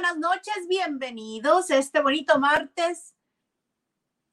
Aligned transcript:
Buenas 0.00 0.18
noches, 0.18 0.68
bienvenidos 0.68 1.72
a 1.72 1.76
este 1.76 2.00
bonito 2.00 2.38
martes 2.38 3.16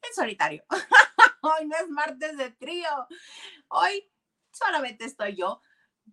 en 0.00 0.14
solitario. 0.14 0.62
Hoy 1.42 1.66
no 1.66 1.76
es 1.76 1.88
martes 1.88 2.36
de 2.36 2.52
trío, 2.52 2.88
hoy 3.66 4.08
solamente 4.52 5.04
estoy 5.04 5.34
yo. 5.34 5.60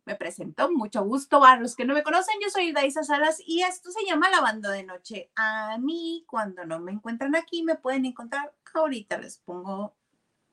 Me 0.06 0.16
presento, 0.16 0.72
mucho 0.72 1.04
gusto. 1.04 1.46
A 1.46 1.58
los 1.58 1.76
que 1.76 1.86
no 1.86 1.94
me 1.94 2.02
conocen, 2.02 2.34
yo 2.42 2.50
soy 2.50 2.72
Daisa 2.72 3.04
Salas 3.04 3.44
y 3.46 3.62
esto 3.62 3.92
se 3.92 4.04
llama 4.08 4.32
Lavando 4.32 4.72
de 4.72 4.82
Noche. 4.82 5.32
A 5.36 5.78
mí, 5.78 6.26
cuando 6.28 6.66
no 6.66 6.80
me 6.80 6.92
encuentran 6.92 7.36
aquí, 7.36 7.62
me 7.62 7.76
pueden 7.76 8.06
encontrar. 8.06 8.56
Ahorita 8.74 9.20
les 9.20 9.38
pongo 9.38 9.96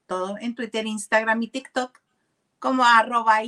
todo 0.04 0.36
en 0.38 0.54
Twitter, 0.54 0.86
Instagram 0.86 1.42
y 1.42 1.48
TikTok 1.48 1.98
como 2.58 2.84
arroba. 2.84 3.40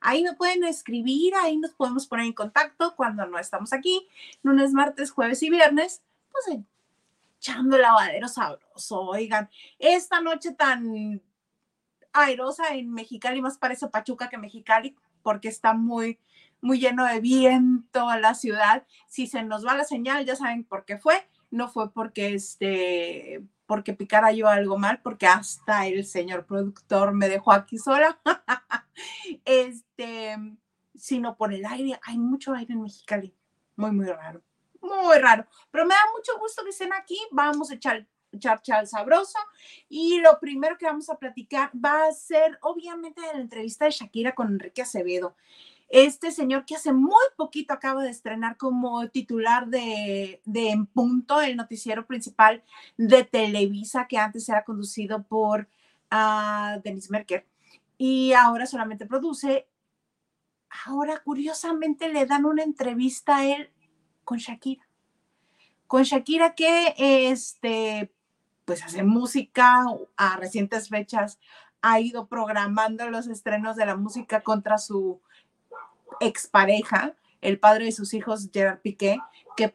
Ahí 0.00 0.22
me 0.22 0.34
pueden 0.34 0.64
escribir, 0.64 1.34
ahí 1.34 1.56
nos 1.58 1.72
podemos 1.72 2.06
poner 2.06 2.26
en 2.26 2.32
contacto 2.32 2.94
cuando 2.96 3.26
no 3.26 3.38
estamos 3.38 3.72
aquí, 3.72 4.08
lunes, 4.42 4.72
martes, 4.72 5.10
jueves 5.10 5.42
y 5.42 5.50
viernes, 5.50 6.02
pues 6.32 6.60
echando 7.38 7.78
lavadero 7.78 8.28
sabroso. 8.28 9.00
Oigan, 9.00 9.48
esta 9.78 10.20
noche 10.20 10.52
tan 10.52 11.22
airosa 12.12 12.74
en 12.74 12.92
Mexicali, 12.92 13.40
más 13.40 13.58
parece 13.58 13.88
Pachuca 13.88 14.28
que 14.28 14.38
Mexicali, 14.38 14.94
porque 15.22 15.48
está 15.48 15.74
muy, 15.74 16.18
muy 16.60 16.78
lleno 16.78 17.04
de 17.04 17.20
viento 17.20 18.06
la 18.16 18.34
ciudad. 18.34 18.84
Si 19.06 19.26
se 19.26 19.42
nos 19.42 19.66
va 19.66 19.74
la 19.74 19.84
señal, 19.84 20.24
ya 20.24 20.36
saben 20.36 20.64
por 20.64 20.84
qué 20.84 20.98
fue. 20.98 21.26
No 21.50 21.68
fue 21.68 21.90
porque 21.90 22.34
este 22.34 23.42
porque 23.70 23.94
picara 23.94 24.32
yo 24.32 24.48
algo 24.48 24.78
mal, 24.78 25.00
porque 25.00 25.28
hasta 25.28 25.86
el 25.86 26.04
señor 26.04 26.44
productor 26.44 27.14
me 27.14 27.28
dejó 27.28 27.52
aquí 27.52 27.78
sola. 27.78 28.18
este, 29.44 30.36
sino 30.96 31.36
por 31.36 31.54
el 31.54 31.64
aire. 31.64 32.00
Hay 32.02 32.18
mucho 32.18 32.52
aire 32.52 32.72
en 32.72 32.82
Mexicali. 32.82 33.32
Muy, 33.76 33.92
muy 33.92 34.06
raro. 34.06 34.42
Muy 34.80 35.16
raro. 35.18 35.46
Pero 35.70 35.86
me 35.86 35.94
da 35.94 36.00
mucho 36.16 36.36
gusto 36.40 36.64
que 36.64 36.70
estén 36.70 36.92
aquí. 36.92 37.16
Vamos 37.30 37.70
a 37.70 37.74
echar 37.74 38.04
echar 38.32 38.60
chal 38.60 38.88
sabroso. 38.88 39.38
Y 39.88 40.18
lo 40.18 40.40
primero 40.40 40.76
que 40.76 40.86
vamos 40.86 41.08
a 41.08 41.16
platicar 41.16 41.70
va 41.72 42.08
a 42.08 42.12
ser, 42.12 42.58
obviamente, 42.62 43.20
la 43.20 43.38
entrevista 43.38 43.84
de 43.84 43.92
Shakira 43.92 44.34
con 44.34 44.48
Enrique 44.48 44.82
Acevedo. 44.82 45.36
Este 45.90 46.30
señor 46.30 46.64
que 46.64 46.76
hace 46.76 46.92
muy 46.92 47.24
poquito 47.36 47.74
acaba 47.74 48.04
de 48.04 48.10
estrenar 48.10 48.56
como 48.56 49.08
titular 49.08 49.66
de, 49.66 50.40
En 50.44 50.86
Punto, 50.86 51.40
el 51.40 51.56
noticiero 51.56 52.06
principal 52.06 52.62
de 52.96 53.24
Televisa, 53.24 54.06
que 54.06 54.16
antes 54.16 54.48
era 54.48 54.64
conducido 54.64 55.24
por 55.24 55.68
uh, 56.12 56.80
Denis 56.84 57.10
Merker 57.10 57.44
y 57.98 58.32
ahora 58.34 58.66
solamente 58.66 59.04
produce. 59.04 59.68
Ahora, 60.86 61.20
curiosamente, 61.24 62.08
le 62.08 62.24
dan 62.24 62.44
una 62.44 62.62
entrevista 62.62 63.38
a 63.38 63.46
él 63.46 63.72
con 64.22 64.38
Shakira. 64.38 64.86
Con 65.88 66.04
Shakira 66.04 66.54
que 66.54 66.94
este, 66.96 68.14
pues 68.64 68.84
hace 68.84 69.02
música 69.02 69.84
a 70.16 70.36
recientes 70.36 70.88
fechas, 70.88 71.40
ha 71.82 71.98
ido 71.98 72.28
programando 72.28 73.10
los 73.10 73.26
estrenos 73.26 73.74
de 73.74 73.86
la 73.86 73.96
música 73.96 74.40
contra 74.42 74.78
su 74.78 75.20
expareja, 76.20 77.14
el 77.40 77.58
padre 77.58 77.86
de 77.86 77.92
sus 77.92 78.14
hijos, 78.14 78.50
Gerard 78.52 78.80
Piqué, 78.80 79.18
que 79.56 79.74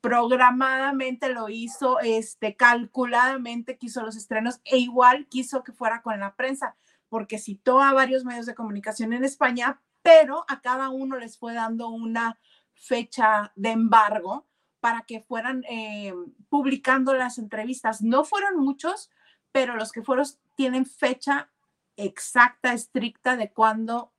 programadamente 0.00 1.32
lo 1.32 1.48
hizo, 1.48 2.00
este, 2.00 2.56
calculadamente 2.56 3.78
quiso 3.78 4.02
los 4.02 4.16
estrenos 4.16 4.60
e 4.64 4.78
igual 4.78 5.26
quiso 5.28 5.64
que 5.64 5.72
fuera 5.72 6.02
con 6.02 6.20
la 6.20 6.34
prensa, 6.34 6.76
porque 7.08 7.38
citó 7.38 7.80
a 7.80 7.92
varios 7.92 8.24
medios 8.24 8.46
de 8.46 8.54
comunicación 8.54 9.12
en 9.12 9.24
España, 9.24 9.80
pero 10.02 10.44
a 10.48 10.60
cada 10.60 10.90
uno 10.90 11.18
les 11.18 11.38
fue 11.38 11.54
dando 11.54 11.88
una 11.88 12.38
fecha 12.74 13.52
de 13.56 13.70
embargo 13.70 14.46
para 14.80 15.02
que 15.02 15.20
fueran 15.20 15.64
eh, 15.70 16.12
publicando 16.50 17.14
las 17.14 17.38
entrevistas. 17.38 18.02
No 18.02 18.24
fueron 18.24 18.58
muchos, 18.58 19.10
pero 19.52 19.76
los 19.76 19.92
que 19.92 20.02
fueron 20.02 20.26
tienen 20.56 20.84
fecha 20.84 21.50
exacta, 21.96 22.74
estricta 22.74 23.36
de 23.36 23.50
cuándo 23.50 24.12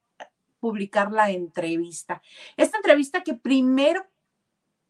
publicar 0.65 1.11
la 1.11 1.29
entrevista. 1.29 2.23
Esta 2.57 2.77
entrevista 2.77 3.21
que 3.21 3.35
primero 3.35 4.03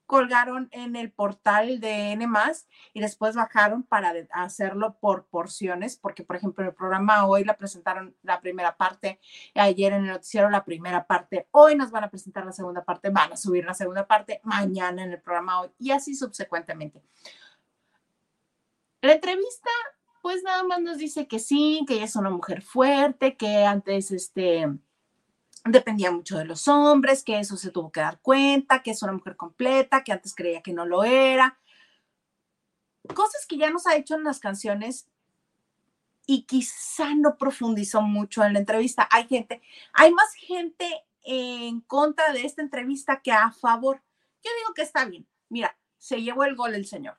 colgaron 0.05 0.69
en 0.71 0.95
el 0.95 1.11
portal 1.11 1.81
de 1.81 2.13
N 2.13 2.25
y 2.93 3.01
después 3.01 3.35
bajaron 3.35 3.83
para 3.83 4.13
hacerlo 4.31 4.97
por 5.01 5.25
porciones, 5.25 5.97
porque 5.97 6.23
por 6.23 6.37
ejemplo 6.37 6.63
en 6.63 6.69
el 6.69 6.75
programa 6.75 7.27
hoy 7.27 7.43
la 7.43 7.57
presentaron 7.57 8.15
la 8.23 8.39
primera 8.39 8.77
parte, 8.77 9.19
ayer 9.53 9.91
en 9.91 10.05
el 10.05 10.11
noticiero 10.11 10.49
la 10.49 10.63
primera 10.63 11.05
parte, 11.07 11.49
hoy 11.51 11.75
nos 11.75 11.91
van 11.91 12.05
a 12.05 12.09
presentar 12.09 12.45
la 12.45 12.53
segunda 12.53 12.85
parte, 12.85 13.09
van 13.09 13.33
a 13.33 13.35
subir 13.35 13.65
la 13.65 13.73
segunda 13.73 14.07
parte 14.07 14.39
mañana 14.43 15.03
en 15.03 15.11
el 15.11 15.21
programa 15.21 15.59
hoy 15.59 15.71
y 15.77 15.91
así 15.91 16.15
subsecuentemente. 16.15 17.03
La 19.01 19.11
entrevista 19.11 19.71
pues 20.21 20.41
nada 20.41 20.63
más 20.63 20.81
nos 20.81 20.99
dice 20.99 21.27
que 21.27 21.37
sí, 21.37 21.83
que 21.85 21.95
ella 21.95 22.05
es 22.05 22.15
una 22.15 22.29
mujer 22.31 22.61
fuerte, 22.63 23.35
que 23.35 23.63
antes 23.65 24.09
este 24.09 24.67
dependía 25.65 26.11
mucho 26.11 26.37
de 26.37 26.45
los 26.45 26.67
hombres, 26.67 27.23
que 27.23 27.39
eso 27.39 27.57
se 27.57 27.71
tuvo 27.71 27.91
que 27.91 27.99
dar 27.99 28.19
cuenta, 28.21 28.83
que 28.83 28.91
es 28.91 29.01
una 29.01 29.13
mujer 29.13 29.35
completa, 29.35 30.03
que 30.03 30.11
antes 30.11 30.35
creía 30.35 30.61
que 30.61 30.73
no 30.73 30.85
lo 30.85 31.03
era. 31.03 31.59
Cosas 33.13 33.45
que 33.47 33.57
ya 33.57 33.69
nos 33.71 33.87
ha 33.87 33.95
hecho 33.95 34.15
en 34.15 34.23
las 34.23 34.39
canciones 34.39 35.07
y 36.27 36.43
quizá 36.43 37.13
no 37.15 37.37
profundizó 37.37 38.01
mucho 38.01 38.43
en 38.43 38.53
la 38.53 38.59
entrevista. 38.59 39.07
Hay 39.11 39.27
gente, 39.27 39.61
hay 39.93 40.11
más 40.13 40.33
gente 40.35 41.03
en 41.23 41.81
contra 41.81 42.31
de 42.31 42.45
esta 42.45 42.61
entrevista 42.61 43.21
que 43.21 43.31
a 43.31 43.51
favor. 43.51 44.01
Yo 44.43 44.51
digo 44.59 44.73
que 44.73 44.83
está 44.83 45.05
bien. 45.05 45.27
Mira, 45.49 45.77
se 45.97 46.21
llevó 46.21 46.43
el 46.43 46.55
gol 46.55 46.75
el 46.75 46.85
señor. 46.85 47.17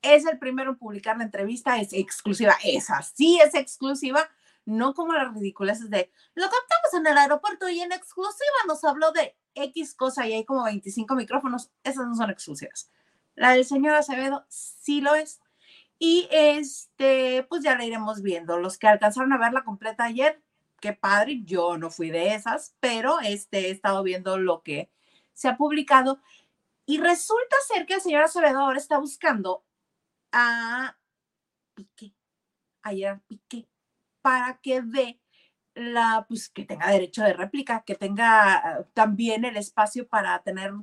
Es 0.00 0.24
el 0.26 0.38
primero 0.38 0.70
en 0.70 0.78
publicar 0.78 1.16
la 1.18 1.24
entrevista, 1.24 1.80
es 1.80 1.92
exclusiva. 1.92 2.56
Esa 2.62 3.02
sí 3.02 3.40
es 3.40 3.54
exclusiva 3.54 4.28
no 4.68 4.92
como 4.92 5.14
las 5.14 5.32
ridiculeces 5.32 5.88
de 5.88 6.12
lo 6.34 6.44
captamos 6.44 6.94
en 6.94 7.06
el 7.06 7.16
aeropuerto 7.16 7.70
y 7.70 7.80
en 7.80 7.90
exclusiva 7.90 8.44
nos 8.66 8.84
habló 8.84 9.12
de 9.12 9.34
X 9.54 9.94
cosa 9.94 10.26
y 10.26 10.34
hay 10.34 10.44
como 10.44 10.64
25 10.64 11.14
micrófonos. 11.14 11.70
Esas 11.82 12.06
no 12.06 12.14
son 12.14 12.28
exclusivas. 12.28 12.90
La 13.34 13.52
del 13.52 13.64
señor 13.64 13.94
Acevedo 13.94 14.44
sí 14.50 15.00
lo 15.00 15.14
es. 15.14 15.40
Y 15.98 16.28
este, 16.30 17.46
pues 17.48 17.62
ya 17.62 17.76
la 17.76 17.86
iremos 17.86 18.20
viendo. 18.20 18.58
Los 18.58 18.76
que 18.76 18.88
alcanzaron 18.88 19.32
a 19.32 19.38
verla 19.38 19.64
completa 19.64 20.04
ayer, 20.04 20.42
qué 20.80 20.92
padre. 20.92 21.40
Yo 21.44 21.78
no 21.78 21.90
fui 21.90 22.10
de 22.10 22.34
esas, 22.34 22.76
pero 22.78 23.20
este, 23.20 23.68
he 23.68 23.70
estado 23.70 24.02
viendo 24.02 24.36
lo 24.36 24.62
que 24.62 24.90
se 25.32 25.48
ha 25.48 25.56
publicado. 25.56 26.20
Y 26.84 26.98
resulta 26.98 27.56
ser 27.66 27.86
que 27.86 27.94
el 27.94 28.02
señor 28.02 28.22
Acevedo 28.22 28.60
ahora 28.60 28.78
está 28.78 28.98
buscando 28.98 29.64
a 30.30 30.98
Piqué. 31.74 32.12
Ayer 32.82 33.18
Piqué 33.26 33.66
para 34.28 34.58
que 34.58 34.82
dé 34.82 35.18
la, 35.74 36.26
pues 36.28 36.50
que 36.50 36.66
tenga 36.66 36.90
derecho 36.90 37.22
de 37.22 37.32
réplica, 37.32 37.82
que 37.86 37.94
tenga 37.94 38.86
también 38.92 39.46
el 39.46 39.56
espacio 39.56 40.06
para 40.06 40.38
tener 40.42 40.74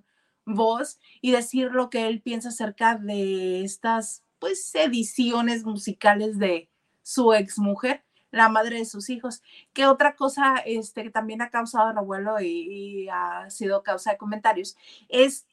voz 0.48 1.00
y 1.22 1.30
decir 1.30 1.70
lo 1.72 1.92
que 1.92 2.08
él 2.08 2.24
piensa 2.24 2.50
acerca 2.50 2.96
de 2.96 3.64
estas, 3.64 4.24
pues, 4.40 4.74
ediciones 4.74 5.64
musicales 5.64 6.40
de 6.40 6.72
su 7.04 7.34
exmujer, 7.34 8.04
la 8.32 8.50
madre 8.50 8.80
de 8.80 8.86
sus 8.86 9.12
hijos. 9.12 9.44
Que 9.74 9.86
otra 9.86 10.16
cosa 10.16 10.56
este, 10.66 11.04
que 11.04 11.12
también 11.12 11.44
ha 11.44 11.52
causado 11.52 11.92
el 11.92 11.98
abuelo 12.00 12.42
y, 12.42 12.48
y 12.48 13.10
ha 13.10 13.48
sido 13.52 13.84
causa 13.84 14.10
de 14.10 14.18
comentarios 14.18 14.76
es 15.08 15.46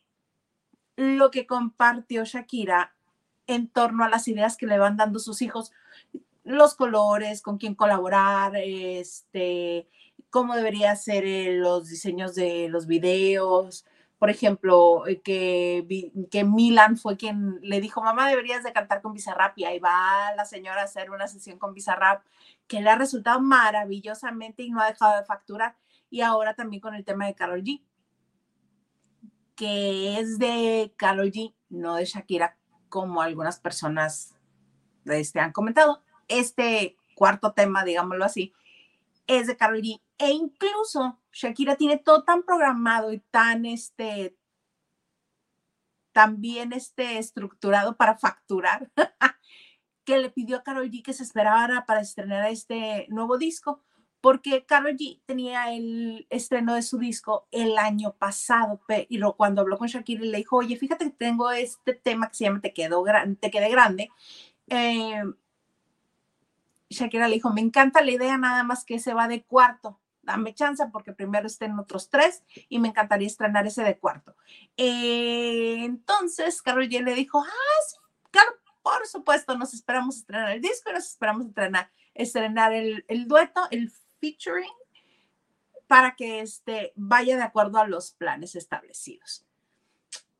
lo 0.96 1.30
que 1.30 1.46
compartió 1.46 2.24
Shakira 2.24 2.94
en 3.46 3.68
torno 3.68 4.02
a 4.02 4.08
las 4.08 4.28
ideas 4.28 4.56
que 4.56 4.66
le 4.66 4.78
van 4.78 4.96
dando 4.96 5.18
sus 5.18 5.42
hijos 5.42 5.72
los 6.44 6.74
colores, 6.74 7.42
con 7.42 7.58
quién 7.58 7.74
colaborar, 7.74 8.52
este, 8.56 9.88
cómo 10.30 10.54
debería 10.56 10.96
ser 10.96 11.24
eh, 11.24 11.54
los 11.54 11.88
diseños 11.88 12.34
de 12.34 12.68
los 12.68 12.86
videos. 12.86 13.84
Por 14.18 14.30
ejemplo, 14.30 15.06
eh, 15.06 15.20
que, 15.20 16.10
que 16.30 16.44
Milan 16.44 16.96
fue 16.96 17.16
quien 17.16 17.58
le 17.62 17.80
dijo, 17.80 18.02
mamá, 18.02 18.28
deberías 18.28 18.64
de 18.64 18.72
cantar 18.72 19.02
con 19.02 19.12
Bizarrap 19.12 19.56
y 19.58 19.64
ahí 19.64 19.78
va 19.78 20.34
la 20.36 20.44
señora 20.44 20.82
a 20.82 20.84
hacer 20.84 21.10
una 21.10 21.28
sesión 21.28 21.58
con 21.58 21.74
Bizarrap 21.74 22.24
que 22.66 22.80
le 22.80 22.90
ha 22.90 22.96
resultado 22.96 23.40
maravillosamente 23.40 24.62
y 24.62 24.70
no 24.70 24.80
ha 24.80 24.86
dejado 24.86 25.18
de 25.18 25.26
facturar. 25.26 25.76
Y 26.10 26.20
ahora 26.20 26.54
también 26.54 26.80
con 26.80 26.94
el 26.94 27.04
tema 27.04 27.26
de 27.26 27.34
Carol 27.34 27.62
G, 27.62 27.82
que 29.54 30.18
es 30.18 30.38
de 30.38 30.92
Carol 30.96 31.30
G, 31.30 31.54
no 31.68 31.96
de 31.96 32.04
Shakira, 32.04 32.56
como 32.88 33.22
algunas 33.22 33.58
personas 33.58 34.34
este, 35.04 35.40
han 35.40 35.52
comentado 35.52 36.02
este 36.38 36.96
cuarto 37.14 37.52
tema, 37.52 37.84
digámoslo 37.84 38.24
así, 38.24 38.52
es 39.26 39.46
de 39.46 39.56
Karol 39.56 39.82
G. 39.82 40.00
E 40.18 40.30
incluso 40.30 41.18
Shakira 41.32 41.76
tiene 41.76 41.98
todo 41.98 42.24
tan 42.24 42.42
programado 42.42 43.12
y 43.12 43.20
tan 43.30 43.66
este, 43.66 44.36
también 46.12 46.72
este 46.72 47.18
estructurado 47.18 47.96
para 47.96 48.18
facturar, 48.18 48.90
que 50.04 50.18
le 50.18 50.30
pidió 50.30 50.58
a 50.58 50.62
Karol 50.62 50.90
G 50.90 51.02
que 51.02 51.12
se 51.12 51.22
esperara 51.22 51.86
para 51.86 52.00
estrenar 52.00 52.50
este 52.50 53.06
nuevo 53.08 53.38
disco, 53.38 53.80
porque 54.20 54.64
Karol 54.64 54.96
G 54.96 55.20
tenía 55.26 55.72
el 55.72 56.26
estreno 56.30 56.74
de 56.74 56.82
su 56.82 56.98
disco 56.98 57.48
el 57.50 57.76
año 57.78 58.14
pasado, 58.14 58.80
y 59.08 59.20
cuando 59.36 59.62
habló 59.62 59.78
con 59.78 59.88
Shakira 59.88 60.22
le 60.24 60.38
dijo, 60.38 60.58
oye, 60.58 60.76
fíjate 60.76 61.06
que 61.06 61.10
tengo 61.10 61.50
este 61.50 61.94
tema 61.94 62.28
que 62.28 62.34
se 62.34 62.44
llama 62.44 62.60
Te, 62.60 62.72
quedó 62.72 63.04
te 63.40 63.50
quedé 63.50 63.68
grande. 63.68 64.10
Eh, 64.68 65.22
Shakira 66.92 67.28
le 67.28 67.34
dijo, 67.34 67.52
me 67.52 67.60
encanta 67.60 68.02
la 68.02 68.10
idea, 68.10 68.38
nada 68.38 68.62
más 68.62 68.84
que 68.84 68.98
se 68.98 69.14
va 69.14 69.28
de 69.28 69.42
cuarto. 69.42 70.00
Dame 70.22 70.54
chance 70.54 70.84
porque 70.92 71.12
primero 71.12 71.46
estén 71.46 71.78
otros 71.78 72.08
tres 72.08 72.44
y 72.68 72.78
me 72.78 72.88
encantaría 72.88 73.26
estrenar 73.26 73.66
ese 73.66 73.82
de 73.82 73.98
cuarto. 73.98 74.36
Eh, 74.76 75.78
entonces, 75.84 76.62
Carol 76.62 76.88
G 76.88 77.02
le 77.02 77.14
dijo, 77.14 77.42
ah, 77.42 77.82
sí, 77.88 77.96
por 78.82 79.06
supuesto, 79.06 79.56
nos 79.56 79.74
esperamos 79.74 80.18
estrenar 80.18 80.52
el 80.52 80.60
disco 80.60 80.90
y 80.90 80.94
nos 80.94 81.06
esperamos 81.06 81.46
estrenar, 81.46 81.90
estrenar 82.14 82.72
el, 82.72 83.04
el 83.08 83.28
dueto, 83.28 83.62
el 83.70 83.92
featuring, 84.20 84.72
para 85.86 86.16
que 86.16 86.40
este, 86.40 86.92
vaya 86.96 87.36
de 87.36 87.42
acuerdo 87.42 87.78
a 87.78 87.86
los 87.86 88.12
planes 88.12 88.56
establecidos 88.56 89.46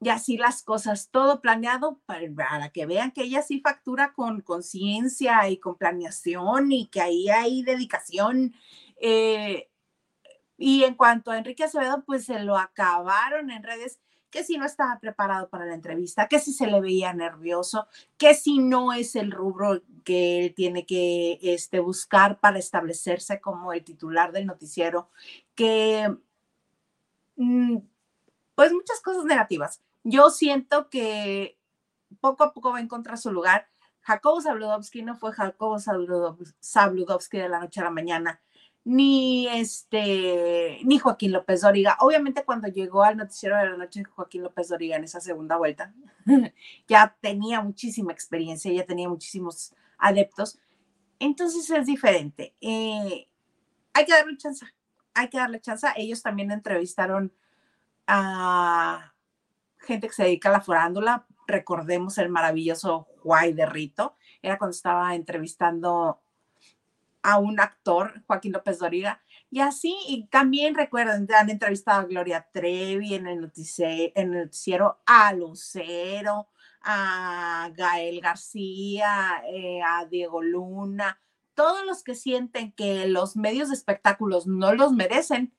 y 0.02 0.08
así 0.08 0.36
las 0.36 0.64
cosas, 0.64 1.10
todo 1.10 1.40
planeado 1.40 2.00
para, 2.06 2.70
que 2.70 2.86
vean 2.86 3.12
que 3.12 3.22
ella 3.22 3.40
sí 3.40 3.60
factura 3.60 4.14
con 4.14 4.40
conciencia 4.40 5.48
y 5.48 5.58
con 5.58 5.76
planeación 5.76 6.72
y 6.72 6.88
que 6.88 7.00
ahí 7.00 7.28
hay 7.28 7.62
dedicación. 7.62 8.52
Eh, 8.96 9.70
y 10.58 10.82
en 10.82 10.96
cuanto 10.96 11.30
a 11.30 11.38
Enrique 11.38 11.62
Acevedo, 11.62 12.02
pues 12.04 12.24
se 12.24 12.40
lo 12.40 12.58
acabaron 12.58 13.52
en 13.52 13.62
redes, 13.62 14.00
que 14.30 14.42
si 14.42 14.58
no 14.58 14.66
estaba 14.66 14.98
preparado 14.98 15.48
para 15.48 15.66
la 15.66 15.74
entrevista, 15.74 16.26
que 16.26 16.40
si 16.40 16.52
se 16.52 16.66
le 16.66 16.80
veía 16.80 17.12
nervioso, 17.12 17.86
que 18.16 18.34
si 18.34 18.58
no 18.58 18.92
es 18.92 19.14
el 19.14 19.30
rubro 19.30 19.82
que 20.02 20.46
él 20.46 20.54
tiene 20.54 20.84
que 20.84 21.38
este, 21.42 21.78
buscar 21.78 22.40
para 22.40 22.58
establecerse 22.58 23.40
como 23.40 23.72
el 23.72 23.84
titular 23.84 24.32
del 24.32 24.46
noticiero, 24.46 25.10
que 25.54 26.12
mm, 27.36 27.76
pues 28.56 28.72
muchas 28.72 29.00
cosas 29.00 29.24
negativas 29.24 29.80
yo 30.04 30.30
siento 30.30 30.88
que 30.90 31.58
poco 32.20 32.44
a 32.44 32.52
poco 32.52 32.72
va 32.72 32.78
a 32.78 32.82
encontrar 32.82 33.18
su 33.18 33.32
lugar. 33.32 33.68
Jacobo 34.00 34.40
Zabludovsky 34.40 35.02
no 35.02 35.16
fue 35.16 35.32
Jacobo 35.32 35.78
Zabludovsky 35.78 37.38
de 37.38 37.48
la 37.48 37.60
noche 37.60 37.80
a 37.80 37.84
la 37.84 37.90
mañana, 37.90 38.40
ni 38.84 39.46
este, 39.46 40.80
ni 40.84 40.98
Joaquín 40.98 41.32
López 41.32 41.60
Doriga. 41.60 41.96
Obviamente 42.00 42.44
cuando 42.44 42.66
llegó 42.66 43.04
al 43.04 43.16
noticiero 43.16 43.56
de 43.56 43.70
la 43.70 43.76
noche 43.76 44.02
Joaquín 44.02 44.42
López 44.42 44.68
Doriga 44.68 44.96
en 44.96 45.04
esa 45.04 45.20
segunda 45.20 45.56
vuelta, 45.56 45.94
ya 46.88 47.16
tenía 47.20 47.60
muchísima 47.60 48.12
experiencia, 48.12 48.72
ya 48.72 48.84
tenía 48.84 49.08
muchísimos 49.08 49.72
adeptos. 49.98 50.58
Entonces 51.20 51.70
es 51.70 51.86
diferente. 51.86 52.56
Eh, 52.60 53.28
hay 53.92 54.04
que 54.04 54.12
darle 54.12 54.36
chance, 54.36 54.66
hay 55.14 55.28
que 55.28 55.38
darle 55.38 55.60
chance. 55.60 55.86
Ellos 55.94 56.22
también 56.22 56.50
entrevistaron 56.50 57.32
a 58.08 59.11
gente 59.82 60.08
que 60.08 60.14
se 60.14 60.24
dedica 60.24 60.48
a 60.48 60.52
la 60.52 60.60
forándula, 60.60 61.26
recordemos 61.46 62.18
el 62.18 62.28
maravilloso 62.28 63.08
Juay 63.22 63.52
de 63.52 63.66
Rito, 63.66 64.16
era 64.42 64.58
cuando 64.58 64.74
estaba 64.74 65.14
entrevistando 65.14 66.20
a 67.22 67.38
un 67.38 67.60
actor, 67.60 68.22
Joaquín 68.26 68.52
López 68.52 68.78
Doriga, 68.78 69.22
y 69.50 69.60
así, 69.60 69.96
y 70.08 70.26
también 70.26 70.74
recuerden, 70.74 71.28
han 71.36 71.50
entrevistado 71.50 72.00
a 72.00 72.04
Gloria 72.04 72.48
Trevi 72.52 73.14
en 73.14 73.26
el, 73.26 73.40
noticiero, 73.40 74.12
en 74.16 74.34
el 74.34 74.44
noticiero 74.44 74.98
a 75.06 75.32
Lucero, 75.32 76.48
a 76.80 77.70
Gael 77.74 78.20
García, 78.20 79.42
eh, 79.46 79.80
a 79.82 80.06
Diego 80.06 80.42
Luna, 80.42 81.20
todos 81.54 81.84
los 81.84 82.02
que 82.02 82.14
sienten 82.14 82.72
que 82.72 83.06
los 83.06 83.36
medios 83.36 83.68
de 83.68 83.74
espectáculos 83.74 84.46
no 84.46 84.74
los 84.74 84.92
merecen, 84.92 85.52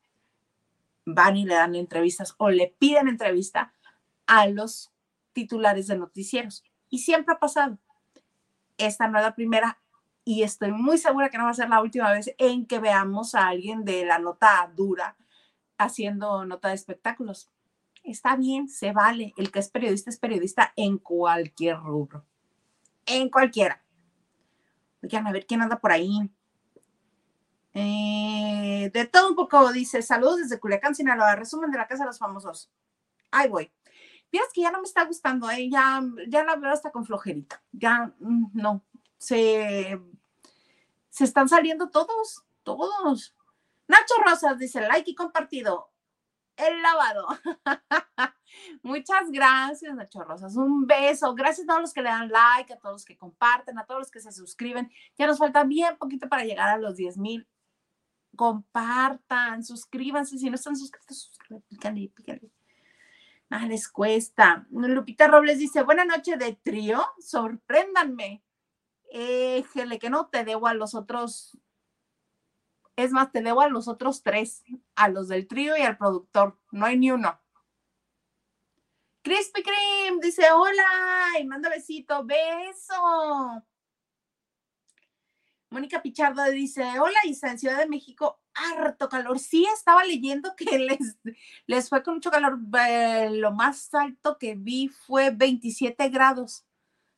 van 1.06 1.38
y 1.38 1.46
le 1.46 1.56
dan 1.56 1.76
entrevistas 1.76 2.36
o 2.38 2.50
le 2.50 2.76
piden 2.80 3.08
entrevista 3.08 3.74
a 4.28 4.48
los 4.48 4.92
titulares 5.34 5.88
de 5.88 5.98
noticieros. 5.98 6.64
Y 6.90 7.00
siempre 7.00 7.34
ha 7.36 7.40
pasado. 7.40 7.78
Esta 8.78 9.08
no 9.08 9.18
es 9.20 9.24
la 9.24 9.36
primera 9.36 9.80
y 10.26 10.44
estoy 10.44 10.72
muy 10.72 10.98
segura 10.98 11.30
que 11.30 11.38
no 11.38 11.46
va 11.46 11.50
a 11.50 11.56
ser 11.56 11.70
la 11.70 11.82
última 11.82 12.12
vez 12.12 12.34
en 12.38 12.66
que 12.66 12.80
veamos 12.80 13.36
a 13.36 13.48
alguien 13.48 13.84
de 13.84 14.06
la 14.06 14.20
nota 14.20 14.72
dura 14.76 15.18
haciendo 15.78 16.46
nota 16.46 16.70
de 16.70 16.76
espectáculos. 16.76 17.52
Está 18.04 18.36
bien, 18.36 18.70
se 18.70 18.94
vale. 18.94 19.34
El 19.38 19.52
que 19.52 19.60
es 19.60 19.70
periodista 19.70 20.10
es 20.10 20.20
periodista 20.20 20.74
en 20.76 20.98
cualquier 20.98 21.78
rubro. 21.78 22.26
En 23.06 23.30
cualquiera. 23.30 23.84
Oigan, 25.02 25.28
a 25.28 25.32
ver 25.32 25.46
quién 25.46 25.62
anda 25.62 25.80
por 25.80 25.92
ahí. 25.92 26.30
Eh, 27.74 28.92
de 28.94 29.06
todo 29.06 29.30
un 29.30 29.36
poco, 29.36 29.72
dice, 29.74 30.02
saludos 30.02 30.42
desde 30.42 30.60
Culiacán, 30.60 30.96
Sinaloa, 30.96 31.36
resumen 31.36 31.72
de 31.72 31.78
la 31.78 31.88
Casa 31.88 32.04
de 32.04 32.08
los 32.08 32.20
Famosos. 32.20 32.72
Ahí 33.32 33.50
voy. 33.50 33.72
Vieras 34.34 34.50
que 34.52 34.62
ya 34.62 34.72
no 34.72 34.80
me 34.80 34.88
está 34.88 35.06
gustando, 35.06 35.48
¿eh? 35.52 35.70
ya, 35.70 36.02
ya 36.28 36.44
la 36.44 36.56
veo 36.56 36.72
hasta 36.72 36.92
con 36.92 37.06
flojerita. 37.06 37.62
Ya 37.72 38.12
mm, 38.18 38.46
no, 38.54 38.84
se, 39.16 40.02
se 41.10 41.24
están 41.24 41.48
saliendo 41.48 41.92
todos, 41.92 42.44
todos. 42.64 43.36
Nacho 43.88 44.16
Rosas 44.26 44.58
dice 44.58 44.82
like 44.82 45.12
y 45.12 45.14
compartido. 45.14 45.92
El 46.56 46.82
lavado. 46.82 47.28
Muchas 48.82 49.30
gracias, 49.30 49.94
Nacho 49.94 50.24
Rosas. 50.24 50.56
Un 50.56 50.88
beso. 50.88 51.36
Gracias 51.36 51.66
a 51.66 51.68
todos 51.68 51.82
los 51.82 51.94
que 51.94 52.02
le 52.02 52.10
dan 52.10 52.30
like, 52.30 52.74
a 52.74 52.80
todos 52.80 52.96
los 52.96 53.06
que 53.06 53.16
comparten, 53.16 53.78
a 53.78 53.86
todos 53.86 54.00
los 54.00 54.10
que 54.10 54.20
se 54.20 54.32
suscriben. 54.32 54.92
Ya 55.16 55.28
nos 55.28 55.38
falta 55.38 55.64
bien 55.64 55.96
poquito 56.00 56.28
para 56.28 56.44
llegar 56.44 56.70
a 56.70 56.80
los 56.80 56.96
10 56.96 57.20
mil. 57.20 57.48
Compartan, 58.36 59.64
suscríbanse. 59.64 60.40
Si 60.40 60.50
no 60.50 60.56
están 60.56 60.76
suscritos, 60.76 61.22
suscríbanse, 61.22 61.68
pícanle, 61.70 62.12
pícanle. 62.16 62.52
Ah, 63.56 63.68
les 63.68 63.88
cuesta. 63.88 64.66
Lupita 64.72 65.28
Robles 65.28 65.60
dice, 65.60 65.84
buena 65.84 66.06
noche 66.06 66.38
de 66.38 66.54
trío, 66.56 67.06
sorpréndanme. 67.20 68.44
Éjele, 69.12 70.00
que 70.00 70.10
no 70.10 70.26
te 70.30 70.44
debo 70.44 70.66
a 70.66 70.74
los 70.74 70.96
otros. 70.96 71.56
Es 72.96 73.12
más, 73.12 73.32
te 73.32 73.44
debo 73.44 73.62
a 73.62 73.70
los 73.70 73.88
otros 73.88 74.24
tres, 74.24 74.64
a 74.96 75.08
los 75.08 75.28
del 75.28 75.48
trío 75.48 75.78
y 75.78 75.82
al 75.82 76.00
productor. 76.00 76.58
No 76.72 76.88
hay 76.88 76.98
ni 76.98 77.12
uno. 77.12 77.40
Crispy 79.22 79.62
Cream 79.62 80.20
dice, 80.20 80.52
hola, 80.52 81.40
y 81.40 81.46
manda 81.46 81.70
besito, 81.70 82.26
beso. 82.26 83.64
Mónica 85.74 86.04
Pichardo 86.04 86.44
dice, 86.52 86.84
hola 87.00 87.18
Isa, 87.26 87.50
en 87.50 87.58
Ciudad 87.58 87.80
de 87.80 87.88
México, 87.90 88.40
harto 88.54 89.10
calor. 89.10 89.40
Sí, 89.40 89.66
estaba 89.74 90.04
leyendo 90.04 90.56
que 90.56 90.66
les, 90.80 91.18
les 91.66 91.90
fue 91.90 92.04
con 92.04 92.14
mucho 92.14 92.30
calor. 92.30 92.60
Eh, 92.88 93.32
lo 93.32 93.52
más 93.52 93.92
alto 93.96 94.38
que 94.38 94.54
vi 94.54 94.90
fue 94.90 95.32
27 95.32 96.10
grados. 96.10 96.64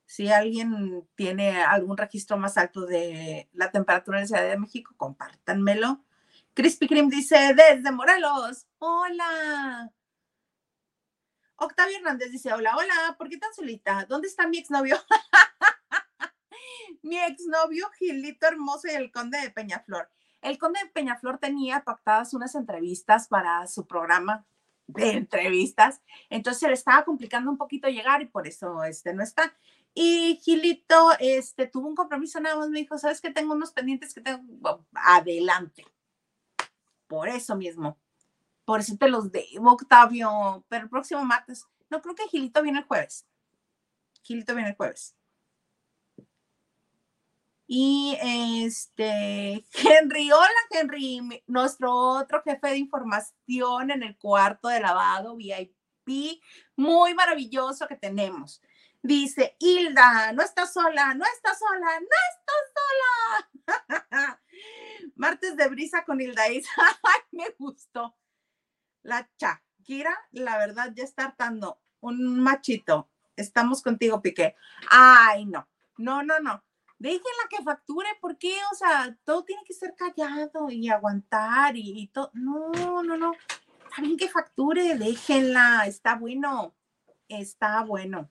Si 0.05 0.29
alguien 0.29 1.05
tiene 1.15 1.61
algún 1.63 1.97
registro 1.97 2.37
más 2.37 2.57
alto 2.57 2.85
de 2.85 3.49
la 3.51 3.71
temperatura 3.71 4.21
en 4.21 4.27
Ciudad 4.27 4.47
de 4.47 4.57
México, 4.57 4.93
compártanmelo. 4.95 6.05
Crispy 6.53 6.87
Cream 6.87 7.09
dice, 7.09 7.53
desde 7.53 7.91
Morelos, 7.91 8.67
hola. 8.77 9.91
Octavio 11.57 11.97
Hernández 11.97 12.31
dice, 12.31 12.53
hola, 12.53 12.77
hola, 12.77 13.15
¿por 13.17 13.27
qué 13.27 13.37
tan 13.37 13.53
solita? 13.53 14.05
¿Dónde 14.07 14.29
está 14.29 14.47
mi 14.47 14.59
exnovio? 14.59 14.97
mi 17.01 17.17
exnovio 17.17 17.89
Gilito 17.97 18.47
Hermoso 18.47 18.87
y 18.87 18.91
el 18.91 19.11
conde 19.11 19.39
de 19.39 19.49
Peñaflor. 19.49 20.09
El 20.41 20.57
conde 20.57 20.79
de 20.83 20.89
Peñaflor 20.89 21.39
tenía 21.39 21.83
pactadas 21.83 22.33
unas 22.33 22.55
entrevistas 22.55 23.27
para 23.27 23.67
su 23.67 23.87
programa 23.87 24.45
de 24.87 25.11
entrevistas, 25.13 26.01
entonces 26.29 26.59
se 26.59 26.67
le 26.67 26.73
estaba 26.73 27.03
complicando 27.03 27.49
un 27.49 27.57
poquito 27.57 27.87
llegar 27.87 28.21
y 28.21 28.27
por 28.27 28.47
eso 28.47 28.83
este 28.83 29.13
no 29.13 29.23
está. 29.23 29.55
Y 29.93 30.39
Gilito 30.43 31.11
este, 31.19 31.67
tuvo 31.67 31.87
un 31.87 31.95
compromiso 31.95 32.39
nada 32.39 32.57
más, 32.57 32.69
me 32.69 32.79
dijo, 32.79 32.97
¿sabes 32.97 33.21
que 33.21 33.31
Tengo 33.31 33.53
unos 33.53 33.71
pendientes 33.71 34.13
que 34.13 34.21
tengo, 34.21 34.85
adelante. 34.93 35.85
Por 37.07 37.29
eso 37.29 37.55
mismo. 37.55 37.97
Por 38.65 38.81
eso 38.81 38.97
te 38.97 39.07
los 39.07 39.31
debo, 39.31 39.71
Octavio, 39.71 40.65
pero 40.67 40.83
el 40.83 40.89
próximo 40.89 41.23
martes. 41.23 41.65
No, 41.89 42.01
creo 42.01 42.15
que 42.15 42.27
Gilito 42.27 42.61
viene 42.61 42.79
el 42.79 42.85
jueves. 42.85 43.25
Gilito 44.23 44.53
viene 44.53 44.71
el 44.71 44.75
jueves. 44.75 45.15
Y 47.67 48.15
este, 48.21 49.65
Henry, 49.73 50.31
hola 50.31 50.49
Henry, 50.69 51.43
nuestro 51.47 51.91
otro 51.93 52.43
jefe 52.43 52.67
de 52.67 52.77
información 52.77 53.89
en 53.89 54.03
el 54.03 54.15
cuarto 54.17 54.67
de 54.67 54.79
lavado 54.79 55.35
VIP, 55.35 56.39
muy 56.75 57.15
maravilloso 57.15 57.87
que 57.87 57.95
tenemos. 57.95 58.61
Dice, 59.01 59.55
Hilda, 59.59 60.31
no 60.33 60.43
estás 60.43 60.73
sola, 60.73 61.15
no 61.15 61.25
estás 61.25 61.57
sola, 61.57 61.99
no 61.99 63.65
estás 63.65 63.81
sola. 63.97 64.39
Martes 65.15 65.55
de 65.57 65.67
brisa 65.67 66.05
con 66.05 66.21
Hilda 66.21 66.47
Isa, 66.49 66.69
me 67.31 67.49
gustó. 67.57 68.15
La 69.01 69.27
Shakira, 69.39 70.15
la 70.31 70.59
verdad, 70.59 70.91
ya 70.95 71.03
está 71.03 71.25
hartando. 71.25 71.81
Un 71.99 72.39
machito. 72.39 73.09
Estamos 73.35 73.81
contigo, 73.81 74.21
Piqué. 74.21 74.55
Ay, 74.89 75.45
no, 75.45 75.67
no, 75.97 76.21
no, 76.21 76.39
no 76.39 76.64
déjenla 76.99 77.49
que 77.49 77.63
facture, 77.63 78.07
¿por 78.21 78.37
qué? 78.37 78.55
O 78.71 78.75
sea, 78.75 79.17
todo 79.23 79.43
tiene 79.43 79.63
que 79.65 79.73
ser 79.73 79.95
callado 79.95 80.69
y 80.69 80.89
aguantar 80.89 81.75
y, 81.75 82.07
todo. 82.07 82.31
No, 82.33 83.03
no, 83.03 83.17
no. 83.17 83.33
Está 83.33 84.17
que 84.17 84.29
facture, 84.29 84.97
déjenla, 84.97 85.85
está 85.87 86.15
bueno, 86.15 86.75
está 87.29 87.83
bueno. 87.83 88.29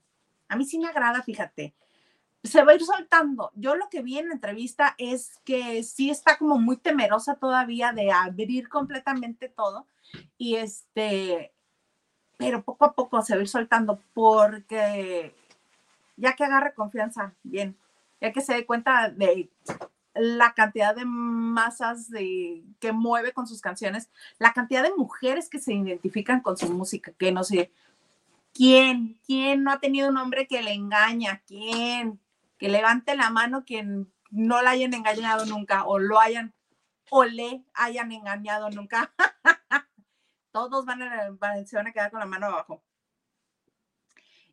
A 0.49 0.57
mí 0.57 0.65
sí 0.65 0.79
me 0.79 0.89
agrada, 0.89 1.23
fíjate. 1.23 1.75
Se 2.43 2.63
va 2.63 2.73
a 2.73 2.75
ir 2.75 2.85
soltando. 2.85 3.51
Yo 3.55 3.75
lo 3.75 3.89
que 3.89 4.03
vi 4.03 4.19
en 4.19 4.29
la 4.29 4.35
entrevista 4.35 4.95
es 4.99 5.39
que 5.45 5.83
sí 5.83 6.11
está 6.11 6.37
como 6.37 6.59
muy 6.59 6.77
temerosa 6.77 7.37
todavía 7.37 7.93
de 7.93 8.13
abrir 8.13 8.69
completamente 8.69 9.49
todo. 9.49 9.87
Y 10.37 10.57
este, 10.57 11.55
pero 12.37 12.63
poco 12.63 12.85
a 12.85 12.93
poco 12.95 13.23
se 13.23 13.35
va 13.35 13.39
a 13.39 13.43
ir 13.43 13.49
soltando 13.49 14.01
porque 14.13 15.35
ya 16.17 16.35
que 16.35 16.45
agarre 16.45 16.75
confianza, 16.75 17.35
bien, 17.43 17.77
ya 18.21 18.33
que 18.33 18.41
se 18.41 18.55
dé 18.55 18.67
cuenta 18.67 19.11
de 19.11 19.51
la 20.15 20.55
cantidad 20.55 20.95
de 20.95 21.05
masas 21.05 22.09
de, 22.09 22.65
que 22.79 22.93
mueve 22.93 23.33
con 23.33 23.47
sus 23.47 23.61
canciones, 23.61 24.11
la 24.39 24.53
cantidad 24.53 24.83
de 24.83 24.95
mujeres 24.97 25.49
que 25.49 25.59
se 25.59 25.75
identifican 25.75 26.41
con 26.41 26.57
su 26.57 26.73
música, 26.73 27.13
que 27.19 27.33
no 27.33 27.43
sé, 27.45 27.73
¿quién? 28.53 29.19
¿Quién 29.27 29.65
no 29.65 29.73
ha 29.73 29.81
tenido 29.81 30.09
un 30.09 30.17
hombre 30.17 30.47
que 30.47 30.63
le 30.63 30.73
engaña? 30.73 31.43
¿Quién? 31.47 32.21
Que 32.59 32.69
levante 32.69 33.17
la 33.17 33.31
mano 33.31 33.65
quien 33.65 34.13
no 34.31 34.63
la 34.63 34.71
hayan 34.71 34.95
engañado 34.95 35.47
nunca 35.47 35.85
o 35.85 35.99
lo 35.99 36.21
hayan 36.21 36.55
o 37.11 37.25
le 37.25 37.65
hayan 37.75 38.13
engañado 38.13 38.71
nunca. 38.71 39.13
Todos 40.53 40.85
van 40.85 41.03
a, 41.03 41.65
se 41.67 41.77
van 41.77 41.89
a 41.89 41.93
quedar 41.93 42.11
con 42.11 42.21
la 42.21 42.27
mano 42.27 42.47
abajo. 42.47 42.83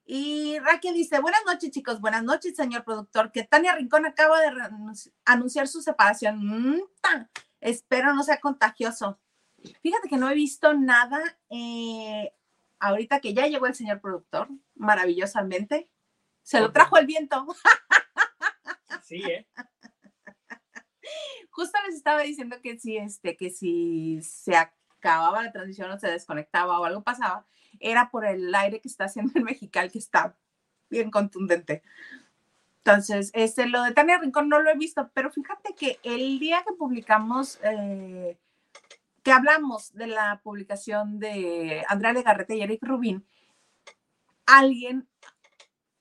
Y 0.05 0.57
Raquel 0.59 0.93
dice, 0.93 1.19
buenas 1.19 1.41
noches 1.45 1.71
chicos, 1.71 2.01
buenas 2.01 2.23
noches 2.23 2.55
señor 2.55 2.83
productor, 2.83 3.31
que 3.31 3.43
Tania 3.43 3.75
Rincón 3.75 4.05
acaba 4.05 4.39
de 4.39 4.51
anunciar 5.25 5.67
su 5.67 5.81
separación. 5.81 6.39
Mm, 6.39 6.81
espero 7.59 8.13
no 8.13 8.23
sea 8.23 8.39
contagioso. 8.39 9.19
Fíjate 9.81 10.09
que 10.09 10.17
no 10.17 10.29
he 10.29 10.33
visto 10.33 10.73
nada 10.73 11.21
eh, 11.49 12.33
ahorita 12.79 13.19
que 13.19 13.33
ya 13.33 13.47
llegó 13.47 13.67
el 13.67 13.75
señor 13.75 14.01
productor, 14.01 14.49
maravillosamente. 14.75 15.89
Se 16.41 16.59
lo 16.59 16.71
trajo 16.71 16.97
el 16.97 17.05
viento. 17.05 17.45
Sí, 19.03 19.21
¿eh? 19.23 19.45
Justo 21.49 21.77
les 21.85 21.95
estaba 21.95 22.21
diciendo 22.21 22.57
que 22.61 22.79
si, 22.79 22.95
este, 22.95 23.35
que 23.35 23.49
si 23.49 24.21
se 24.21 24.55
acababa 24.55 25.43
la 25.43 25.51
transmisión 25.51 25.91
o 25.91 25.99
se 25.99 26.07
desconectaba 26.07 26.79
o 26.79 26.85
algo 26.85 27.03
pasaba, 27.03 27.45
era 27.81 28.09
por 28.09 28.25
el 28.25 28.53
aire 28.53 28.79
que 28.79 28.87
está 28.87 29.05
haciendo 29.05 29.33
el 29.35 29.43
Mexical, 29.43 29.91
que 29.91 29.99
está 29.99 30.35
bien 30.89 31.11
contundente. 31.11 31.83
Entonces, 32.83 33.31
este, 33.33 33.67
lo 33.67 33.83
de 33.83 33.91
Tania 33.91 34.17
Rincón 34.17 34.49
no 34.49 34.59
lo 34.59 34.69
he 34.69 34.77
visto, 34.77 35.11
pero 35.13 35.31
fíjate 35.31 35.75
que 35.75 35.99
el 36.03 36.39
día 36.39 36.63
que 36.67 36.73
publicamos, 36.73 37.59
eh, 37.63 38.37
que 39.23 39.31
hablamos 39.31 39.93
de 39.93 40.07
la 40.07 40.41
publicación 40.43 41.19
de 41.19 41.83
Andrea 41.87 42.13
Legarrete 42.13 42.55
y 42.55 42.61
Eric 42.61 42.83
Rubín, 42.83 43.25
alguien 44.47 45.07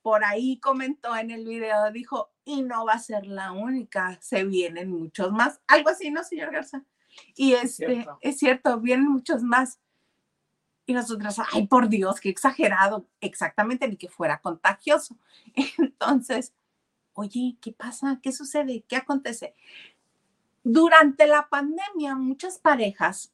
por 0.01 0.25
ahí 0.25 0.59
comentó 0.59 1.15
en 1.15 1.29
el 1.29 1.45
video, 1.45 1.91
dijo, 1.91 2.31
y 2.43 2.63
no 2.63 2.85
va 2.85 2.93
a 2.93 2.99
ser 2.99 3.27
la 3.27 3.51
única, 3.51 4.17
se 4.21 4.43
vienen 4.43 4.89
muchos 4.89 5.31
más. 5.31 5.61
Algo 5.67 5.89
así, 5.89 6.09
¿no, 6.09 6.23
señor 6.23 6.51
Garza? 6.51 6.83
Y 7.35 7.53
este, 7.53 8.07
es 8.21 8.37
cierto, 8.37 8.79
vienen 8.79 9.07
muchos 9.07 9.43
más. 9.43 9.79
Y 10.87 10.93
nosotros, 10.93 11.37
ay, 11.53 11.67
por 11.67 11.89
Dios, 11.89 12.19
qué 12.19 12.29
exagerado. 12.29 13.05
Exactamente, 13.21 13.87
ni 13.87 13.97
que 13.97 14.09
fuera 14.09 14.41
contagioso. 14.41 15.15
Entonces, 15.77 16.53
oye, 17.13 17.57
¿qué 17.61 17.71
pasa? 17.73 18.19
¿Qué 18.23 18.31
sucede? 18.31 18.83
¿Qué 18.87 18.95
acontece? 18.97 19.55
Durante 20.63 21.25
la 21.27 21.49
pandemia, 21.49 22.15
muchas 22.15 22.59
parejas, 22.59 23.31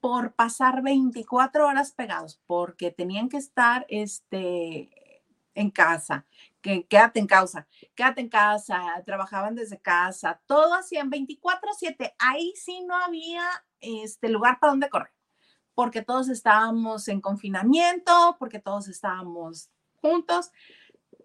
por 0.00 0.34
pasar 0.34 0.82
24 0.82 1.66
horas 1.66 1.92
pegados, 1.92 2.40
porque 2.46 2.90
tenían 2.90 3.28
que 3.28 3.38
estar 3.38 3.86
este, 3.88 5.22
en 5.54 5.70
casa, 5.70 6.26
que 6.60 6.86
quédate 6.86 7.20
en 7.20 7.26
casa, 7.26 7.66
quédate 7.94 8.20
en 8.20 8.28
casa, 8.28 9.02
trabajaban 9.06 9.54
desde 9.54 9.80
casa, 9.80 10.40
todo 10.46 10.74
hacían 10.74 11.10
24/7. 11.10 12.14
Ahí 12.18 12.52
sí 12.56 12.82
no 12.86 12.96
había 12.96 13.44
este 13.80 14.28
lugar 14.28 14.60
para 14.60 14.72
donde 14.72 14.90
correr 14.90 15.12
porque 15.74 16.02
todos 16.02 16.28
estábamos 16.28 17.08
en 17.08 17.20
confinamiento, 17.20 18.36
porque 18.38 18.58
todos 18.58 18.88
estábamos 18.88 19.70
juntos. 20.00 20.50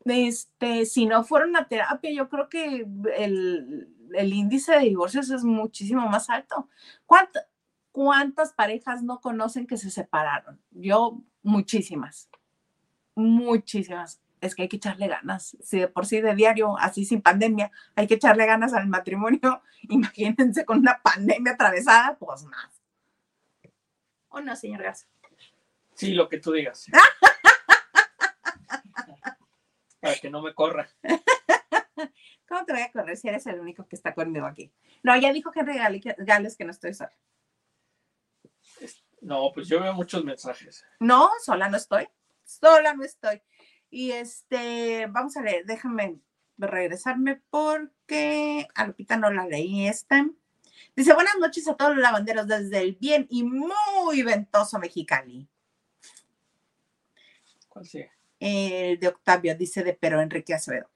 Este, 0.06 0.86
si 0.86 1.06
no 1.06 1.24
fuera 1.24 1.46
una 1.46 1.68
terapia, 1.68 2.12
yo 2.12 2.30
creo 2.30 2.50
que 2.50 2.88
el, 3.18 4.34
índice 4.34 4.74
de 4.74 4.80
divorcios 4.80 5.30
es 5.30 5.44
muchísimo 5.44 6.08
más 6.08 6.30
alto. 6.30 6.70
¿Cuántas 7.92 8.54
parejas 8.54 9.04
no 9.04 9.22
conocen 9.22 9.68
que 9.68 9.78
se 9.78 9.92
separaron? 9.92 10.60
Yo, 10.72 11.22
muchísimas, 11.44 12.30
muchísimas. 13.16 14.22
Es 14.42 14.56
que 14.56 14.64
hay 14.64 14.70
que 14.70 14.78
echarle 14.78 15.10
ganas. 15.10 15.58
Si 15.62 15.80
de 15.80 15.90
por 15.90 16.06
sí 16.06 16.22
de 16.22 16.34
diario, 16.34 16.78
así 16.80 17.04
sin 17.04 17.22
pandemia, 17.22 17.72
hay 17.96 18.08
que 18.08 18.14
echarle 18.14 18.46
ganas 18.46 18.74
al 18.74 18.88
matrimonio, 18.88 19.62
imagínense 19.90 20.66
con 20.66 20.80
una 20.80 21.02
pandemia 21.04 21.54
atravesada, 21.54 22.18
pues 22.18 22.46
más. 22.46 22.79
¿O 24.30 24.42
no, 24.42 24.56
señor 24.56 24.84
Garza? 24.84 25.08
Sí, 25.96 26.14
lo 26.14 26.30
que 26.30 26.40
tú 26.40 26.52
digas. 26.52 26.86
Para 30.00 30.16
que 30.16 30.30
no 30.30 30.42
me 30.42 30.54
corra. 30.54 30.90
¿Cómo 32.48 32.66
te 32.66 32.74
voy 32.74 32.82
a 32.82 32.92
correr 32.92 33.18
si 33.18 33.28
eres 33.28 33.46
el 33.48 33.60
único 33.60 33.88
que 33.88 33.96
está 33.96 34.14
conmigo 34.14 34.46
aquí? 34.46 34.72
No, 35.04 35.18
ya 35.18 35.34
dijo 35.34 35.52
Henry 35.54 35.78
Gales 36.20 36.58
que 36.58 36.66
no 36.66 36.72
estoy 36.72 36.94
sola. 36.94 37.14
No, 39.22 39.52
pues 39.54 39.68
yo 39.68 39.82
veo 39.82 39.94
muchos 39.94 40.24
mensajes. 40.24 40.86
No, 41.00 41.30
sola 41.44 41.70
no 41.70 41.78
estoy. 41.78 42.08
Sola 42.44 42.94
no 42.94 43.04
estoy. 43.04 43.42
Y 43.90 44.12
este, 44.12 45.08
vamos 45.08 45.36
a 45.36 45.42
leer, 45.42 45.66
déjame 45.66 46.20
regresarme 46.58 47.42
porque 47.50 48.68
a 48.76 48.88
Lupita 48.88 49.18
no 49.18 49.32
la 49.32 49.46
leí 49.46 49.88
esta. 49.88 50.26
Dice, 50.96 51.14
buenas 51.14 51.38
noches 51.40 51.68
a 51.68 51.76
todos 51.76 51.96
los 51.96 52.02
lavanderos 52.02 52.48
desde 52.48 52.80
el 52.80 52.94
bien 52.96 53.28
y 53.30 53.44
muy 53.44 54.24
ventoso 54.24 54.80
Mexicali. 54.80 55.48
¿Cuál 57.68 57.86
sigue? 57.86 58.12
El 58.40 59.00
de 59.00 59.08
Octavio, 59.08 59.56
dice 59.56 59.84
de 59.84 59.94
Pero 59.94 60.22
Enrique 60.22 60.54
Acevedo. 60.54 60.90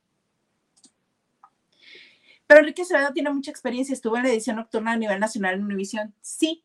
Pero 2.47 2.59
Enrique 2.59 2.81
Acevedo 2.81 3.13
tiene 3.13 3.31
mucha 3.31 3.51
experiencia, 3.51 3.93
estuvo 3.93 4.17
en 4.17 4.23
la 4.23 4.29
edición 4.29 4.57
nocturna 4.57 4.91
a 4.93 4.97
nivel 4.97 5.19
nacional 5.19 5.55
en 5.55 5.63
Univisión. 5.63 6.13
Sí, 6.21 6.63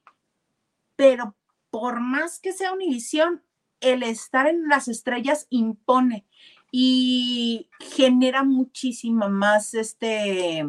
pero 0.96 1.36
por 1.70 2.00
más 2.00 2.40
que 2.40 2.52
sea 2.52 2.72
Univisión, 2.72 3.42
el 3.80 4.02
estar 4.02 4.46
en 4.48 4.68
las 4.68 4.88
estrellas 4.88 5.46
impone 5.50 6.26
y 6.70 7.70
genera 7.80 8.42
muchísima 8.42 9.28
más 9.28 9.74
este 9.74 10.66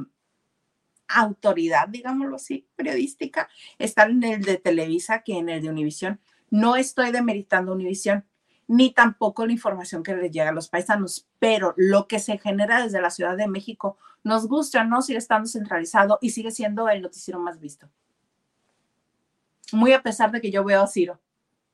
autoridad, 1.09 1.87
digámoslo 1.89 2.37
así, 2.37 2.67
periodística, 2.75 3.49
estar 3.77 4.09
en 4.09 4.23
el 4.23 4.43
de 4.43 4.57
Televisa 4.57 5.23
que 5.23 5.37
en 5.37 5.49
el 5.49 5.61
de 5.61 5.69
Univisión. 5.69 6.21
No 6.49 6.75
estoy 6.75 7.11
demeritando 7.11 7.73
Univisión, 7.73 8.25
ni 8.67 8.91
tampoco 8.91 9.45
la 9.45 9.51
información 9.51 10.03
que 10.03 10.15
les 10.15 10.31
llega 10.31 10.49
a 10.49 10.53
los 10.53 10.69
paisanos, 10.69 11.27
pero 11.39 11.73
lo 11.75 12.07
que 12.07 12.19
se 12.19 12.37
genera 12.37 12.83
desde 12.83 13.01
la 13.01 13.09
Ciudad 13.09 13.35
de 13.35 13.47
México, 13.47 13.97
nos 14.23 14.47
gusta, 14.47 14.83
no 14.83 15.01
sigue 15.01 15.17
estando 15.17 15.47
centralizado 15.47 16.19
y 16.21 16.29
sigue 16.29 16.51
siendo 16.51 16.87
el 16.87 17.01
noticiero 17.01 17.39
más 17.39 17.59
visto. 17.59 17.89
Muy 19.71 19.93
a 19.93 20.01
pesar 20.01 20.31
de 20.31 20.41
que 20.41 20.51
yo 20.51 20.63
veo 20.63 20.81
a 20.81 20.87
Ciro. 20.87 21.19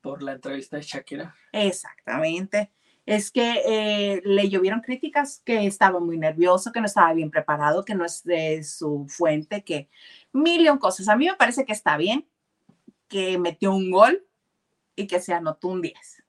Por 0.01 0.21
la 0.21 0.33
entrevista 0.33 0.77
de 0.77 0.83
Shakira. 0.83 1.35
Exactamente 1.51 2.71
es 3.05 3.31
que 3.31 3.61
eh, 3.65 4.21
le 4.25 4.49
llovieron 4.49 4.81
críticas 4.81 5.41
que 5.45 5.67
estaba 5.67 5.99
muy 5.99 6.17
nervioso, 6.17 6.71
que 6.71 6.79
no 6.79 6.87
estaba 6.87 7.13
bien 7.13 7.29
preparado, 7.29 7.85
que 7.85 7.93
no 7.93 8.03
es 8.03 8.23
de 8.23 8.63
su 8.63 9.05
fuente, 9.07 9.63
que 9.63 9.89
millón 10.31 10.79
cosas. 10.79 11.07
A 11.07 11.15
mí 11.15 11.27
me 11.27 11.35
parece 11.35 11.65
que 11.65 11.73
está 11.73 11.97
bien, 11.97 12.27
que 13.07 13.37
metió 13.37 13.73
un 13.73 13.91
gol 13.91 14.25
y 14.95 15.05
que 15.07 15.19
se 15.19 15.33
anotó 15.33 15.67
un 15.67 15.81
10. 15.81 16.23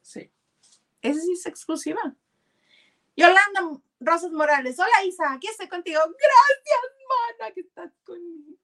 Sí. 0.00 0.30
Esa 1.02 1.20
sí 1.20 1.32
es 1.32 1.46
exclusiva. 1.46 2.00
Yolanda 3.14 3.80
Rosas 4.00 4.32
Morales, 4.32 4.78
hola 4.78 5.04
Isa, 5.04 5.32
aquí 5.34 5.46
estoy 5.46 5.68
contigo. 5.68 6.00
Gracias, 6.00 7.38
mana, 7.38 7.52
que 7.52 7.60
estás 7.60 7.92
conmigo. 8.04 8.56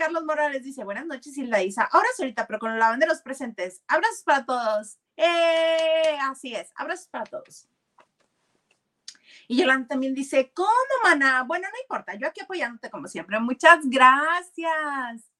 Carlos 0.00 0.24
Morales 0.24 0.64
dice, 0.64 0.82
buenas 0.82 1.04
noches, 1.04 1.36
Hilda 1.36 1.62
Isa. 1.62 1.82
Ahora 1.92 2.08
ahorita, 2.18 2.46
pero 2.46 2.58
con 2.58 2.70
los 2.70 2.78
lavanderos 2.78 3.20
presentes. 3.20 3.82
Abrazos 3.86 4.22
para 4.22 4.46
todos. 4.46 4.98
Eh, 5.14 6.16
así 6.22 6.54
es, 6.54 6.72
abrazos 6.74 7.08
para 7.08 7.24
todos. 7.24 7.68
Y 9.46 9.58
Yolanda 9.58 9.88
también 9.88 10.14
dice, 10.14 10.52
¿cómo, 10.54 10.70
mana? 11.04 11.42
Bueno, 11.42 11.68
no 11.70 11.78
importa, 11.82 12.14
yo 12.14 12.26
aquí 12.26 12.40
apoyándote 12.40 12.88
como 12.88 13.08
siempre. 13.08 13.38
Muchas 13.40 13.80
gracias. 13.84 15.30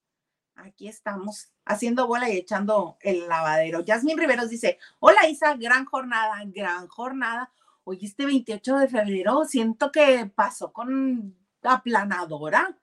Aquí 0.56 0.88
estamos 0.88 1.48
haciendo 1.64 2.06
bola 2.06 2.28
y 2.28 2.36
echando 2.36 2.98
el 3.00 3.28
lavadero. 3.28 3.80
Yasmin 3.80 4.18
Riveros 4.18 4.50
dice, 4.50 4.78
hola 4.98 5.26
Isa, 5.26 5.56
gran 5.56 5.86
jornada, 5.86 6.34
gran 6.44 6.86
jornada. 6.86 7.50
Oye, 7.84 8.04
este 8.04 8.26
28 8.26 8.76
de 8.76 8.88
febrero 8.88 9.46
siento 9.46 9.90
que 9.90 10.30
pasó 10.34 10.70
con 10.70 11.34
aplanadora. 11.62 12.76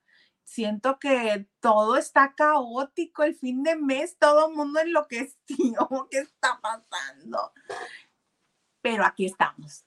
Siento 0.48 0.98
que 0.98 1.46
todo 1.60 1.98
está 1.98 2.34
caótico 2.34 3.24
el 3.24 3.36
fin 3.36 3.64
de 3.64 3.76
mes, 3.76 4.16
todo 4.18 4.48
el 4.48 4.56
mundo 4.56 4.80
enloqueció. 4.80 5.36
¿Qué 6.10 6.20
está 6.20 6.58
pasando? 6.62 7.52
Pero 8.82 9.04
aquí 9.04 9.26
estamos. 9.26 9.84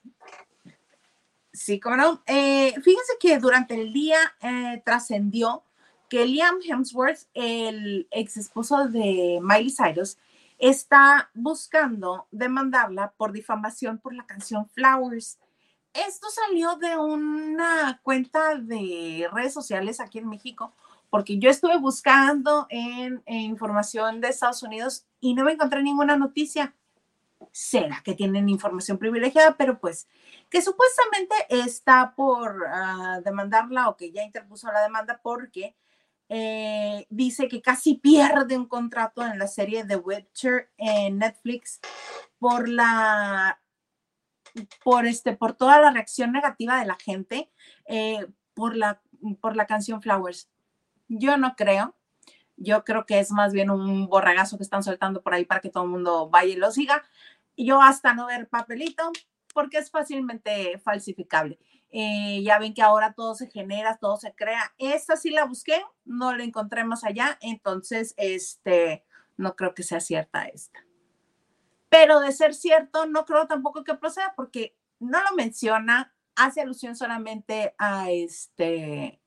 Sí, 1.51 1.79
como 1.79 1.97
no. 1.97 2.21
Eh, 2.27 2.75
fíjense 2.83 3.13
que 3.19 3.39
durante 3.39 3.73
el 3.73 3.91
día 3.91 4.19
eh, 4.39 4.83
trascendió 4.85 5.63
que 6.07 6.27
Liam 6.27 6.59
Hemsworth, 6.63 7.27
el 7.33 8.07
ex 8.11 8.37
esposo 8.37 8.87
de 8.87 9.39
Miley 9.41 9.71
Cyrus, 9.71 10.19
está 10.59 11.31
buscando 11.33 12.27
demandarla 12.29 13.13
por 13.17 13.31
difamación 13.31 13.97
por 13.97 14.13
la 14.13 14.27
canción 14.27 14.69
Flowers. 14.69 15.39
Esto 15.93 16.27
salió 16.29 16.75
de 16.77 16.97
una 16.97 17.99
cuenta 18.03 18.55
de 18.55 19.27
redes 19.33 19.53
sociales 19.53 19.99
aquí 19.99 20.19
en 20.19 20.29
México, 20.29 20.73
porque 21.09 21.37
yo 21.37 21.49
estuve 21.49 21.77
buscando 21.77 22.65
en, 22.69 23.21
información 23.25 24.21
de 24.21 24.29
Estados 24.29 24.63
Unidos 24.63 25.05
y 25.19 25.33
no 25.33 25.43
me 25.43 25.51
encontré 25.53 25.83
ninguna 25.83 26.15
noticia. 26.15 26.75
Será 27.51 28.01
que 28.05 28.13
tienen 28.13 28.47
información 28.47 28.97
privilegiada, 28.97 29.57
pero 29.57 29.79
pues 29.79 30.07
que 30.49 30.61
supuestamente 30.61 31.35
está 31.49 32.13
por 32.15 32.65
ah, 32.67 33.19
demandarla 33.25 33.89
o 33.89 33.97
que 33.97 34.11
ya 34.11 34.23
interpuso 34.23 34.71
la 34.71 34.83
demanda 34.83 35.19
porque 35.21 35.75
eh, 36.29 37.05
dice 37.09 37.49
que 37.49 37.61
casi 37.61 37.95
pierde 37.95 38.57
un 38.57 38.67
contrato 38.67 39.25
en 39.25 39.37
la 39.37 39.47
serie 39.47 39.83
The 39.83 39.97
Witcher 39.97 40.71
en 40.77 41.17
Netflix 41.17 41.81
por 42.39 42.69
la 42.69 43.59
por 44.83 45.05
este 45.05 45.35
por 45.35 45.53
toda 45.53 45.79
la 45.79 45.91
reacción 45.91 46.31
negativa 46.31 46.79
de 46.79 46.85
la 46.85 46.95
gente 46.95 47.49
eh, 47.85 48.25
por 48.53 48.75
la 48.75 49.01
por 49.39 49.55
la 49.55 49.67
canción 49.67 50.01
Flowers. 50.01 50.49
Yo 51.07 51.37
no 51.37 51.55
creo. 51.55 51.95
Yo 52.57 52.83
creo 52.83 53.05
que 53.07 53.19
es 53.19 53.31
más 53.31 53.53
bien 53.53 53.71
un 53.71 54.07
borragazo 54.07 54.57
que 54.57 54.63
están 54.63 54.83
soltando 54.83 55.23
por 55.23 55.33
ahí 55.33 55.45
para 55.45 55.61
que 55.61 55.69
todo 55.69 55.83
el 55.83 55.89
mundo 55.89 56.29
vaya 56.29 56.53
y 56.53 56.57
lo 56.57 56.71
siga 56.71 57.03
yo 57.57 57.81
hasta 57.81 58.13
no 58.13 58.27
ver 58.27 58.47
papelito, 58.47 59.11
porque 59.53 59.77
es 59.77 59.91
fácilmente 59.91 60.79
falsificable. 60.79 61.59
Eh, 61.91 62.41
ya 62.43 62.57
ven 62.57 62.73
que 62.73 62.81
ahora 62.81 63.13
todo 63.13 63.35
se 63.35 63.49
genera, 63.49 63.97
todo 63.97 64.17
se 64.17 64.33
crea. 64.33 64.73
Esta 64.77 65.17
sí 65.17 65.29
la 65.29 65.45
busqué, 65.45 65.81
no 66.05 66.35
la 66.35 66.43
encontré 66.43 66.83
más 66.85 67.03
allá, 67.03 67.37
entonces, 67.41 68.13
este, 68.17 69.03
no 69.37 69.55
creo 69.55 69.73
que 69.73 69.83
sea 69.83 69.99
cierta 69.99 70.45
esta. 70.45 70.79
Pero 71.91 72.21
de 72.21 72.31
ser 72.31 72.53
cierto, 72.53 73.05
no 73.05 73.25
creo 73.25 73.47
tampoco 73.47 73.83
que 73.83 73.95
proceda, 73.95 74.31
porque 74.37 74.77
no 74.99 75.21
lo 75.21 75.35
menciona, 75.35 76.15
hace 76.35 76.61
alusión 76.61 76.95
solamente 76.95 77.75
a 77.77 78.09
este, 78.09 79.21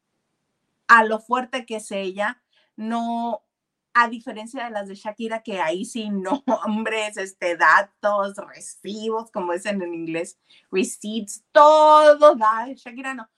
a 0.88 1.04
lo 1.04 1.20
fuerte 1.20 1.66
que 1.66 1.76
es 1.76 1.90
ella, 1.90 2.42
no, 2.74 3.44
a 3.92 4.08
diferencia 4.08 4.64
de 4.64 4.70
las 4.70 4.88
de 4.88 4.94
Shakira, 4.94 5.42
que 5.42 5.60
ahí 5.60 5.84
sí 5.84 6.08
nombres, 6.08 7.16
este, 7.18 7.58
datos, 7.58 8.34
recibos, 8.38 9.30
como 9.30 9.52
dicen 9.52 9.82
en 9.82 9.92
inglés, 9.92 10.38
receipts, 10.70 11.44
todo 11.52 12.34
da. 12.34 12.66
Shakira 12.74 13.12
no. 13.12 13.28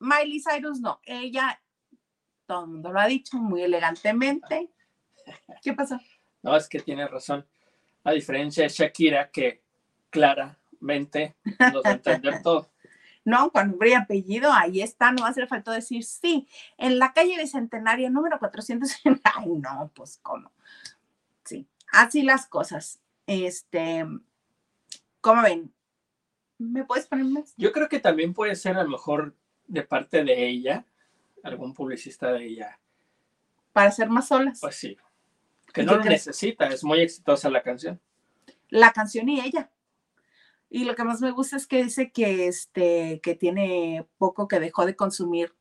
Miley 0.00 0.42
Cyrus 0.42 0.80
no. 0.80 1.00
Ella, 1.04 1.62
todo 2.44 2.64
el 2.64 2.70
mundo 2.72 2.92
lo 2.92 2.98
ha 2.98 3.06
dicho 3.06 3.36
muy 3.36 3.62
elegantemente. 3.62 4.68
¿Qué 5.62 5.72
pasa? 5.74 6.00
No, 6.42 6.56
es 6.56 6.68
que 6.68 6.80
tiene 6.80 7.06
razón. 7.06 7.46
A 8.04 8.12
diferencia 8.12 8.64
de 8.64 8.68
Shakira, 8.68 9.30
que 9.30 9.62
claramente 10.10 11.36
nos 11.58 11.82
va 11.82 11.90
a 11.90 11.92
entender 11.92 12.42
todo. 12.42 12.70
¿no? 13.24 13.50
Con 13.50 13.70
nombre 13.70 13.90
y 13.90 13.94
apellido, 13.94 14.52
ahí 14.52 14.80
está, 14.82 15.12
no 15.12 15.24
hacer 15.24 15.48
falta 15.48 15.72
decir 15.72 16.04
sí. 16.04 16.46
En 16.76 16.98
la 16.98 17.12
calle 17.12 17.38
Bicentenario 17.38 18.10
número 18.10 18.38
400, 18.38 18.90
ay, 19.24 19.48
no, 19.48 19.90
pues 19.94 20.18
cómo. 20.22 20.52
Sí, 21.44 21.66
así 21.90 22.22
las 22.22 22.46
cosas. 22.46 23.00
Este, 23.26 24.06
¿cómo 25.20 25.42
ven? 25.42 25.72
¿Me 26.58 26.84
puedes 26.84 27.06
poner 27.06 27.24
más? 27.24 27.54
Yo 27.56 27.72
creo 27.72 27.88
que 27.88 27.98
también 27.98 28.34
puede 28.34 28.54
ser 28.54 28.76
a 28.76 28.84
lo 28.84 28.90
mejor 28.90 29.34
de 29.66 29.82
parte 29.82 30.22
de 30.22 30.46
ella, 30.46 30.84
algún 31.42 31.74
publicista 31.74 32.32
de 32.32 32.44
ella. 32.44 32.78
Para 33.72 33.90
ser 33.90 34.08
más 34.08 34.28
solas. 34.28 34.60
Pues 34.60 34.76
sí. 34.76 34.96
Que 35.74 35.82
no 35.82 35.96
lo 35.96 36.04
necesita, 36.04 36.68
es 36.68 36.84
muy 36.84 37.00
exitosa 37.00 37.50
la 37.50 37.60
canción. 37.60 38.00
La 38.68 38.92
canción 38.92 39.28
y 39.28 39.40
ella. 39.40 39.72
Y 40.70 40.84
lo 40.84 40.94
que 40.94 41.02
más 41.02 41.20
me 41.20 41.32
gusta 41.32 41.56
es 41.56 41.66
que 41.66 41.82
dice 41.82 42.12
que, 42.12 42.46
este, 42.46 43.20
que 43.20 43.34
tiene 43.34 44.06
poco 44.16 44.46
que 44.46 44.60
dejó 44.60 44.86
de 44.86 44.94
consumir 44.94 45.52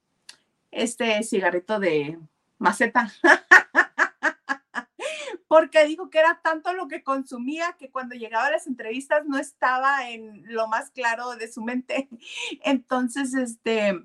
este 0.69 1.23
cigarrito 1.23 1.80
de 1.80 2.19
maceta. 2.60 3.12
Porque 5.47 5.86
dijo 5.86 6.12
que 6.12 6.19
era 6.19 6.39
tanto 6.43 6.73
lo 6.73 6.88
que 6.88 7.04
consumía 7.04 7.76
que 7.80 7.89
cuando 7.89 8.13
llegaba 8.13 8.47
a 8.47 8.52
las 8.52 8.67
entrevistas 8.67 9.26
no 9.26 9.39
estaba 9.39 10.10
en 10.10 10.43
lo 10.45 10.67
más 10.67 10.91
claro 10.91 11.36
de 11.36 11.52
su 11.52 11.63
mente. 11.63 12.08
Entonces, 12.63 13.34
este, 13.34 13.99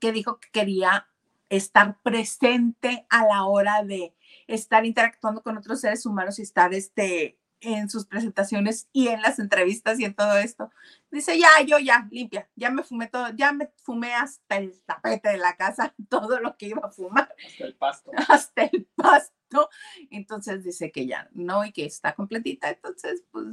que 0.00 0.10
dijo 0.10 0.40
que 0.40 0.50
quería 0.50 1.06
estar 1.48 1.96
presente 2.02 3.06
a 3.08 3.24
la 3.24 3.44
hora 3.44 3.84
de 3.84 4.16
estar 4.46 4.84
interactuando 4.84 5.42
con 5.42 5.56
otros 5.56 5.80
seres 5.80 6.06
humanos 6.06 6.38
y 6.38 6.42
estar 6.42 6.72
este, 6.74 7.38
en 7.60 7.88
sus 7.88 8.06
presentaciones 8.06 8.88
y 8.92 9.08
en 9.08 9.22
las 9.22 9.38
entrevistas 9.38 9.98
y 9.98 10.04
en 10.04 10.14
todo 10.14 10.36
esto. 10.36 10.70
Dice, 11.10 11.38
ya, 11.38 11.48
yo 11.66 11.78
ya, 11.78 12.06
limpia, 12.10 12.48
ya 12.54 12.70
me 12.70 12.82
fumé 12.82 13.08
todo, 13.08 13.30
ya 13.34 13.52
me 13.52 13.70
fumé 13.82 14.14
hasta 14.14 14.56
el 14.56 14.80
tapete 14.82 15.30
de 15.30 15.38
la 15.38 15.56
casa, 15.56 15.94
todo 16.08 16.40
lo 16.40 16.56
que 16.56 16.68
iba 16.68 16.82
a 16.84 16.90
fumar. 16.90 17.34
Hasta 17.46 17.64
el 17.64 17.74
pasto. 17.74 18.10
Hasta 18.28 18.62
el 18.64 18.86
pasto. 18.94 19.70
Entonces 20.10 20.64
dice 20.64 20.90
que 20.90 21.06
ya, 21.06 21.28
no, 21.32 21.64
y 21.64 21.72
que 21.72 21.86
está 21.86 22.14
completita. 22.14 22.70
Entonces, 22.70 23.24
pues, 23.30 23.46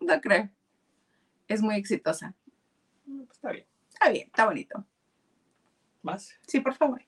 no 0.00 0.20
creo. 0.20 0.48
Es 1.48 1.60
muy 1.60 1.74
exitosa. 1.76 2.34
Mm, 3.06 3.24
pues, 3.24 3.36
está 3.36 3.52
bien. 3.52 3.66
Está 3.88 4.08
bien, 4.10 4.26
está 4.26 4.44
bonito. 4.46 4.84
¿Más? 6.02 6.34
Sí, 6.46 6.60
por 6.60 6.74
favor. 6.74 7.04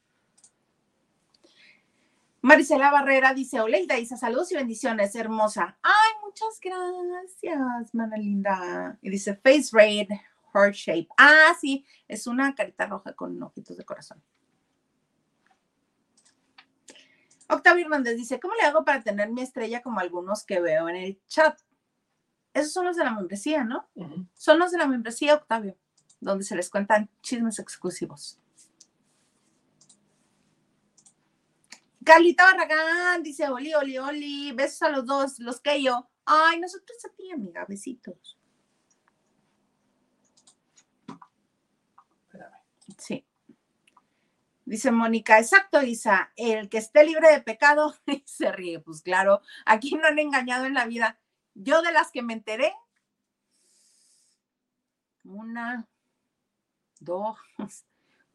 Marisela 2.44 2.90
Barrera 2.90 3.32
dice, 3.32 3.58
Oleida 3.58 3.94
dice, 3.94 4.18
saludos 4.18 4.52
y 4.52 4.56
bendiciones, 4.56 5.14
hermosa. 5.14 5.78
Ay, 5.80 6.12
muchas 6.22 6.60
gracias, 6.60 7.94
mana 7.94 8.18
linda. 8.18 8.98
Y 9.00 9.08
dice, 9.08 9.34
face 9.34 9.70
red, 9.72 10.08
heart 10.52 10.74
shape. 10.74 11.08
Ah, 11.16 11.56
sí, 11.58 11.86
es 12.06 12.26
una 12.26 12.54
carita 12.54 12.84
roja 12.84 13.14
con 13.14 13.42
ojitos 13.42 13.78
de 13.78 13.84
corazón. 13.86 14.22
Octavio 17.48 17.84
Hernández 17.84 18.14
dice, 18.14 18.38
¿cómo 18.38 18.52
le 18.56 18.66
hago 18.66 18.84
para 18.84 19.02
tener 19.02 19.30
mi 19.30 19.40
estrella 19.40 19.80
como 19.80 20.00
algunos 20.00 20.44
que 20.44 20.60
veo 20.60 20.90
en 20.90 20.96
el 20.96 21.20
chat? 21.26 21.58
Esos 22.52 22.74
son 22.74 22.84
los 22.84 22.96
de 22.96 23.04
la 23.04 23.12
membresía, 23.12 23.64
¿no? 23.64 23.88
Son 24.34 24.58
los 24.58 24.70
de 24.70 24.76
la 24.76 24.86
membresía, 24.86 25.34
Octavio, 25.34 25.78
donde 26.20 26.44
se 26.44 26.56
les 26.56 26.68
cuentan 26.68 27.08
chismes 27.22 27.58
exclusivos. 27.58 28.38
Carlita 32.04 32.44
Barragán 32.44 33.22
dice, 33.22 33.48
oli, 33.48 33.74
oli, 33.74 33.98
oli, 33.98 34.52
besos 34.52 34.82
a 34.82 34.90
los 34.90 35.06
dos, 35.06 35.38
los 35.38 35.60
que 35.60 35.82
yo. 35.82 36.08
Ay, 36.26 36.60
nosotros 36.60 37.04
a 37.04 37.08
ti, 37.08 37.30
amiga, 37.30 37.64
besitos. 37.66 38.38
Sí. 42.98 43.24
Dice 44.66 44.90
Mónica, 44.90 45.38
exacto, 45.38 45.82
Isa, 45.82 46.32
el 46.36 46.68
que 46.68 46.78
esté 46.78 47.04
libre 47.04 47.30
de 47.30 47.40
pecado 47.40 47.94
se 48.24 48.52
ríe. 48.52 48.80
Pues 48.80 49.02
claro, 49.02 49.40
aquí 49.66 49.94
no 49.94 50.06
han 50.06 50.18
engañado 50.18 50.66
en 50.66 50.74
la 50.74 50.86
vida. 50.86 51.18
Yo 51.54 51.82
de 51.82 51.92
las 51.92 52.10
que 52.10 52.22
me 52.22 52.34
enteré, 52.34 52.74
una, 55.24 55.86
dos, 57.00 57.38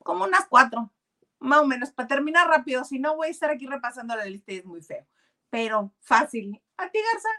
como 0.04 0.26
unas 0.26 0.48
cuatro 0.48 0.92
más 1.40 1.60
o 1.60 1.66
menos, 1.66 1.92
para 1.92 2.08
terminar 2.08 2.48
rápido, 2.48 2.84
si 2.84 3.00
no 3.00 3.16
voy 3.16 3.28
a 3.28 3.32
estar 3.32 3.50
aquí 3.50 3.66
repasando 3.66 4.16
la 4.16 4.26
lista 4.26 4.52
y 4.52 4.58
es 4.58 4.66
muy 4.66 4.82
feo, 4.82 5.06
pero 5.50 5.94
fácil. 6.00 6.62
¿A 6.78 6.90
ti, 6.90 7.00
Garza? 7.12 7.30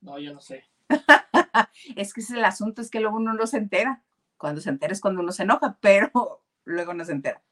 No, 0.00 0.18
yo 0.18 0.34
no 0.34 0.40
sé. 0.40 0.64
es 1.96 2.12
que 2.12 2.20
es 2.20 2.30
el 2.30 2.44
asunto, 2.44 2.82
es 2.82 2.90
que 2.90 3.00
luego 3.00 3.16
uno 3.16 3.32
no 3.32 3.46
se 3.46 3.58
entera. 3.58 4.02
Cuando 4.36 4.60
se 4.60 4.70
entera 4.70 4.92
es 4.92 5.00
cuando 5.00 5.20
uno 5.20 5.32
se 5.32 5.42
enoja, 5.42 5.76
pero 5.80 6.42
luego 6.64 6.94
no 6.94 7.04
se 7.04 7.12
entera. 7.12 7.42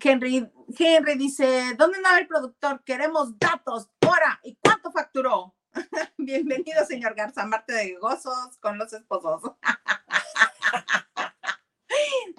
Henry, 0.00 0.50
Henry 0.76 1.14
dice, 1.16 1.74
¿dónde 1.78 1.98
andaba 1.98 2.18
el 2.18 2.26
productor? 2.26 2.82
Queremos 2.82 3.38
datos, 3.38 3.88
hora 4.04 4.40
y 4.42 4.56
cuánto 4.56 4.90
facturó. 4.90 5.54
Bienvenido, 6.18 6.84
señor 6.84 7.14
Garza, 7.14 7.46
Marte 7.46 7.72
de 7.72 7.94
gozos 7.94 8.56
con 8.60 8.76
los 8.76 8.92
esposos. 8.92 9.52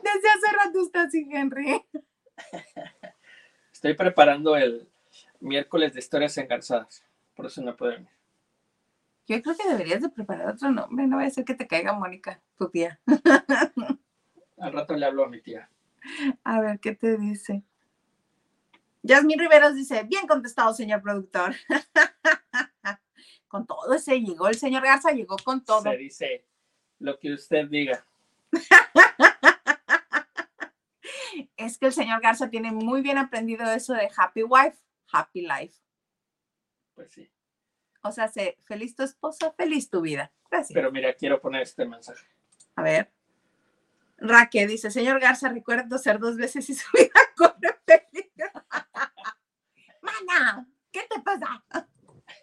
Desde 0.04 0.30
hace 0.30 0.56
rato 0.56 0.82
está 0.82 1.02
así, 1.04 1.28
Henry. 1.32 1.82
Estoy 3.74 3.94
preparando 3.94 4.56
el 4.56 4.88
miércoles 5.40 5.94
de 5.94 6.00
historias 6.00 6.38
engarzadas. 6.38 7.04
Por 7.36 7.46
eso 7.46 7.62
no 7.62 7.76
puedo 7.76 7.92
venir. 7.94 8.10
Yo 9.28 9.42
creo 9.42 9.56
que 9.58 9.68
deberías 9.68 10.02
de 10.02 10.10
preparar 10.10 10.50
otro 10.50 10.72
nombre, 10.72 11.08
no 11.08 11.18
vaya 11.18 11.30
a 11.30 11.32
ser 11.32 11.46
que 11.46 11.56
te 11.56 11.68
caiga 11.68 11.94
Mónica, 11.94 12.40
tu 12.58 12.70
tía. 12.70 13.00
Al 14.58 14.72
rato 14.72 14.96
le 14.96 15.06
hablo 15.06 15.26
a 15.26 15.30
mi 15.30 15.42
tía. 15.42 15.70
A 16.44 16.62
ver, 16.62 16.80
¿qué 16.80 16.96
te 16.96 17.18
dice? 17.18 17.64
Yasmin 19.02 19.40
Riveros 19.40 19.76
dice, 19.76 20.04
bien 20.04 20.28
contestado, 20.28 20.74
señor 20.74 21.02
productor. 21.02 21.56
con 23.48 23.66
todo 23.66 23.94
ese 23.94 24.20
llegó, 24.20 24.48
el 24.48 24.56
señor 24.56 24.84
Garza 24.84 25.12
llegó 25.12 25.38
con 25.38 25.64
todo. 25.64 25.82
Se 25.82 25.98
dice 25.98 26.46
lo 27.00 27.20
que 27.20 27.34
usted 27.34 27.68
diga. 27.68 28.06
Es 31.58 31.78
que 31.78 31.88
el 31.88 31.94
señor 31.94 32.22
Garza 32.22 32.50
tiene 32.50 32.72
muy 32.72 33.02
bien 33.02 33.18
aprendido 33.18 33.70
eso 33.72 33.94
de 33.94 34.10
happy 34.16 34.44
wife, 34.44 34.78
happy 35.12 35.42
life. 35.42 35.76
Pues 36.94 37.12
sí. 37.12 37.30
O 38.02 38.12
sea, 38.12 38.28
sé, 38.28 38.58
feliz 38.66 38.96
tu 38.96 39.04
esposa, 39.04 39.52
feliz 39.54 39.90
tu 39.90 40.02
vida. 40.02 40.32
Gracias. 40.50 40.74
Pero 40.74 40.92
mira, 40.92 41.14
quiero 41.14 41.42
poner 41.42 41.64
este 41.64 41.86
mensaje. 41.86 42.26
A 42.76 42.84
ver. 42.84 43.12
Raque 44.18 44.66
dice, 44.68 44.92
señor 44.92 45.20
Garza, 45.20 45.50
recuerdo 45.50 45.98
ser 45.98 46.20
dos 46.20 46.38
veces 46.38 46.70
y 46.70 46.74
su 46.76 46.88
vida 46.94 47.20
corre 47.36 47.80
peligro. 47.86 48.52
Mana, 50.02 50.68
¿qué 50.92 51.08
te 51.10 51.20
pasa? 51.22 51.64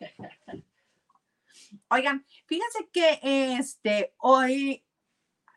Oigan, 1.89 2.27
fíjense 2.47 2.89
que 2.93 3.21
este 3.59 4.15
hoy 4.19 4.85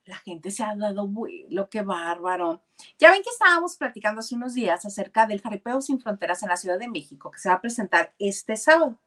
la 0.06 0.18
gente 0.18 0.52
se 0.52 0.64
ha 0.64 0.76
dado 0.76 1.10
lo 1.50 1.70
que 1.70 1.82
bárbaro. 1.82 2.62
Ya 3.00 3.12
ven 3.12 3.24
que 3.24 3.30
estábamos 3.30 3.76
platicando 3.76 4.20
hace 4.20 4.36
unos 4.36 4.54
días 4.54 4.86
acerca 4.86 5.26
del 5.26 5.42
Jaripeo 5.42 5.82
Sin 5.82 6.00
Fronteras 6.00 6.44
en 6.44 6.50
la 6.50 6.58
Ciudad 6.58 6.78
de 6.78 6.88
México, 6.88 7.32
que 7.32 7.40
se 7.40 7.50
va 7.50 7.56
a 7.56 7.62
presentar 7.62 8.14
este 8.20 8.56
sábado, 8.56 8.98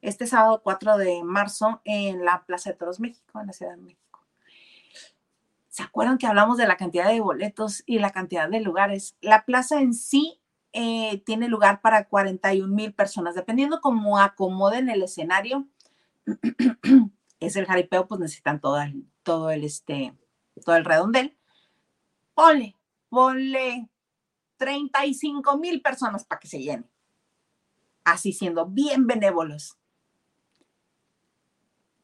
este 0.00 0.26
sábado 0.26 0.60
4 0.62 0.98
de 0.98 1.24
marzo 1.24 1.80
en 1.84 2.24
la 2.24 2.44
Plaza 2.44 2.70
de 2.70 2.76
Toros 2.76 3.00
México, 3.00 3.40
en 3.40 3.48
la 3.48 3.52
Ciudad 3.52 3.72
de 3.72 3.82
México. 3.82 4.20
¿Se 5.68 5.82
acuerdan 5.82 6.18
que 6.18 6.26
hablamos 6.26 6.56
de 6.56 6.66
la 6.66 6.76
cantidad 6.76 7.08
de 7.08 7.20
boletos 7.20 7.82
y 7.86 7.98
la 7.98 8.10
cantidad 8.10 8.48
de 8.48 8.60
lugares? 8.60 9.16
La 9.20 9.44
plaza 9.44 9.80
en 9.80 9.94
sí 9.94 10.40
eh, 10.72 11.22
tiene 11.24 11.48
lugar 11.48 11.80
para 11.80 12.04
41 12.04 12.74
mil 12.74 12.92
personas, 12.92 13.34
dependiendo 13.34 13.80
cómo 13.80 14.18
acomoden 14.18 14.88
el 14.88 15.02
escenario. 15.02 15.66
es 17.40 17.56
el 17.56 17.66
jaripeo, 17.66 18.06
pues 18.06 18.20
necesitan 18.20 18.60
todo 18.60 18.80
el, 18.80 19.06
todo 19.22 19.50
el, 19.50 19.64
este, 19.64 20.14
todo 20.58 20.76
el 20.76 20.84
redondel. 20.84 21.36
Ponle, 22.34 22.76
ponle 23.08 23.88
35 24.56 25.56
mil 25.58 25.80
personas 25.80 26.24
para 26.24 26.38
que 26.40 26.48
se 26.48 26.60
llene. 26.60 26.84
Así 28.04 28.32
siendo 28.32 28.66
bien 28.66 29.06
benévolos. 29.06 29.78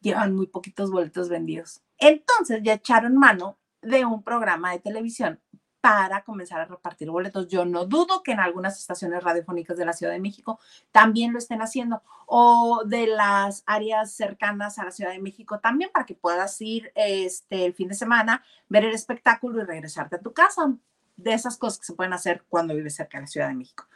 Llevan 0.01 0.35
muy 0.35 0.47
poquitos 0.47 0.91
boletos 0.91 1.29
vendidos. 1.29 1.83
Entonces 1.99 2.61
ya 2.63 2.75
echaron 2.75 3.17
mano 3.17 3.59
de 3.81 4.05
un 4.05 4.23
programa 4.23 4.73
de 4.73 4.81
televisión 4.81 5.41
para 5.85 6.25
comenzar 6.25 6.63
a 6.63 6.65
repartir 6.65 7.11
boletos. 7.11 7.47
Yo 7.47 7.67
no 7.67 7.85
dudo 7.85 8.23
que 8.23 8.33
en 8.33 8.41
algunas 8.41 8.81
estaciones 8.81 9.23
radiofónicas 9.23 9.77
de 9.77 9.85
la 9.85 9.93
Ciudad 9.93 10.15
de 10.15 10.19
México 10.19 10.59
también 10.93 11.35
lo 11.35 11.39
estén 11.39 11.61
haciendo 11.61 12.03
o 12.25 12.85
de 12.87 13.07
las 13.07 13.65
áreas 13.67 14.11
cercanas 14.13 14.79
a 14.79 14.87
la 14.87 14.91
Ciudad 14.91 15.11
de 15.11 15.19
México 15.19 15.61
también 15.61 15.91
para 15.93 16.07
que 16.07 16.15
puedas 16.15 16.59
ir 16.63 16.91
este, 16.95 17.67
el 17.67 17.75
fin 17.75 17.89
de 17.89 17.95
semana, 17.95 18.43
ver 18.67 18.87
el 18.87 18.95
espectáculo 18.95 19.61
y 19.61 19.65
regresarte 19.67 20.17
a 20.17 20.23
tu 20.23 20.33
casa. 20.33 20.75
De 21.19 21.35
esas 21.35 21.59
cosas 21.59 21.81
que 21.81 21.85
se 21.85 21.93
pueden 21.93 22.15
hacer 22.15 22.45
cuando 22.49 22.75
vives 22.75 22.95
cerca 22.95 23.19
de 23.19 23.25
la 23.25 23.29
Ciudad 23.29 23.49
de 23.49 23.55
México. 23.55 23.87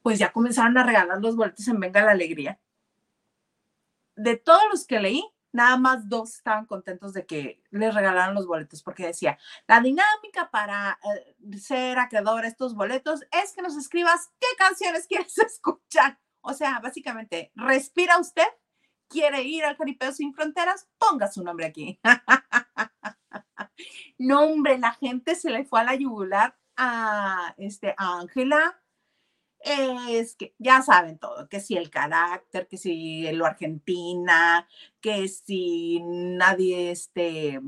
Pues 0.00 0.18
ya 0.18 0.32
comenzaron 0.32 0.78
a 0.78 0.84
regalar 0.84 1.20
los 1.20 1.36
boletos 1.36 1.68
en 1.68 1.80
Venga 1.80 2.02
la 2.02 2.12
Alegría. 2.12 2.58
De 4.16 4.38
todos 4.38 4.62
los 4.70 4.86
que 4.86 5.00
leí, 5.00 5.22
nada 5.54 5.76
más 5.76 6.08
dos 6.08 6.34
estaban 6.34 6.66
contentos 6.66 7.12
de 7.12 7.24
que 7.24 7.62
les 7.70 7.94
regalaron 7.94 8.34
los 8.34 8.46
boletos, 8.46 8.82
porque 8.82 9.06
decía, 9.06 9.38
la 9.68 9.80
dinámica 9.80 10.50
para 10.50 10.98
eh, 11.04 11.58
ser 11.58 11.98
acreedor 11.98 12.44
a 12.44 12.48
estos 12.48 12.74
boletos 12.74 13.20
es 13.30 13.52
que 13.54 13.62
nos 13.62 13.76
escribas 13.76 14.30
qué 14.40 14.48
canciones 14.58 15.06
quieres 15.08 15.38
escuchar. 15.38 16.18
O 16.40 16.52
sea, 16.52 16.80
básicamente, 16.80 17.52
respira 17.54 18.18
usted, 18.18 18.46
quiere 19.08 19.44
ir 19.44 19.64
al 19.64 19.76
Caripeo 19.76 20.12
Sin 20.12 20.34
Fronteras, 20.34 20.88
ponga 20.98 21.30
su 21.30 21.44
nombre 21.44 21.66
aquí. 21.66 22.00
no, 24.18 24.42
hombre, 24.42 24.76
la 24.78 24.92
gente 24.92 25.36
se 25.36 25.50
le 25.50 25.64
fue 25.64 25.80
a 25.80 25.84
la 25.84 25.94
yugular 25.94 26.58
a 26.76 27.54
este, 27.56 27.94
Ángela, 27.96 28.82
es 29.64 30.36
que 30.36 30.54
ya 30.58 30.82
saben 30.82 31.18
todo, 31.18 31.48
que 31.48 31.60
si 31.60 31.76
el 31.76 31.90
carácter, 31.90 32.68
que 32.68 32.76
si 32.76 33.30
lo 33.32 33.46
argentina, 33.46 34.68
que 35.00 35.26
si 35.28 36.00
nadie 36.02 36.90
este, 36.90 37.60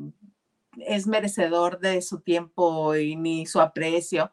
es 0.78 1.06
merecedor 1.06 1.78
de 1.78 2.02
su 2.02 2.20
tiempo 2.20 2.94
y 2.96 3.16
ni 3.16 3.46
su 3.46 3.60
aprecio. 3.60 4.32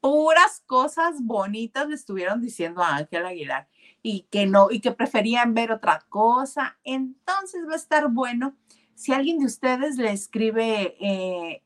Puras 0.00 0.62
cosas 0.66 1.16
bonitas 1.22 1.88
le 1.88 1.94
estuvieron 1.94 2.40
diciendo 2.40 2.82
a 2.82 2.96
Ángel 2.96 3.26
Aguilar 3.26 3.68
y 4.02 4.22
que 4.30 4.46
no, 4.46 4.70
y 4.70 4.80
que 4.80 4.92
preferían 4.92 5.52
ver 5.52 5.72
otra 5.72 6.06
cosa. 6.08 6.78
Entonces 6.84 7.66
va 7.68 7.74
a 7.74 7.76
estar 7.76 8.08
bueno 8.08 8.56
si 8.94 9.12
alguien 9.12 9.38
de 9.38 9.46
ustedes 9.46 9.96
le 9.96 10.12
escribe 10.12 10.96
eh, 11.00 11.62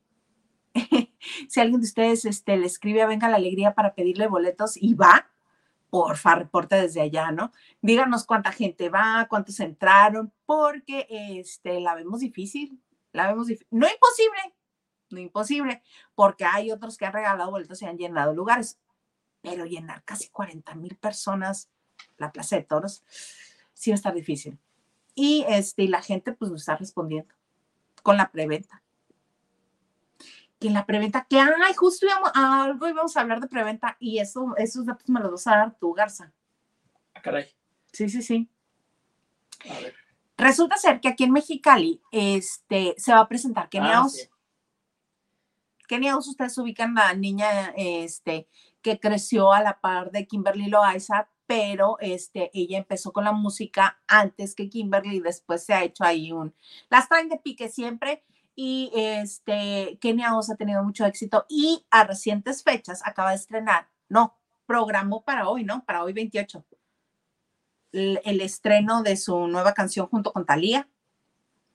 si 1.48 1.60
alguien 1.60 1.80
de 1.80 1.86
ustedes 1.86 2.24
este, 2.24 2.56
le 2.56 2.66
escribe 2.66 3.02
a 3.02 3.06
Venga 3.06 3.28
la 3.28 3.36
Alegría 3.36 3.74
para 3.74 3.94
pedirle 3.94 4.26
boletos 4.26 4.76
y 4.76 4.94
va, 4.94 5.30
porfa, 5.90 6.34
reporte 6.34 6.76
desde 6.76 7.00
allá, 7.00 7.30
¿no? 7.30 7.52
Díganos 7.80 8.24
cuánta 8.24 8.52
gente 8.52 8.88
va, 8.88 9.26
cuántos 9.28 9.60
entraron, 9.60 10.32
porque 10.46 11.06
este, 11.10 11.80
la 11.80 11.94
vemos 11.94 12.20
difícil, 12.20 12.82
la 13.12 13.28
vemos 13.28 13.46
difícil. 13.46 13.68
No 13.70 13.86
imposible, 13.86 14.54
no 15.10 15.20
imposible, 15.20 15.82
porque 16.14 16.44
hay 16.44 16.72
otros 16.72 16.96
que 16.96 17.06
han 17.06 17.12
regalado 17.12 17.50
boletos 17.50 17.80
y 17.82 17.86
han 17.86 17.98
llenado 17.98 18.34
lugares, 18.34 18.78
pero 19.40 19.66
llenar 19.66 20.02
casi 20.04 20.28
40 20.28 20.74
mil 20.74 20.96
personas 20.96 21.70
la 22.16 22.32
Plaza 22.32 22.56
de 22.56 22.62
Toros, 22.62 23.04
sí 23.72 23.90
va 23.90 23.94
a 23.94 23.96
estar 23.96 24.14
difícil. 24.14 24.58
Y 25.14 25.44
este, 25.48 25.88
la 25.88 26.02
gente 26.02 26.32
pues 26.32 26.50
nos 26.50 26.62
está 26.62 26.76
respondiendo 26.76 27.32
con 28.02 28.16
la 28.16 28.30
preventa 28.30 28.83
que 30.64 30.70
la 30.70 30.86
preventa, 30.86 31.26
que 31.28 31.38
ay, 31.38 31.74
justo 31.76 32.06
íbamos, 32.06 32.30
algo 32.34 32.88
íbamos 32.88 33.14
a 33.14 33.20
hablar 33.20 33.38
de 33.38 33.48
preventa 33.48 33.98
y 34.00 34.18
eso, 34.18 34.54
esos 34.56 34.86
datos 34.86 35.06
me 35.10 35.20
los 35.20 35.30
vas 35.32 35.46
a 35.46 35.56
dar 35.58 35.76
tú, 35.78 35.92
Garza. 35.92 36.32
Ah, 37.12 37.20
caray. 37.20 37.46
Sí, 37.92 38.08
sí, 38.08 38.22
sí. 38.22 38.48
A 39.68 39.78
ver. 39.80 39.94
Resulta 40.38 40.78
ser 40.78 41.02
que 41.02 41.08
aquí 41.08 41.24
en 41.24 41.32
Mexicali 41.32 42.00
este, 42.10 42.94
se 42.96 43.12
va 43.12 43.20
a 43.20 43.28
presentar 43.28 43.68
Kenia 43.68 44.00
ah. 44.00 44.08
Kenia 45.86 46.16
Oz, 46.16 46.28
ustedes 46.28 46.56
ubican 46.56 46.94
la 46.94 47.12
niña 47.12 47.74
este, 47.76 48.48
que 48.80 48.98
creció 48.98 49.52
a 49.52 49.60
la 49.60 49.82
par 49.82 50.12
de 50.12 50.26
Kimberly 50.26 50.68
Loaiza, 50.68 51.28
pero 51.44 51.98
este, 52.00 52.50
ella 52.54 52.78
empezó 52.78 53.12
con 53.12 53.24
la 53.24 53.32
música 53.32 54.00
antes 54.06 54.54
que 54.54 54.70
Kimberly, 54.70 55.20
después 55.20 55.62
se 55.62 55.74
ha 55.74 55.84
hecho 55.84 56.04
ahí 56.04 56.32
un... 56.32 56.54
Las 56.88 57.06
traen 57.06 57.28
de 57.28 57.36
pique 57.36 57.68
siempre 57.68 58.24
y 58.56 58.90
este, 58.94 59.98
Kenia 60.00 60.36
Oz 60.36 60.50
ha 60.50 60.56
tenido 60.56 60.82
mucho 60.84 61.04
éxito 61.04 61.46
y 61.48 61.84
a 61.90 62.04
recientes 62.04 62.62
fechas 62.62 63.02
acaba 63.04 63.30
de 63.30 63.36
estrenar, 63.36 63.88
no, 64.08 64.38
programó 64.66 65.24
para 65.24 65.48
hoy, 65.48 65.64
¿no? 65.64 65.84
Para 65.84 66.04
hoy 66.04 66.12
28. 66.12 66.64
El, 67.92 68.40
estreno 68.40 69.02
de 69.02 69.16
su 69.16 69.46
nueva 69.46 69.72
canción 69.72 70.08
junto 70.08 70.32
con 70.32 70.44
Talía. 70.44 70.88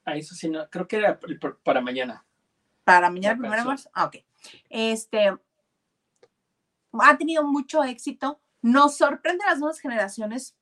Ah, 0.04 0.18
eso 0.18 0.36
sí, 0.36 0.50
no, 0.50 0.70
creo 0.70 0.88
que 0.88 0.98
era 0.98 1.20
para 1.64 1.82
mañana. 1.82 2.26
Para 2.84 3.10
mañana, 3.10 3.40
primero 3.40 3.62
de 3.62 3.68
marzo. 3.68 3.90
Ah, 3.94 4.06
ok. 4.06 4.18
Este, 4.70 5.34
ha 6.92 7.18
tenido 7.18 7.44
mucho 7.44 7.84
éxito. 7.84 8.42
Nos 8.62 8.98
sorprende 8.98 9.46
a 9.46 9.52
las 9.52 9.60
nuevas 9.60 9.80
generaciones 9.80 10.58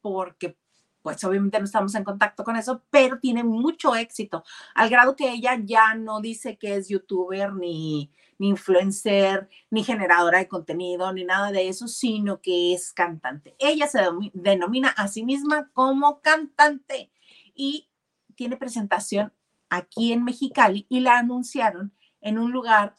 porque 0.00 0.56
pues 1.04 1.22
obviamente 1.22 1.58
no 1.58 1.66
estamos 1.66 1.94
en 1.96 2.02
contacto 2.02 2.44
con 2.44 2.56
eso, 2.56 2.82
pero 2.88 3.20
tiene 3.20 3.44
mucho 3.44 3.94
éxito, 3.94 4.42
al 4.74 4.88
grado 4.88 5.14
que 5.14 5.30
ella 5.30 5.60
ya 5.62 5.94
no 5.94 6.22
dice 6.22 6.56
que 6.56 6.76
es 6.76 6.88
youtuber, 6.88 7.52
ni, 7.52 8.10
ni 8.38 8.48
influencer, 8.48 9.50
ni 9.68 9.84
generadora 9.84 10.38
de 10.38 10.48
contenido, 10.48 11.12
ni 11.12 11.24
nada 11.24 11.52
de 11.52 11.68
eso, 11.68 11.88
sino 11.88 12.40
que 12.40 12.72
es 12.72 12.94
cantante. 12.94 13.54
Ella 13.58 13.86
se 13.86 14.00
denomina 14.32 14.88
a 14.96 15.08
sí 15.08 15.26
misma 15.26 15.68
como 15.74 16.22
cantante 16.22 17.12
y 17.54 17.90
tiene 18.34 18.56
presentación 18.56 19.30
aquí 19.68 20.10
en 20.10 20.24
Mexicali 20.24 20.86
y 20.88 21.00
la 21.00 21.18
anunciaron 21.18 21.92
en 22.22 22.38
un 22.38 22.50
lugar 22.50 22.96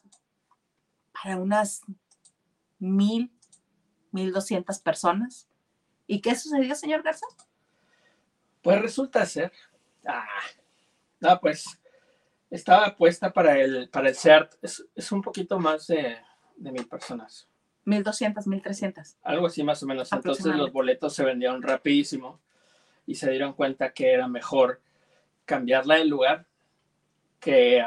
para 1.11 1.37
unas 1.37 1.81
mil, 2.77 3.31
mil 4.11 4.31
doscientas 4.31 4.79
personas. 4.79 5.47
¿Y 6.05 6.21
qué 6.21 6.35
sucedió, 6.35 6.75
señor 6.75 7.01
Garza? 7.01 7.25
Pues 8.65 8.81
resulta 8.81 9.23
ser. 9.27 9.51
Ah, 10.07 10.25
no, 11.19 11.39
pues 11.39 11.79
estaba 12.49 12.95
puesta 12.95 13.31
para 13.31 13.59
el, 13.59 13.89
para 13.89 14.09
el 14.09 14.15
CERT. 14.15 14.55
Es, 14.63 15.11
un 15.11 15.21
poquito 15.21 15.59
más 15.59 15.85
de, 15.85 16.17
mil 16.57 16.87
personas. 16.87 17.47
1200, 17.83 18.47
1300. 18.47 19.17
Algo 19.21 19.45
así 19.45 19.63
más 19.63 19.83
o 19.83 19.85
menos. 19.85 20.11
Entonces 20.11 20.47
los 20.47 20.71
boletos 20.71 21.13
se 21.13 21.23
vendieron 21.23 21.61
rapidísimo. 21.61 22.39
y 23.05 23.13
se 23.13 23.29
dieron 23.29 23.53
cuenta 23.53 23.93
que 23.93 24.11
era 24.11 24.27
mejor 24.27 24.81
cambiarla 25.45 25.97
de 25.97 26.05
lugar 26.05 26.47
que 27.39 27.83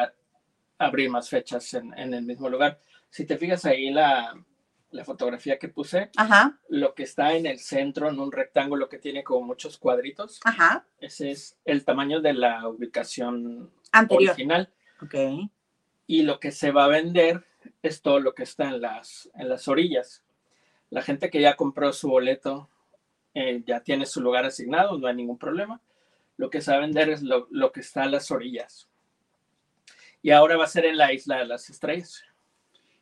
abrir 0.79 1.11
más 1.11 1.29
fechas 1.29 1.75
en, 1.75 2.14
el 2.14 2.23
mismo 2.23 2.49
lugar. 2.49 2.79
Si 3.11 3.27
te 3.27 3.37
fijas 3.37 3.64
ahí 3.64 3.91
la, 3.91 4.33
la 4.90 5.05
fotografía 5.05 5.59
que 5.59 5.68
puse, 5.68 6.11
lo 6.68 6.94
que 6.94 7.03
está 7.03 7.35
en 7.35 7.46
el 7.46 7.59
centro, 7.59 8.09
en 8.09 8.18
un 8.18 8.33
rectángulo 8.33 8.88
que 8.88 8.98
tiene 8.98 9.22
como 9.22 9.46
muchos 9.46 9.77
cuadritos, 9.77 10.40
ese 11.01 11.31
es 11.31 11.59
el 11.64 11.85
tamaño 11.85 12.20
de 12.20 12.33
la 12.33 12.66
ubicación 12.68 13.70
Anterior. 13.92 14.33
original. 14.33 14.72
Okay. 15.03 15.51
Y 16.07 16.22
lo 16.22 16.40
que 16.40 16.53
se 16.53 16.70
va 16.70 16.85
a 16.85 16.88
vender 16.88 17.44
es 17.83 18.01
todo 18.01 18.18
lo 18.18 18.35
que 18.35 18.44
está 18.44 18.68
en 18.68 18.81
las, 18.81 19.31
en 19.35 19.48
las 19.48 19.68
orillas. 19.68 20.24
La 20.90 21.03
gente 21.03 21.29
que 21.29 21.42
ya 21.42 21.55
compró 21.55 21.92
su 21.92 22.09
boleto 22.09 22.70
eh, 23.35 23.62
ya 23.66 23.81
tiene 23.81 24.07
su 24.07 24.22
lugar 24.22 24.46
asignado, 24.46 24.98
no 24.98 25.07
hay 25.07 25.14
ningún 25.14 25.38
problema. 25.38 25.83
Lo 26.38 26.48
que 26.48 26.62
se 26.62 26.70
va 26.70 26.79
a 26.79 26.81
vender 26.81 27.11
es 27.11 27.22
lo, 27.22 27.46
lo 27.51 27.72
que 27.72 27.81
está 27.81 28.05
en 28.05 28.12
las 28.12 28.31
orillas. 28.31 28.88
Y 30.22 30.31
ahora 30.31 30.57
va 30.57 30.64
a 30.64 30.68
ser 30.68 30.87
en 30.87 30.96
la 30.96 31.12
Isla 31.12 31.38
de 31.38 31.46
las 31.46 31.68
Estrellas 31.68 32.24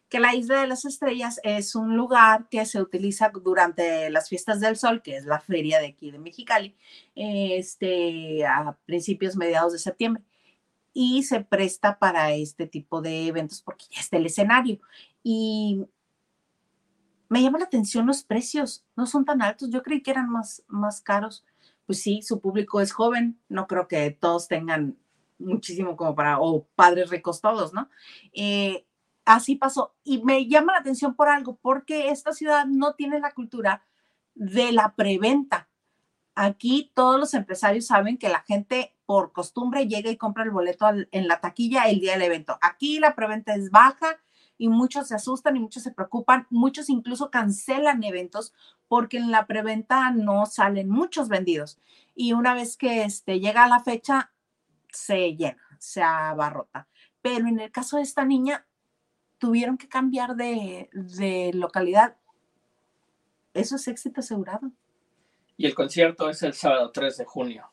que 0.09 0.21
la 0.21 0.35
Isla 0.35 0.61
de 0.61 0.67
las 0.67 0.85
Estrellas 0.85 1.41
es 1.43 1.75
un 1.75 1.97
lugar 1.97 2.49
que 2.49 2.65
se 2.65 2.81
utiliza 2.81 3.31
durante 3.31 4.09
las 4.11 4.29
fiestas 4.29 4.61
del 4.61 4.77
sol, 4.77 5.03
que 5.03 5.17
es 5.17 5.25
la 5.25 5.41
feria 5.41 5.81
de 5.81 5.89
aquí 5.89 6.11
de 6.11 6.19
Mexicali, 6.19 6.77
este, 7.15 8.47
a 8.47 8.77
principios, 8.87 9.37
mediados 9.37 9.73
de 9.73 9.79
septiembre. 9.79 10.23
Y 10.93 11.25
se 11.25 11.41
presta 11.41 11.99
para 11.99 12.33
este 12.33 12.67
tipo 12.67 13.03
de 13.03 13.27
eventos 13.27 13.61
porque 13.63 13.87
ya 13.91 14.01
está 14.01 14.17
el 14.17 14.27
escenario. 14.27 14.79
Y 15.23 15.85
me 17.29 17.43
llama 17.43 17.59
la 17.59 17.65
atención 17.65 18.07
los 18.07 18.23
precios, 18.23 18.85
no 18.95 19.07
son 19.07 19.25
tan 19.25 19.43
altos, 19.43 19.71
yo 19.71 19.83
creí 19.83 20.03
que 20.03 20.13
eran 20.13 20.31
más, 20.31 20.63
más 20.69 21.01
caros. 21.01 21.45
Pues 21.85 22.01
sí, 22.01 22.23
su 22.23 22.41
público 22.41 22.81
es 22.81 22.93
joven, 22.93 23.39
no 23.49 23.67
creo 23.67 23.89
que 23.89 24.11
todos 24.11 24.49
tengan 24.49 24.97
muchísimo 25.39 25.97
como 25.97 26.15
para, 26.15 26.41
o 26.41 26.65
padres 26.75 27.11
ricos 27.11 27.41
todos, 27.41 27.73
¿no? 27.73 27.89
Eh, 28.33 28.86
así 29.27 29.57
pasó. 29.57 29.95
Y 30.03 30.23
me 30.23 30.47
llama 30.47 30.73
la 30.73 30.79
atención 30.79 31.15
por 31.15 31.29
algo, 31.29 31.59
porque 31.61 32.09
esta 32.09 32.33
ciudad 32.33 32.65
no 32.65 32.95
tiene 32.95 33.21
la 33.21 33.33
cultura 33.33 33.85
de 34.35 34.73
la 34.73 34.95
preventa. 34.95 35.69
Aquí 36.35 36.93
todos 36.95 37.19
los 37.19 37.35
empresarios 37.35 37.87
saben 37.87 38.19
que 38.19 38.29
la 38.29 38.41
gente 38.41 38.95
por 39.05 39.33
costumbre 39.33 39.87
llega 39.87 40.11
y 40.11 40.17
compra 40.17 40.45
el 40.45 40.51
boleto 40.51 40.87
en 40.89 41.29
la 41.29 41.41
taquilla 41.41 41.85
el 41.85 42.01
día 42.01 42.13
del 42.13 42.23
evento. 42.23 42.59
Aquí 42.61 42.99
la 42.99 43.15
preventa 43.15 43.55
es 43.55 43.71
baja 43.71 44.19
y 44.59 44.69
muchos 44.69 45.09
se 45.09 45.15
asustan 45.15 45.57
y 45.57 45.61
muchos 45.61 45.83
se 45.83 45.93
preocupan, 45.93 46.47
muchos 46.51 46.89
incluso 46.89 47.31
cancelan 47.31 48.03
eventos 48.05 48.53
porque 48.89 49.17
en 49.17 49.31
la 49.31 49.47
preventa 49.47 50.11
no 50.11 50.47
salen 50.47 50.89
muchos 50.89 51.29
vendidos. 51.29 51.79
Y 52.15 52.33
una 52.33 52.55
vez 52.55 52.77
que 52.77 53.05
este, 53.05 53.41
llega 53.41 53.69
la 53.69 53.81
fecha, 53.81 54.33
se 54.91 55.37
llena, 55.37 55.63
se 55.79 56.03
abarrota. 56.03 56.89
Pero 57.23 57.49
en 57.49 57.61
el 57.61 57.71
caso 57.71 57.97
de 57.97 58.03
esta 58.03 58.25
niña, 58.25 58.67
tuvieron 59.39 59.77
que 59.79 59.89
cambiar 59.89 60.37
de, 60.37 60.89
localidad. 61.55 62.17
Eso 63.55 63.77
es 63.77 63.89
éxito 63.89 64.21
asegurado. 64.21 64.71
Y 65.57 65.67
el 65.67 65.75
concierto 65.75 66.29
es 66.29 66.43
el 66.43 66.53
sábado 66.53 66.91
3 66.93 67.17
de 67.17 67.25
junio. 67.25 67.71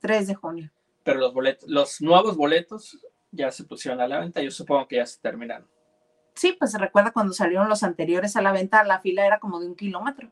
3 0.00 0.28
de 0.28 0.34
junio. 0.34 0.70
Pero 1.02 1.18
los 1.18 1.34
boletos, 1.34 1.68
los 1.68 2.00
nuevos 2.00 2.36
boletos 2.36 2.98
ya 3.32 3.50
se 3.50 3.64
pusieron 3.64 4.00
a 4.00 4.08
la 4.08 4.20
venta, 4.20 4.42
yo 4.42 4.50
supongo 4.50 4.86
que 4.86 4.96
ya 4.96 5.06
se 5.06 5.20
terminaron. 5.20 5.68
Sí, 6.34 6.56
pues 6.58 6.70
se 6.70 6.78
recuerda 6.78 7.12
cuando 7.12 7.32
salieron 7.32 7.68
los 7.68 7.82
anteriores 7.82 8.36
a 8.36 8.42
la 8.42 8.52
venta, 8.52 8.84
la 8.84 9.00
fila 9.00 9.26
era 9.26 9.40
como 9.40 9.60
de 9.60 9.66
un 9.66 9.74
kilómetro. 9.74 10.30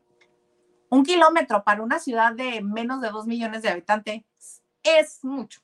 Un 0.90 1.04
kilómetro 1.04 1.64
para 1.64 1.82
una 1.82 1.98
ciudad 1.98 2.32
de 2.32 2.62
menos 2.62 3.00
de 3.00 3.10
dos 3.10 3.26
millones 3.26 3.62
de 3.62 3.68
habitantes 3.70 4.22
es 4.82 5.22
mucho. 5.24 5.60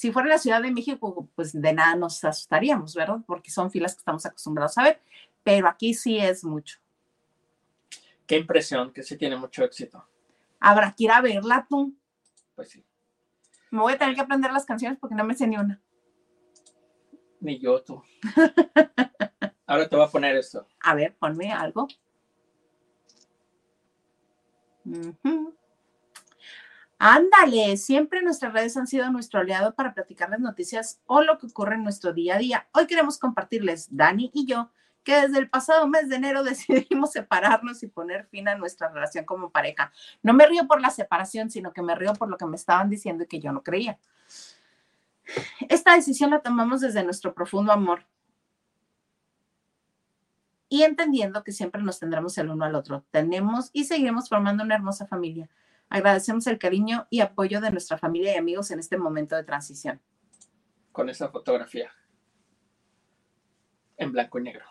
Si 0.00 0.10
fuera 0.12 0.30
la 0.30 0.38
Ciudad 0.38 0.62
de 0.62 0.70
México, 0.70 1.28
pues 1.34 1.52
de 1.52 1.74
nada 1.74 1.94
nos 1.94 2.24
asustaríamos, 2.24 2.94
¿verdad? 2.94 3.18
Porque 3.26 3.50
son 3.50 3.70
filas 3.70 3.92
que 3.92 3.98
estamos 3.98 4.24
acostumbrados 4.24 4.78
a 4.78 4.84
ver, 4.84 5.02
pero 5.42 5.68
aquí 5.68 5.92
sí 5.92 6.16
es 6.16 6.42
mucho. 6.42 6.78
Qué 8.26 8.38
impresión, 8.38 8.94
que 8.94 9.02
sí 9.02 9.18
tiene 9.18 9.36
mucho 9.36 9.62
éxito. 9.62 10.02
Habrá 10.58 10.94
que 10.96 11.04
ir 11.04 11.10
a 11.10 11.20
verla 11.20 11.66
tú. 11.68 11.94
Pues 12.56 12.70
sí. 12.70 12.82
Me 13.70 13.82
voy 13.82 13.92
a 13.92 13.98
tener 13.98 14.14
que 14.14 14.22
aprender 14.22 14.50
las 14.50 14.64
canciones 14.64 14.98
porque 14.98 15.14
no 15.14 15.22
me 15.22 15.34
sé 15.34 15.46
ni 15.46 15.58
una. 15.58 15.78
Ni 17.40 17.58
yo 17.58 17.82
tú. 17.82 18.02
Ahora 19.66 19.86
te 19.86 19.96
voy 19.96 20.06
a 20.06 20.10
poner 20.10 20.34
esto. 20.34 20.66
A 20.80 20.94
ver, 20.94 21.14
ponme 21.18 21.52
algo. 21.52 21.86
Ándale, 27.02 27.78
siempre 27.78 28.20
nuestras 28.20 28.52
redes 28.52 28.76
han 28.76 28.86
sido 28.86 29.10
nuestro 29.10 29.40
aliado 29.40 29.74
para 29.74 29.94
platicarles 29.94 30.38
noticias 30.40 31.00
o 31.06 31.22
lo 31.22 31.38
que 31.38 31.46
ocurre 31.46 31.76
en 31.76 31.82
nuestro 31.82 32.12
día 32.12 32.34
a 32.34 32.38
día. 32.38 32.68
Hoy 32.74 32.86
queremos 32.86 33.16
compartirles, 33.16 33.88
Dani 33.90 34.30
y 34.34 34.44
yo, 34.44 34.70
que 35.02 35.22
desde 35.22 35.38
el 35.38 35.48
pasado 35.48 35.88
mes 35.88 36.10
de 36.10 36.16
enero 36.16 36.44
decidimos 36.44 37.12
separarnos 37.12 37.82
y 37.82 37.86
poner 37.86 38.26
fin 38.26 38.48
a 38.48 38.58
nuestra 38.58 38.90
relación 38.90 39.24
como 39.24 39.48
pareja. 39.48 39.90
No 40.22 40.34
me 40.34 40.46
río 40.46 40.66
por 40.66 40.82
la 40.82 40.90
separación, 40.90 41.48
sino 41.48 41.72
que 41.72 41.80
me 41.80 41.94
río 41.94 42.12
por 42.12 42.28
lo 42.28 42.36
que 42.36 42.44
me 42.44 42.56
estaban 42.56 42.90
diciendo 42.90 43.24
y 43.24 43.28
que 43.28 43.40
yo 43.40 43.50
no 43.50 43.62
creía. 43.62 43.98
Esta 45.70 45.94
decisión 45.94 46.28
la 46.28 46.40
tomamos 46.40 46.82
desde 46.82 47.02
nuestro 47.02 47.32
profundo 47.32 47.72
amor 47.72 48.04
y 50.68 50.82
entendiendo 50.82 51.44
que 51.44 51.52
siempre 51.52 51.80
nos 51.80 51.98
tendremos 51.98 52.36
el 52.36 52.50
uno 52.50 52.66
al 52.66 52.74
otro. 52.74 53.06
Tenemos 53.10 53.70
y 53.72 53.84
seguiremos 53.84 54.28
formando 54.28 54.64
una 54.64 54.74
hermosa 54.74 55.06
familia 55.06 55.48
Agradecemos 55.90 56.46
el 56.46 56.58
cariño 56.58 57.08
y 57.10 57.20
apoyo 57.20 57.60
de 57.60 57.72
nuestra 57.72 57.98
familia 57.98 58.32
y 58.32 58.36
amigos 58.36 58.70
en 58.70 58.78
este 58.78 58.96
momento 58.96 59.34
de 59.34 59.44
transición. 59.44 60.00
Con 60.92 61.08
esa 61.08 61.28
fotografía 61.28 61.92
en 63.96 64.12
blanco 64.12 64.38
y 64.38 64.42
negro. 64.42 64.64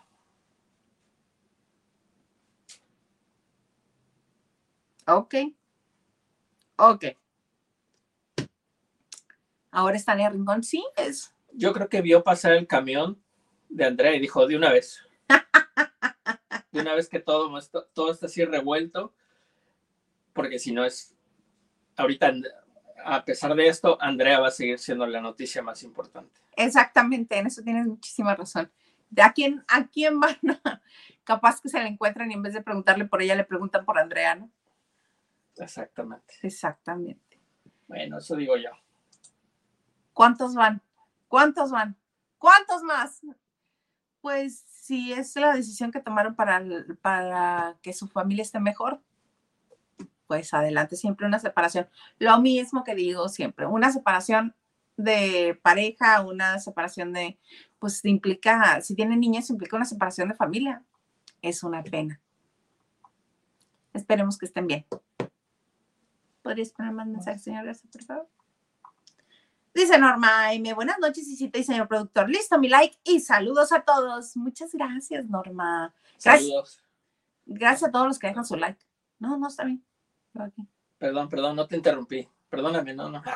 Ok. 5.06 5.36
Ok. 6.78 7.06
Ahora 9.72 9.98
está 9.98 10.14
en 10.14 10.20
el 10.22 10.34
rincón. 10.34 10.64
Sí, 10.64 10.84
es. 10.96 11.36
Yo 11.54 11.74
creo 11.74 11.90
que 11.90 12.02
vio 12.02 12.24
pasar 12.24 12.54
el 12.54 12.66
camión 12.66 13.22
de 13.70 13.86
Andrea 13.86 14.16
y 14.16 14.20
dijo, 14.20 14.48
de 14.48 14.56
una 14.56 14.72
vez. 14.72 15.06
de 16.72 16.82
una 16.82 16.96
vez 16.96 17.10
que 17.10 17.20
todo, 17.20 17.52
todo 17.94 18.12
está 18.12 18.28
así 18.28 18.44
revuelto, 18.46 19.14
porque 20.40 20.58
si 20.58 20.72
no 20.72 20.86
es, 20.86 21.14
ahorita, 21.98 22.32
a 23.04 23.26
pesar 23.26 23.54
de 23.56 23.68
esto, 23.68 24.02
Andrea 24.02 24.40
va 24.40 24.48
a 24.48 24.52
seguir 24.52 24.80
siendo 24.80 25.06
la 25.06 25.20
noticia 25.20 25.62
más 25.62 25.84
importante. 25.84 26.40
Exactamente, 26.56 27.38
en 27.38 27.48
eso 27.48 27.62
tienes 27.62 27.86
muchísima 27.86 28.34
razón. 28.36 28.72
¿De 29.10 29.22
a 29.22 29.34
quién, 29.34 29.66
a 29.68 29.88
quién 29.88 30.18
van 30.18 30.38
capaz 31.26 31.60
que 31.60 31.68
se 31.68 31.78
la 31.78 31.90
encuentran 31.90 32.32
y 32.32 32.36
en 32.36 32.42
vez 32.42 32.54
de 32.54 32.62
preguntarle 32.62 33.04
por 33.04 33.22
ella, 33.22 33.36
le 33.36 33.44
preguntan 33.44 33.84
por 33.84 34.00
Andrea, 34.00 34.36
¿no? 34.36 34.50
Exactamente. 35.58 36.34
Exactamente. 36.42 37.42
Bueno, 37.90 38.20
eso 38.20 38.38
digo 38.38 38.56
yo. 38.56 38.70
¿Cuántos 40.14 40.56
van? 40.56 40.82
¿Cuántos 41.28 41.70
van? 41.70 41.98
¿Cuántos 42.38 42.82
más? 42.84 43.20
Pues 44.22 44.64
si 44.70 45.12
es 45.12 45.36
la 45.36 45.54
decisión 45.54 45.92
que 45.92 46.00
tomaron 46.00 46.34
para, 46.34 46.64
para 47.02 47.78
que 47.82 47.92
su 47.92 48.08
familia 48.08 48.44
esté 48.44 48.62
mejor, 48.62 49.02
pues 50.30 50.54
adelante, 50.54 50.96
siempre 50.96 51.26
una 51.26 51.40
separación. 51.40 51.90
Lo 52.20 52.40
mismo 52.40 52.84
que 52.84 52.94
digo 52.94 53.28
siempre, 53.30 53.66
una 53.66 53.92
separación 53.92 54.56
de 54.96 55.60
pareja, 55.64 56.22
una 56.22 56.60
separación 56.60 57.14
de, 57.14 57.40
pues 57.80 58.06
implica, 58.06 58.80
si 58.82 58.94
tienen 58.94 59.22
niños, 59.22 59.50
implica 59.50 59.76
una 59.76 59.86
separación 59.86 60.30
de 60.30 60.36
familia. 60.36 60.84
Es 61.42 61.64
una 61.64 61.82
pena. 61.82 62.22
Esperemos 63.92 64.38
que 64.38 64.46
estén 64.46 64.68
bien. 64.68 64.86
¿Podrías 66.44 66.70
poner 66.74 66.92
más 66.92 67.08
mensajes, 67.08 67.42
señor 67.42 67.64
Gracias, 67.64 67.92
por 67.92 68.04
favor? 68.04 68.30
Dice 69.74 69.98
Norma 69.98 70.50
me 70.60 70.74
buenas 70.76 71.00
noches, 71.00 71.28
y 71.28 71.64
señor 71.64 71.88
productor. 71.88 72.30
Listo, 72.30 72.60
mi 72.60 72.70
like 72.70 73.00
y 73.04 73.20
saludos 73.20 73.72
a 73.72 73.82
todos. 73.82 74.38
Muchas 74.38 74.74
gracias, 74.74 75.26
Norma. 75.26 75.92
Saludos. 76.18 76.84
Gracias 77.48 77.90
a 77.90 77.92
todos 77.92 78.06
los 78.06 78.20
que 78.20 78.28
dejan 78.28 78.46
su 78.46 78.58
like. 78.58 78.80
No, 79.18 79.38
no 79.38 79.48
está 79.48 79.64
bien. 79.64 79.84
Perdón, 80.98 81.30
perdón, 81.30 81.56
no 81.56 81.68
te 81.68 81.76
interrumpí. 81.76 82.28
Perdóname, 82.50 82.94
no, 82.94 83.10
no. 83.10 83.24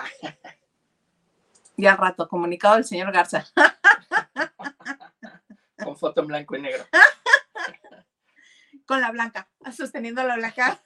Ya 1.76 1.94
al 1.94 1.98
rato, 1.98 2.28
comunicado 2.28 2.76
del 2.76 2.86
señor 2.86 3.12
Garza. 3.12 3.48
Con 5.84 5.98
foto 5.98 6.22
en 6.22 6.28
blanco 6.28 6.56
y 6.56 6.62
negro. 6.62 6.86
Con 8.86 9.02
la 9.02 9.10
blanca, 9.10 9.50
sosteniendo 9.76 10.24
la 10.24 10.36
blanca. 10.36 10.84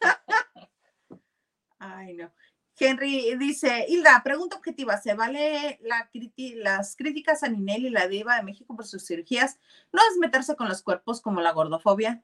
Ay, 1.80 2.14
no. 2.14 2.32
Henry 2.80 3.36
dice, 3.38 3.86
Hilda, 3.90 4.22
pregunta 4.24 4.56
objetiva, 4.56 4.98
¿se 4.98 5.16
vale 5.16 5.80
la 5.82 6.10
las 6.56 6.96
críticas 6.96 7.44
a 7.44 7.50
Ninel 7.50 7.88
y 7.88 7.90
la 7.90 8.08
diva 8.08 8.36
de 8.36 8.44
México 8.44 8.76
por 8.76 8.86
sus 8.86 9.06
cirugías? 9.06 9.60
¿No 9.92 10.00
es 10.10 10.18
meterse 10.20 10.56
con 10.56 10.70
los 10.70 10.84
cuerpos 10.84 11.20
como 11.20 11.42
la 11.42 11.54
gordofobia? 11.54 12.22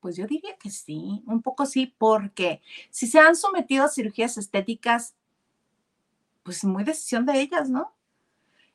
Pues 0.00 0.16
yo 0.16 0.26
diría 0.26 0.56
que 0.56 0.70
sí, 0.70 1.22
un 1.26 1.42
poco 1.42 1.66
sí, 1.66 1.94
porque 1.98 2.62
si 2.90 3.06
se 3.06 3.18
han 3.18 3.34
sometido 3.36 3.84
a 3.84 3.88
cirugías 3.88 4.38
estéticas, 4.38 5.14
pues 6.42 6.64
muy 6.64 6.84
decisión 6.84 7.26
de 7.26 7.40
ellas, 7.40 7.68
¿no? 7.68 7.94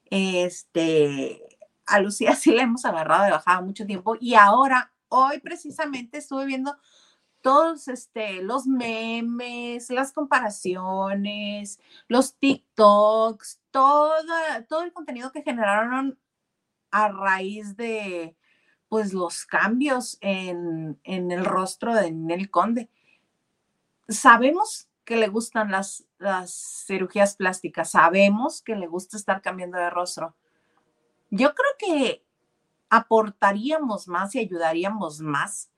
Este, 0.06 1.42
a 1.86 2.00
Lucía 2.00 2.36
sí 2.36 2.52
la 2.52 2.64
hemos 2.64 2.86
agarrado 2.86 3.24
de 3.26 3.32
bajada 3.32 3.62
mucho 3.62 3.86
tiempo 3.86 4.16
y 4.20 4.36
ahora, 4.36 4.94
hoy 5.10 5.40
precisamente 5.40 6.18
estuve 6.20 6.46
viendo 6.46 6.78
todos 7.42 7.88
este, 7.90 8.42
los 8.42 8.66
memes, 8.68 9.90
las 9.90 10.14
comparaciones, 10.14 11.80
los 12.08 12.36
TikToks, 12.36 13.60
todo, 13.72 14.24
todo 14.70 14.84
el 14.84 14.94
contenido 14.94 15.32
que 15.32 15.44
generaron 15.44 16.18
a 16.92 17.10
raíz 17.10 17.76
de 17.76 18.38
pues 18.94 19.12
los 19.12 19.48
cambios 19.48 20.20
en, 20.22 21.00
en 21.04 21.32
el 21.32 21.46
rostro 21.46 21.96
de 21.96 22.12
Nel 22.12 22.52
Conde. 22.52 22.92
Sabemos 24.08 24.88
que 25.04 25.16
le 25.16 25.30
gustan 25.30 25.72
las, 25.72 26.06
las 26.20 26.86
cirugías 26.86 27.36
plásticas, 27.36 27.90
sabemos 27.90 28.62
que 28.62 28.76
le 28.76 28.86
gusta 28.86 29.18
estar 29.18 29.42
cambiando 29.42 29.80
de 29.80 29.90
rostro. 29.90 30.36
Yo 31.32 31.56
creo 31.56 31.72
que 31.80 32.24
aportaríamos 32.88 34.08
más 34.08 34.36
y 34.36 34.42
ayudaríamos 34.42 35.22
más 35.22 35.72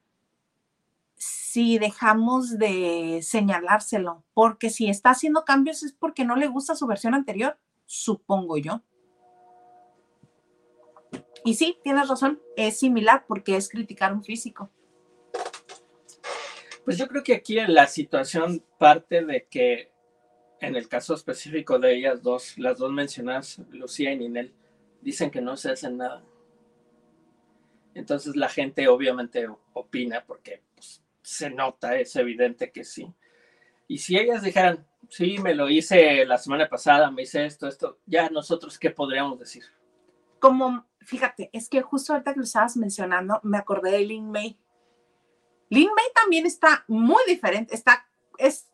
si 1.16 1.80
dejamos 1.80 2.58
de 2.58 3.22
señalárselo, 3.24 4.26
porque 4.34 4.70
si 4.70 4.90
está 4.90 5.12
haciendo 5.12 5.46
cambios 5.46 5.84
es 5.84 5.94
porque 5.94 6.26
no 6.26 6.36
le 6.36 6.48
gusta 6.48 6.76
su 6.76 6.86
versión 6.86 7.14
anterior, 7.14 7.58
supongo 7.86 8.58
yo. 8.58 8.82
Y 11.46 11.54
sí, 11.54 11.78
tienes 11.84 12.10
razón, 12.10 12.42
es 12.58 12.80
similar 12.80 13.26
porque 13.28 13.56
es 13.56 13.70
criticar 13.70 14.12
un 14.12 14.24
físico. 14.24 14.72
Pues 16.84 16.98
yo 16.98 17.08
creo 17.08 17.24
que 17.24 17.36
aquí 17.36 17.56
la 17.68 17.86
situación 17.86 18.64
parte 18.80 19.24
de 19.24 19.46
que 19.46 19.92
en 20.60 20.76
el 20.76 20.90
caso 20.90 21.14
específico 21.14 21.78
de 21.78 21.96
ellas 21.96 22.24
dos, 22.24 22.58
las 22.58 22.80
dos 22.80 22.92
mencionadas, 22.92 23.60
Lucía 23.70 24.12
y 24.12 24.18
Ninel, 24.18 24.54
dicen 25.02 25.30
que 25.30 25.40
no 25.40 25.56
se 25.56 25.70
hacen 25.70 25.98
nada. 25.98 26.24
Entonces 27.94 28.36
la 28.36 28.50
gente 28.50 28.88
obviamente 28.88 29.48
opina 29.74 30.24
porque 30.26 30.64
pues, 30.74 31.04
se 31.22 31.52
nota, 31.52 31.96
es 31.96 32.16
evidente 32.16 32.72
que 32.72 32.84
sí. 32.84 33.14
Y 33.88 34.00
si 34.00 34.18
ellas 34.18 34.42
dijeran, 34.42 34.88
sí, 35.10 35.38
me 35.38 35.54
lo 35.54 35.70
hice 35.70 36.26
la 36.26 36.40
semana 36.40 36.68
pasada, 36.68 37.12
me 37.12 37.22
hice 37.22 37.46
esto, 37.46 37.68
esto, 37.68 38.00
ya 38.08 38.30
nosotros, 38.32 38.80
¿qué 38.80 38.90
podríamos 38.90 39.38
decir? 39.38 39.64
Como, 40.40 40.86
fíjate, 41.02 41.50
es 41.54 41.70
que 41.70 41.82
justo 41.82 42.14
ahorita 42.14 42.34
que 42.34 42.40
lo 42.40 42.46
estabas 42.46 42.78
mencionando, 42.78 43.40
me 43.44 43.58
acordé 43.58 43.92
de 43.92 44.06
Lin 44.06 44.32
May. 44.32 44.60
Lin 45.70 45.90
May 45.96 46.06
también 46.14 46.46
está 46.46 46.86
muy 46.88 47.22
diferente, 47.28 47.74
está, 47.74 48.08
es 48.38 48.70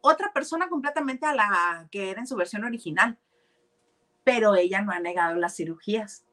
otra 0.00 0.32
persona 0.32 0.68
completamente 0.68 1.26
a 1.26 1.34
la 1.34 1.88
que 1.90 2.10
era 2.10 2.20
en 2.20 2.26
su 2.26 2.36
versión 2.36 2.64
original, 2.64 3.18
pero 4.24 4.54
ella 4.54 4.82
no 4.82 4.92
ha 4.92 5.00
negado 5.00 5.34
las 5.36 5.56
cirugías. 5.56 6.24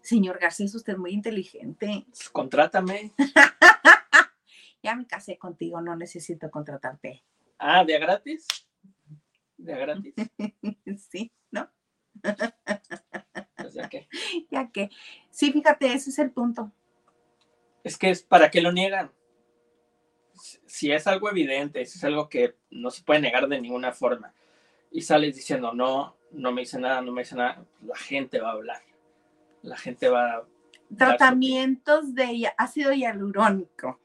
Señor 0.00 0.38
García, 0.38 0.66
usted 0.72 0.96
muy 0.96 1.12
inteligente. 1.12 2.06
Contrátame. 2.32 3.12
ya 4.82 4.94
me 4.94 5.06
casé 5.06 5.38
contigo, 5.38 5.80
no 5.80 5.96
necesito 5.96 6.50
contratarte. 6.50 7.24
Ah, 7.58 7.84
¿de 7.84 7.98
gratis? 7.98 8.46
¿De 9.56 9.74
gratis? 9.74 10.14
sí, 11.10 11.32
¿no? 11.50 11.68
Ya 13.78 13.88
que. 13.88 14.08
Ya 14.50 14.70
que. 14.70 14.90
Sí, 15.30 15.52
fíjate, 15.52 15.92
ese 15.92 16.10
es 16.10 16.18
el 16.18 16.30
punto. 16.30 16.72
Es 17.84 17.96
que 17.96 18.10
es 18.10 18.22
para 18.22 18.50
qué 18.50 18.60
lo 18.60 18.72
niegan. 18.72 19.12
Si 20.66 20.92
es 20.92 21.06
algo 21.06 21.30
evidente, 21.30 21.84
si 21.84 21.98
es 21.98 22.04
algo 22.04 22.28
que 22.28 22.54
no 22.70 22.90
se 22.90 23.02
puede 23.02 23.20
negar 23.20 23.48
de 23.48 23.60
ninguna 23.60 23.92
forma, 23.92 24.32
y 24.90 25.02
sales 25.02 25.34
diciendo 25.34 25.72
no, 25.72 26.16
no 26.32 26.52
me 26.52 26.62
hice 26.62 26.78
nada, 26.78 27.00
no 27.00 27.12
me 27.12 27.22
hice 27.22 27.34
nada, 27.34 27.64
la 27.84 27.96
gente 27.96 28.40
va 28.40 28.50
a 28.50 28.52
hablar. 28.52 28.82
La 29.62 29.76
gente 29.76 30.08
va 30.08 30.36
a. 30.36 30.44
Tratamientos 30.96 32.14
de 32.14 32.50
ácido 32.56 32.92
hialurónico 32.94 34.00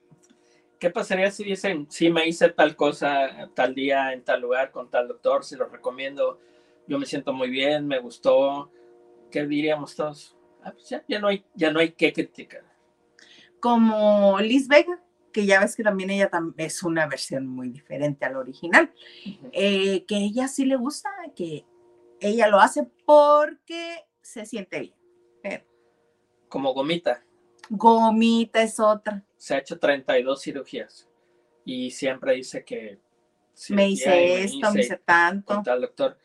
¿Qué 0.83 0.89
pasaría 0.89 1.31
si 1.31 1.45
dicen, 1.45 1.87
sí, 1.89 2.09
me 2.09 2.27
hice 2.27 2.49
tal 2.49 2.75
cosa 2.75 3.49
tal 3.53 3.73
día 3.73 4.11
en 4.11 4.21
tal 4.21 4.41
lugar 4.41 4.69
con 4.71 4.89
tal 4.89 5.07
doctor, 5.07 5.45
si 5.45 5.55
lo 5.55 5.69
recomiendo, 5.69 6.39
yo 6.87 6.99
me 6.99 7.05
siento 7.05 7.31
muy 7.31 7.49
bien, 7.49 7.87
me 7.87 7.99
gustó? 7.99 8.69
¿Qué 9.33 9.45
diríamos 9.45 9.95
todos? 9.95 10.37
Ah, 10.61 10.71
pues 10.71 10.87
ya, 10.89 11.19
no 11.19 11.27
hay, 11.27 11.43
ya 11.55 11.71
no 11.71 11.79
hay 11.79 11.91
que 11.91 12.13
criticar. 12.13 12.63
Como 13.59 14.39
Liz 14.39 14.67
Vega, 14.67 15.03
que 15.31 15.45
ya 15.45 15.59
ves 15.59 15.75
que 15.75 15.83
también 15.83 16.11
ella 16.11 16.29
es 16.57 16.83
una 16.83 17.07
versión 17.07 17.47
muy 17.47 17.69
diferente 17.69 18.25
al 18.25 18.37
original, 18.37 18.93
eh, 19.51 20.05
que 20.05 20.17
ella 20.17 20.47
sí 20.47 20.65
le 20.65 20.75
gusta, 20.75 21.09
que 21.35 21.65
ella 22.19 22.47
lo 22.47 22.59
hace 22.59 22.87
porque 23.05 24.05
se 24.21 24.45
siente 24.45 24.79
bien. 25.41 25.65
Como 26.47 26.73
gomita. 26.73 27.25
Gomita 27.69 28.61
es 28.61 28.79
otra 28.79 29.25
se 29.43 29.55
ha 29.55 29.57
hecho 29.57 29.77
32 29.77 30.41
cirugías 30.41 31.09
y 31.65 31.91
siempre 31.91 32.35
dice 32.35 32.63
que... 32.63 33.01
Me 33.67 33.89
hice 33.89 34.41
esto, 34.41 34.71
me 34.71 34.79
hice 34.79 34.95
tanto. 35.03 35.61
Tal 35.61 35.81
doctor. 35.81 36.17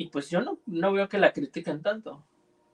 Y 0.00 0.06
pues 0.06 0.30
yo 0.30 0.40
no, 0.40 0.58
no 0.64 0.94
veo 0.94 1.10
que 1.10 1.18
la 1.18 1.30
critiquen 1.30 1.82
tanto. 1.82 2.24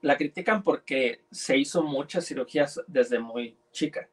La 0.01 0.17
critican 0.17 0.63
porque 0.63 1.25
se 1.33 1.59
hizo 1.59 1.83
muchas 1.83 2.25
cirugías 2.25 2.81
desde 2.87 3.19
muy 3.19 3.59
chica, 3.73 4.09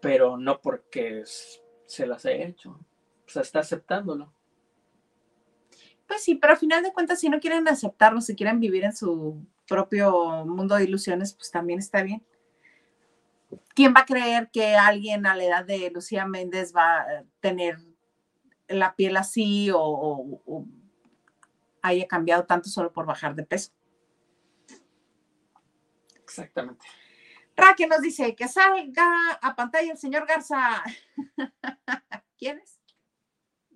pero 0.00 0.36
no 0.36 0.60
porque 0.60 1.24
se 1.24 2.06
las 2.06 2.24
haya 2.24 2.46
hecho. 2.46 2.78
O 3.26 3.28
sea, 3.28 3.42
está 3.42 3.58
aceptándolo. 3.58 4.32
Pues 6.06 6.22
sí, 6.22 6.36
pero 6.36 6.52
al 6.52 6.60
final 6.60 6.84
de 6.84 6.92
cuentas, 6.92 7.18
si 7.18 7.28
no 7.28 7.40
quieren 7.40 7.66
aceptarlo, 7.66 8.20
si 8.20 8.36
quieren 8.36 8.60
vivir 8.60 8.84
en 8.84 8.94
su 8.94 9.44
propio 9.66 10.44
mundo 10.46 10.76
de 10.76 10.84
ilusiones, 10.84 11.34
pues 11.34 11.50
también 11.50 11.80
está 11.80 12.04
bien. 12.04 12.24
¿quién 13.74 13.94
va 13.94 14.02
a 14.02 14.06
creer 14.06 14.48
que 14.52 14.76
alguien 14.76 15.26
a 15.26 15.34
la 15.34 15.44
edad 15.44 15.64
de 15.64 15.90
Lucía 15.90 16.24
Méndez 16.24 16.72
va 16.72 17.00
a 17.00 17.24
tener 17.40 17.78
la 18.68 18.94
piel 18.94 19.16
así 19.16 19.70
o, 19.74 20.40
haya 21.88 22.06
cambiado 22.06 22.44
tanto 22.44 22.68
solo 22.68 22.92
por 22.92 23.06
bajar 23.06 23.34
de 23.34 23.44
peso? 23.44 23.72
Exactamente. 26.22 26.84
Raque 27.56 27.86
nos 27.86 28.02
dice 28.02 28.34
que 28.34 28.48
salga 28.48 29.32
a 29.40 29.56
pantalla 29.56 29.92
el 29.92 29.98
señor 29.98 30.26
Garza. 30.26 30.82
¿Quién 32.38 32.58
es? 32.58 32.78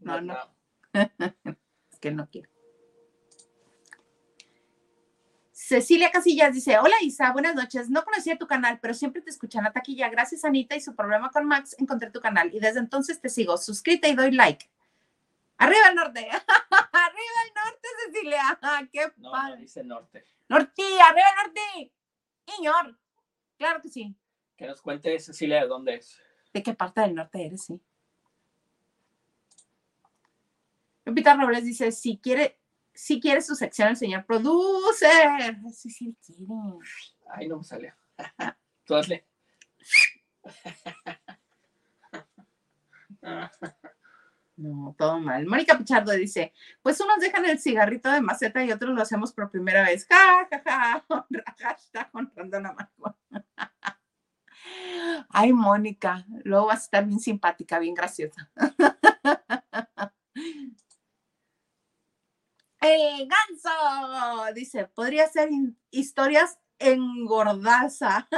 No, 0.01 0.21
no. 0.21 0.37
es 0.93 1.99
que 2.01 2.11
no 2.11 2.29
quiere. 2.29 2.51
Cecilia 5.71 6.11
Casillas 6.11 6.53
dice, 6.53 6.79
hola 6.79 6.97
Isa, 7.01 7.31
buenas 7.31 7.55
noches. 7.55 7.89
No 7.89 8.03
conocía 8.03 8.37
tu 8.37 8.49
canal, 8.49 8.81
pero 8.83 8.93
siempre 8.93 9.23
te 9.23 9.31
escuchan 9.31 9.65
a 9.67 9.73
taquilla. 9.73 10.09
Gracias 10.09 10.45
Anita 10.45 10.75
y 10.75 10.81
su 10.81 10.97
problema 10.97 11.31
con 11.31 11.47
Max, 11.47 11.77
encontré 11.79 12.11
tu 12.11 12.21
canal 12.21 12.53
y 12.53 12.59
desde 12.59 12.81
entonces 12.81 13.21
te 13.21 13.29
sigo. 13.29 13.57
Suscríbete 13.57 14.09
y 14.09 14.17
doy 14.17 14.33
like. 14.33 14.69
Arriba 15.59 15.89
el 15.91 15.95
norte. 15.95 16.29
arriba 16.71 17.40
Cecilia. 18.07 18.59
qué 18.93 19.13
no, 19.17 19.31
padre. 19.31 19.57
No, 19.57 19.61
dice 19.61 19.85
norte. 19.85 20.25
Norte, 20.49 20.83
arriba 21.01 21.27
norte. 21.45 21.93
Señor. 22.47 22.99
Claro 23.57 23.83
que 23.83 23.89
sí. 23.89 24.17
Que 24.57 24.67
nos 24.67 24.81
cuente 24.83 25.19
Cecilia 25.19 25.61
de 25.61 25.67
dónde 25.67 25.95
es. 25.97 26.21
¿De 26.53 26.63
qué 26.63 26.75
parte 26.75 27.01
del 27.03 27.15
norte 27.15 27.47
eres, 27.47 27.65
sí? 27.65 27.81
Lupita 31.05 31.35
Robles 31.35 31.65
dice, 31.65 31.93
si 31.93 32.19
quiere, 32.19 32.59
si 32.93 33.21
quiere 33.21 33.41
su 33.43 33.55
sección 33.55 33.89
el 33.89 33.97
señor 33.97 34.25
producer. 34.27 35.57
Sí, 35.73 35.91
sí 35.91 36.17
quiere. 36.25 36.45
Ay, 37.29 37.49
no 37.49 37.59
me 37.59 37.65
salió. 37.65 37.95
Tú 38.85 38.95
hazle. 38.95 39.27
No, 44.61 44.95
todo 44.99 45.19
mal. 45.21 45.47
Mónica 45.47 45.79
Pichardo 45.79 46.13
dice, 46.13 46.53
pues 46.83 47.01
unos 47.01 47.19
dejan 47.19 47.47
el 47.47 47.59
cigarrito 47.59 48.11
de 48.11 48.21
maceta 48.21 48.63
y 48.63 48.71
otros 48.71 48.95
lo 48.95 49.01
hacemos 49.01 49.33
por 49.33 49.51
primera 49.51 49.85
vez. 49.85 50.07
Ja, 50.07 50.47
ja, 50.51 50.63
ja. 50.63 51.03
Hashtag 51.59 52.11
honrando 52.13 52.61
la 52.61 52.75
mano. 52.75 53.17
Ay, 55.31 55.55
Mónica, 55.55 56.27
luego 56.45 56.67
vas 56.67 56.81
a 56.81 56.85
estar 56.85 57.07
bien 57.07 57.21
simpática, 57.21 57.79
bien 57.79 57.95
graciosa. 57.95 58.51
¡Eh, 62.83 63.27
ganso! 63.27 64.53
Dice, 64.55 64.87
podría 64.89 65.27
ser 65.27 65.49
historias 65.91 66.59
engordaza. 66.79 68.29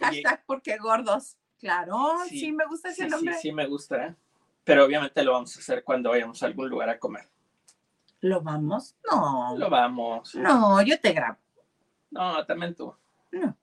Hashtag 0.00 0.44
porque 0.46 0.78
gordos. 0.78 1.36
Claro, 1.58 2.18
sí, 2.28 2.52
me 2.52 2.66
gusta 2.66 2.90
ese 2.90 3.08
nombre. 3.08 3.34
Sí, 3.34 3.40
sí, 3.42 3.52
me 3.52 3.66
gusta. 3.66 4.14
Pero 4.64 4.84
obviamente 4.84 5.22
lo 5.22 5.32
vamos 5.32 5.56
a 5.56 5.60
hacer 5.60 5.82
cuando 5.82 6.10
vayamos 6.10 6.42
a 6.42 6.46
algún 6.46 6.68
lugar 6.68 6.88
a 6.90 6.98
comer. 6.98 7.28
¿Lo 8.20 8.40
vamos? 8.40 8.96
No. 9.10 9.56
Lo 9.56 9.70
vamos. 9.70 10.34
No, 10.34 10.82
yo 10.82 11.00
te 11.00 11.12
grabo. 11.12 11.38
No, 12.10 12.44
también 12.46 12.74
tú. 12.74 12.94
No, 13.32 13.56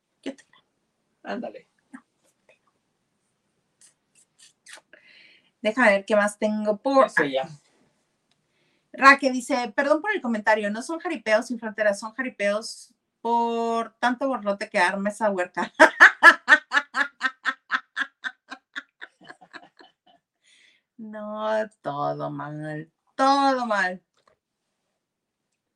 Ándale. 1.24 1.68
Déjame 5.62 5.90
ver 5.90 6.06
qué 6.06 6.16
más 6.16 6.38
tengo 6.38 6.78
por. 6.78 7.08
Ya. 7.28 7.50
Raque 8.94 9.32
dice, 9.32 9.74
perdón 9.76 10.02
por 10.02 10.12
el 10.12 10.22
comentario, 10.22 10.70
no 10.70 10.82
son 10.82 11.00
jaripeos 11.00 11.48
sin 11.48 11.60
fronteras, 11.60 12.00
son 12.00 12.14
jaripeos 12.14 12.94
por 13.22 13.94
tanto 14.00 14.28
borlote 14.28 14.70
que 14.70 14.78
arma 14.78 15.10
esa 15.10 15.30
huerca. 15.32 15.74
no, 20.98 21.70
todo 21.82 22.30
mal, 22.30 22.92
todo 23.16 23.66
mal. 23.66 24.04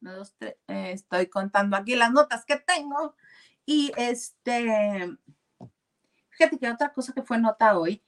Uno, 0.02 0.16
dos, 0.16 0.34
tres, 0.38 0.56
eh, 0.68 0.92
estoy 0.94 1.28
contando 1.28 1.76
aquí 1.76 1.96
las 1.96 2.12
notas 2.12 2.46
que 2.46 2.58
tengo. 2.58 3.16
Y 3.66 3.92
este, 3.98 5.18
fíjate 6.30 6.58
que 6.58 6.70
otra 6.70 6.94
cosa 6.94 7.14
que 7.14 7.24
fue 7.24 7.38
nota 7.38 7.78
hoy 7.78 8.04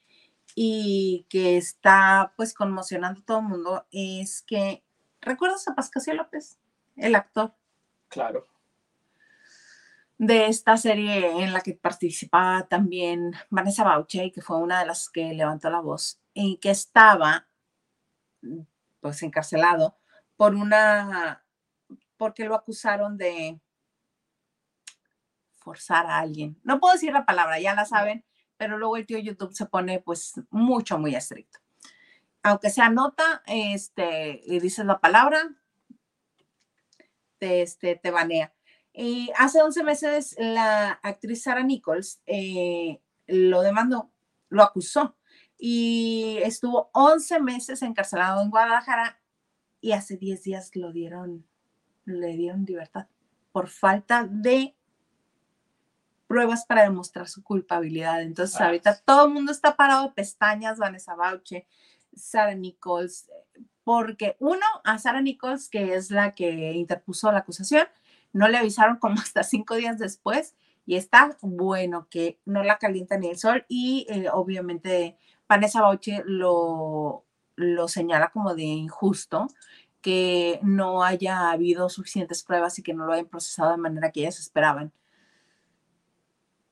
y 0.55 1.25
que 1.29 1.57
está 1.57 2.33
pues 2.35 2.53
conmocionando 2.53 3.21
a 3.21 3.25
todo 3.25 3.39
el 3.39 3.45
mundo 3.45 3.87
es 3.91 4.41
que 4.41 4.83
¿Recuerdas 5.21 5.67
a 5.67 5.75
Pascasio 5.75 6.15
López, 6.15 6.57
el 6.95 7.13
actor? 7.13 7.53
Claro. 8.07 8.47
De 10.17 10.47
esta 10.47 10.77
serie 10.77 11.43
en 11.43 11.53
la 11.53 11.61
que 11.61 11.73
participaba 11.73 12.67
también 12.67 13.33
Vanessa 13.51 13.83
Bauche, 13.83 14.31
que 14.31 14.41
fue 14.41 14.57
una 14.57 14.79
de 14.79 14.87
las 14.87 15.09
que 15.09 15.33
levantó 15.33 15.69
la 15.69 15.79
voz, 15.79 16.19
y 16.33 16.57
que 16.57 16.71
estaba 16.71 17.47
pues 18.99 19.21
encarcelado 19.23 19.97
por 20.37 20.55
una, 20.55 21.43
porque 22.17 22.45
lo 22.45 22.55
acusaron 22.55 23.17
de 23.17 23.59
forzar 25.57 26.07
a 26.07 26.19
alguien. 26.19 26.59
No 26.63 26.79
puedo 26.79 26.93
decir 26.93 27.13
la 27.13 27.25
palabra, 27.25 27.59
ya 27.59 27.75
la 27.75 27.85
saben, 27.85 28.25
pero 28.57 28.77
luego 28.77 28.97
el 28.97 29.05
tío 29.05 29.19
YouTube 29.19 29.53
se 29.53 29.65
pone 29.65 29.99
pues 29.99 30.33
mucho, 30.49 30.97
muy 30.97 31.15
estricto 31.15 31.61
aunque 32.43 32.69
se 32.69 32.81
anota, 32.81 33.43
este, 33.45 34.41
y 34.45 34.59
dices 34.59 34.85
la 34.85 34.99
palabra, 34.99 35.55
te, 37.37 37.61
este, 37.61 37.95
te 37.95 38.11
banea. 38.11 38.53
Y 38.93 39.31
hace 39.37 39.61
11 39.61 39.83
meses 39.83 40.35
la 40.37 40.99
actriz 41.03 41.43
Sarah 41.43 41.63
Nichols 41.63 42.21
eh, 42.25 42.99
lo 43.27 43.61
demandó, 43.61 44.11
lo 44.49 44.63
acusó 44.63 45.15
y 45.63 46.39
estuvo 46.41 46.89
11 46.93 47.39
meses 47.39 47.83
encarcelado 47.83 48.41
en 48.41 48.49
Guadalajara 48.49 49.21
y 49.79 49.91
hace 49.91 50.17
10 50.17 50.41
días 50.41 50.75
lo 50.75 50.91
dieron, 50.91 51.45
le 52.05 52.35
dieron 52.35 52.65
libertad 52.65 53.05
por 53.51 53.69
falta 53.69 54.27
de 54.27 54.75
pruebas 56.25 56.65
para 56.65 56.81
demostrar 56.81 57.27
su 57.27 57.43
culpabilidad. 57.43 58.23
Entonces 58.23 58.59
ah. 58.59 58.65
ahorita 58.65 59.01
todo 59.05 59.27
el 59.27 59.33
mundo 59.33 59.51
está 59.51 59.75
parado 59.75 60.07
de 60.07 60.13
pestañas, 60.13 60.79
Vanessa 60.79 61.13
Bauche, 61.13 61.67
Sarah 62.15 62.55
Nichols, 62.55 63.29
porque 63.83 64.37
uno, 64.39 64.65
a 64.83 64.97
Sarah 64.97 65.21
Nichols, 65.21 65.69
que 65.69 65.93
es 65.93 66.09
la 66.09 66.33
que 66.33 66.71
interpuso 66.71 67.31
la 67.31 67.39
acusación, 67.39 67.85
no 68.33 68.47
le 68.47 68.57
avisaron 68.57 68.97
como 68.97 69.15
hasta 69.21 69.43
cinco 69.43 69.75
días 69.75 69.99
después 69.99 70.55
y 70.87 70.95
está 70.95 71.37
bueno 71.41 72.07
que 72.09 72.39
no 72.45 72.63
la 72.63 72.79
calienta 72.79 73.15
ni 73.19 73.29
el 73.29 73.37
sol 73.37 73.63
y 73.67 74.07
eh, 74.09 74.27
obviamente 74.33 75.19
Vanessa 75.51 75.81
Bauche 75.81 76.23
lo, 76.25 77.25
lo 77.57 77.89
señala 77.89 78.29
como 78.29 78.55
de 78.55 78.63
injusto 78.63 79.49
que 79.99 80.61
no 80.63 81.03
haya 81.03 81.51
habido 81.51 81.89
suficientes 81.89 82.41
pruebas 82.41 82.79
y 82.79 82.83
que 82.83 82.93
no 82.93 83.05
lo 83.05 83.11
hayan 83.11 83.27
procesado 83.27 83.71
de 83.71 83.77
manera 83.77 84.13
que 84.13 84.21
ellas 84.21 84.39
esperaban. 84.39 84.93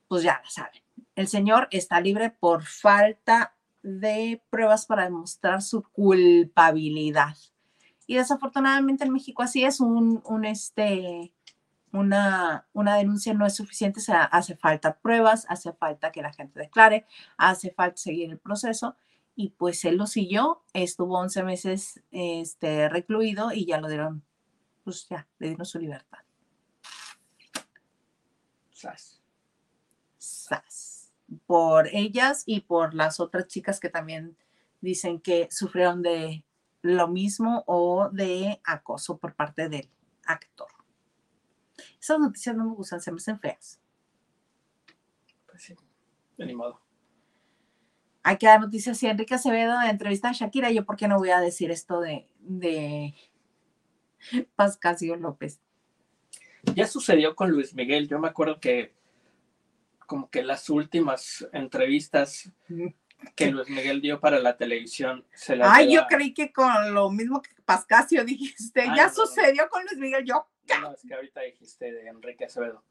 Pues 0.08 0.24
ya 0.24 0.40
la 0.42 0.50
saben. 0.50 0.82
El 1.14 1.28
señor 1.28 1.68
está 1.72 2.00
libre 2.00 2.30
por 2.30 2.64
falta 2.64 3.54
de 3.84 4.42
pruebas 4.50 4.86
para 4.86 5.04
demostrar 5.04 5.62
su 5.62 5.84
culpabilidad. 5.84 7.36
Y 8.08 8.16
desafortunadamente 8.16 9.04
en 9.04 9.12
México 9.12 9.44
así 9.44 9.66
es 9.66 9.82
un, 9.82 10.46
este, 10.46 11.34
una, 11.92 12.68
una, 12.74 12.96
denuncia 12.98 13.34
no 13.34 13.46
es 13.46 13.56
suficiente, 13.56 14.00
se 14.00 14.14
hace 14.14 14.56
falta 14.56 14.98
pruebas, 14.98 15.46
hace 15.50 15.74
falta 15.74 16.12
que 16.12 16.22
la 16.22 16.34
gente 16.34 16.60
declare, 16.60 17.06
hace 17.38 17.72
falta 17.72 17.98
seguir 17.98 18.30
el 18.30 18.40
proceso. 18.40 18.96
Y 19.36 19.50
pues 19.52 19.86
él 19.86 19.96
lo 19.96 20.06
siguió, 20.06 20.64
estuvo 20.74 21.18
11 21.18 21.44
meses 21.44 22.02
este, 22.12 22.90
recluido 22.90 23.54
y 23.54 23.66
ya 23.66 23.80
lo 23.80 23.88
dieron, 23.88 24.24
pues 24.84 25.08
ya, 25.08 25.28
le 25.40 25.48
dieron 25.48 25.66
su 25.66 25.80
libertad. 25.80 26.20
Sas. 28.72 29.22
Sas 30.18 30.90
por 31.46 31.88
ellas 31.88 32.44
y 32.46 32.62
por 32.62 32.94
las 32.94 33.20
otras 33.20 33.48
chicas 33.48 33.80
que 33.80 33.90
también 33.90 34.38
dicen 34.82 35.20
que 35.20 35.48
sufrieron 35.52 36.02
de 36.02 36.44
lo 36.82 37.08
mismo 37.08 37.64
o 37.68 38.10
de 38.10 38.62
acoso 38.64 39.18
por 39.18 39.36
parte 39.36 39.70
del 39.70 39.90
actor. 40.26 40.79
Esas 42.02 42.20
noticias 42.20 42.56
no 42.56 42.66
me 42.66 42.76
gustan, 42.76 43.02
se 43.02 43.12
me 43.12 43.18
hacen 43.18 43.40
feas. 43.40 43.80
Pues 45.48 45.64
sí, 45.64 45.76
de 46.38 46.54
modo. 46.54 46.80
Hay 48.24 48.38
que 48.38 48.48
dar 48.48 48.62
noticias. 48.62 48.98
Si 48.98 49.08
Enrique 49.08 49.36
Acevedo 49.36 49.82
entrevista 49.82 50.30
a 50.30 50.34
Shakira, 50.34 50.72
yo 50.72 50.86
por 50.86 50.98
qué 50.98 51.08
no 51.08 51.18
voy 51.18 51.32
a 51.32 51.40
decir 51.40 51.72
esto 51.72 52.00
de, 52.02 52.28
de 52.40 53.16
Pascasio 54.56 55.16
López. 55.16 55.60
Ya 56.76 56.88
sucedió 56.88 57.36
con 57.36 57.52
Luis 57.52 57.74
Miguel. 57.74 58.08
Yo 58.08 58.20
me 58.20 58.28
acuerdo 58.28 58.60
que 58.60 58.94
como 60.06 60.30
que 60.30 60.44
las 60.44 60.70
últimas 60.70 61.48
entrevistas 61.54 62.52
que 63.36 63.52
Luis 63.52 63.70
Miguel 63.70 64.02
dio 64.02 64.20
para 64.20 64.40
la 64.40 64.58
televisión 64.58 65.26
se 65.34 65.56
las 65.56 65.70
Ay, 65.72 65.94
yo 65.94 66.08
creí 66.08 66.34
que 66.34 66.52
con 66.52 66.94
lo 66.94 67.12
mismo 67.12 67.42
que 67.42 67.52
Pascasio 67.64 68.26
dijiste, 68.26 68.86
ya 68.96 69.10
sucedió 69.10 69.70
con 69.70 69.84
Luis 69.84 69.98
Miguel, 69.98 70.26
yo. 70.26 70.48
Es 70.94 71.06
que 71.08 71.14
ahorita 71.14 71.42
dijiste 71.42 71.92
de 71.92 72.08
Enrique 72.08 72.46
Acevedo. 72.46 72.84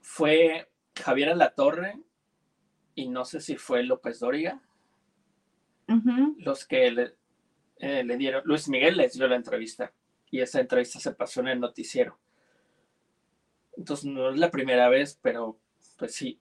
Fue 0.00 0.70
Javier 0.94 1.36
La 1.36 1.54
Torre 1.54 2.00
y 2.94 3.08
no 3.08 3.24
sé 3.24 3.40
si 3.40 3.56
fue 3.56 3.82
López 3.82 4.20
Dóriga 4.20 4.60
los 6.38 6.66
que 6.66 6.90
le, 6.90 7.14
eh, 7.78 8.04
le 8.04 8.16
dieron, 8.16 8.42
Luis 8.44 8.68
Miguel 8.68 8.96
les 8.96 9.14
dio 9.14 9.26
la 9.28 9.36
entrevista 9.36 9.92
y 10.30 10.40
esa 10.40 10.60
entrevista 10.60 10.98
se 10.98 11.12
pasó 11.12 11.40
en 11.40 11.48
el 11.48 11.60
noticiero. 11.60 12.18
Entonces 13.76 14.06
no 14.06 14.30
es 14.30 14.38
la 14.38 14.50
primera 14.50 14.88
vez, 14.88 15.18
pero 15.20 15.58
pues 15.98 16.14
sí. 16.14 16.40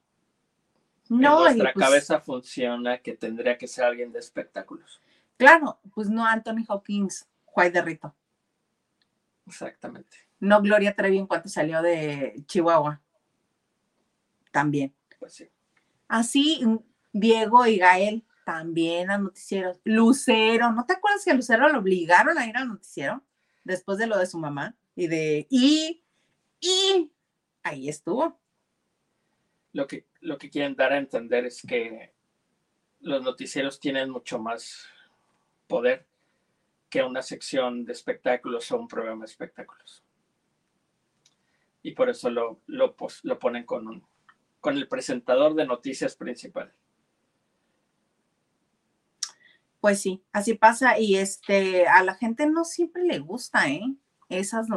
No, 1.09 1.41
nuestra 1.41 1.73
pues 1.73 1.85
cabeza 1.85 2.19
funciona 2.21 2.99
que 2.99 3.15
tendría 3.15 3.57
que 3.57 3.67
ser 3.67 3.83
alguien 3.83 4.11
de 4.11 4.19
espectáculos. 4.19 5.01
Claro, 5.37 5.79
pues 5.93 6.09
no 6.09 6.25
Anthony 6.25 6.63
Hawkins, 6.67 7.27
Juárez 7.45 7.73
de 7.73 7.81
Rito. 7.81 8.15
Exactamente. 9.45 10.17
No 10.39 10.61
Gloria 10.61 10.95
Trevi 10.95 11.17
en 11.17 11.27
cuanto 11.27 11.49
salió 11.49 11.81
de 11.81 12.43
Chihuahua. 12.47 13.01
También. 14.51 14.93
Pues 15.19 15.33
sí. 15.33 15.49
Así, 16.07 16.61
Diego 17.11 17.65
y 17.65 17.77
Gael 17.77 18.25
también 18.45 19.11
a 19.11 19.17
noticieros. 19.17 19.79
Lucero, 19.83 20.71
¿no 20.71 20.85
te 20.85 20.93
acuerdas 20.93 21.23
que 21.23 21.31
a 21.31 21.35
Lucero 21.35 21.69
lo 21.69 21.79
obligaron 21.79 22.37
a 22.37 22.47
ir 22.47 22.57
al 22.57 22.67
noticiero 22.67 23.23
después 23.63 23.97
de 23.97 24.07
lo 24.07 24.17
de 24.17 24.25
su 24.25 24.37
mamá? 24.37 24.75
Y 24.95 25.07
de, 25.07 25.47
y, 25.49 26.03
y, 26.59 27.11
ahí 27.63 27.87
estuvo 27.87 28.41
lo 29.73 29.87
que, 29.87 30.05
lo 30.19 30.37
que 30.37 30.49
quieren 30.49 30.75
dar 30.75 30.91
a 30.93 30.97
entender 30.97 31.45
es 31.45 31.61
que 31.61 32.13
los 32.99 33.23
noticieros 33.23 33.79
tienen 33.79 34.09
mucho 34.09 34.39
más 34.39 34.85
poder 35.67 36.05
que 36.91 37.01
una 37.01 37.21
sección 37.21 37.85
de 37.85 37.93
espectáculos 37.93 38.69
o 38.71 38.77
un 38.77 38.87
programa 38.87 39.25
de 39.25 39.31
espectáculos. 39.31 40.03
Y 41.81 41.93
por 41.93 42.09
eso 42.09 42.29
lo, 42.29 42.59
lo, 42.67 42.95
lo 43.23 43.39
ponen 43.39 43.65
con, 43.65 43.87
un, 43.87 44.05
con 44.59 44.75
el 44.75 44.87
presentador 44.87 45.55
de 45.55 45.65
noticias 45.65 46.15
principal. 46.15 46.71
Pues 49.79 50.01
sí, 50.01 50.23
así 50.33 50.53
pasa 50.53 50.99
y 50.99 51.15
este 51.15 51.87
a 51.87 52.03
la 52.03 52.13
gente 52.13 52.45
no 52.45 52.65
siempre 52.65 53.03
le 53.03 53.17
gusta, 53.19 53.67
¿eh? 53.69 53.81
Esas 54.29 54.67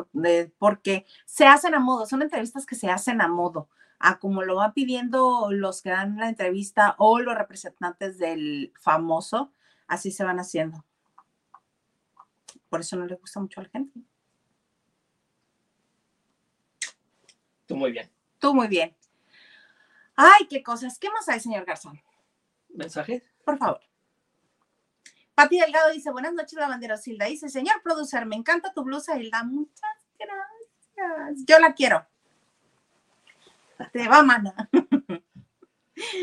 porque 0.58 1.04
se 1.26 1.46
hacen 1.46 1.74
a 1.74 1.80
modo, 1.80 2.06
son 2.06 2.22
entrevistas 2.22 2.64
que 2.64 2.74
se 2.74 2.88
hacen 2.88 3.20
a 3.20 3.28
modo 3.28 3.68
a 3.98 4.18
como 4.18 4.42
lo 4.42 4.56
van 4.56 4.72
pidiendo 4.72 5.48
los 5.50 5.82
que 5.82 5.90
dan 5.90 6.16
la 6.16 6.28
entrevista 6.28 6.94
o 6.98 7.20
los 7.20 7.36
representantes 7.36 8.18
del 8.18 8.72
famoso, 8.80 9.52
así 9.86 10.10
se 10.10 10.24
van 10.24 10.40
haciendo. 10.40 10.84
Por 12.74 12.80
eso 12.80 12.96
no 12.96 13.06
le 13.06 13.14
gusta 13.14 13.38
mucho 13.38 13.60
a 13.60 13.62
la 13.62 13.68
gente. 13.68 14.00
Tú 17.66 17.76
muy 17.76 17.92
bien. 17.92 18.10
Tú 18.40 18.52
muy 18.52 18.66
bien. 18.66 18.96
Ay, 20.16 20.48
qué 20.50 20.60
cosas. 20.60 20.98
¿Qué 20.98 21.08
más 21.08 21.28
hay, 21.28 21.38
señor 21.38 21.64
Garzón? 21.64 22.02
¿Mensaje? 22.70 23.22
Por 23.44 23.58
favor. 23.58 23.80
Pati 25.36 25.60
Delgado 25.60 25.92
dice, 25.92 26.10
buenas 26.10 26.34
noches, 26.34 26.54
la 26.54 26.66
bandera 26.66 26.98
Hilda. 27.06 27.26
Dice, 27.26 27.48
señor 27.48 27.80
producer, 27.80 28.26
me 28.26 28.34
encanta 28.34 28.72
tu 28.72 28.82
blusa, 28.82 29.16
Hilda. 29.16 29.44
Muchas 29.44 30.08
gracias. 30.18 31.46
Yo 31.46 31.60
la 31.60 31.74
quiero. 31.74 32.04
Te 33.92 34.08
va, 34.08 34.24
mana. 34.24 34.68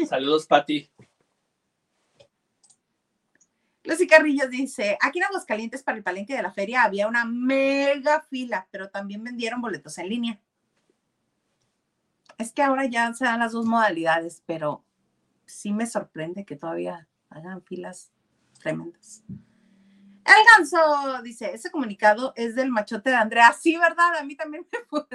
Saludos, 0.05 0.47
Pati. 0.47 0.91
Lucy 3.83 4.05
Carrillo 4.05 4.47
dice, 4.47 4.97
aquí 5.01 5.19
en 5.19 5.25
Aguascalientes 5.25 5.81
para 5.83 5.97
el 5.97 6.03
palenque 6.03 6.35
de 6.35 6.43
la 6.43 6.53
feria 6.53 6.83
había 6.83 7.07
una 7.07 7.25
mega 7.25 8.21
fila, 8.21 8.67
pero 8.71 8.89
también 8.89 9.23
vendieron 9.23 9.59
boletos 9.61 9.97
en 9.97 10.09
línea. 10.09 10.39
Es 12.37 12.51
que 12.51 12.61
ahora 12.61 12.85
ya 12.85 13.13
se 13.13 13.25
dan 13.25 13.39
las 13.39 13.53
dos 13.53 13.65
modalidades, 13.65 14.43
pero 14.45 14.85
sí 15.45 15.73
me 15.73 15.87
sorprende 15.87 16.45
que 16.45 16.55
todavía 16.55 17.07
hagan 17.29 17.63
filas 17.63 18.11
tremendas. 18.59 19.23
El 19.29 20.45
ganso 20.55 21.21
dice, 21.23 21.53
ese 21.53 21.71
comunicado 21.71 22.33
es 22.35 22.55
del 22.55 22.69
machote 22.69 23.09
de 23.09 23.15
Andrea. 23.15 23.51
Sí, 23.53 23.75
¿verdad? 23.77 24.15
A 24.17 24.23
mí 24.23 24.35
también 24.35 24.67
me 24.71 24.79
fue. 24.85 25.05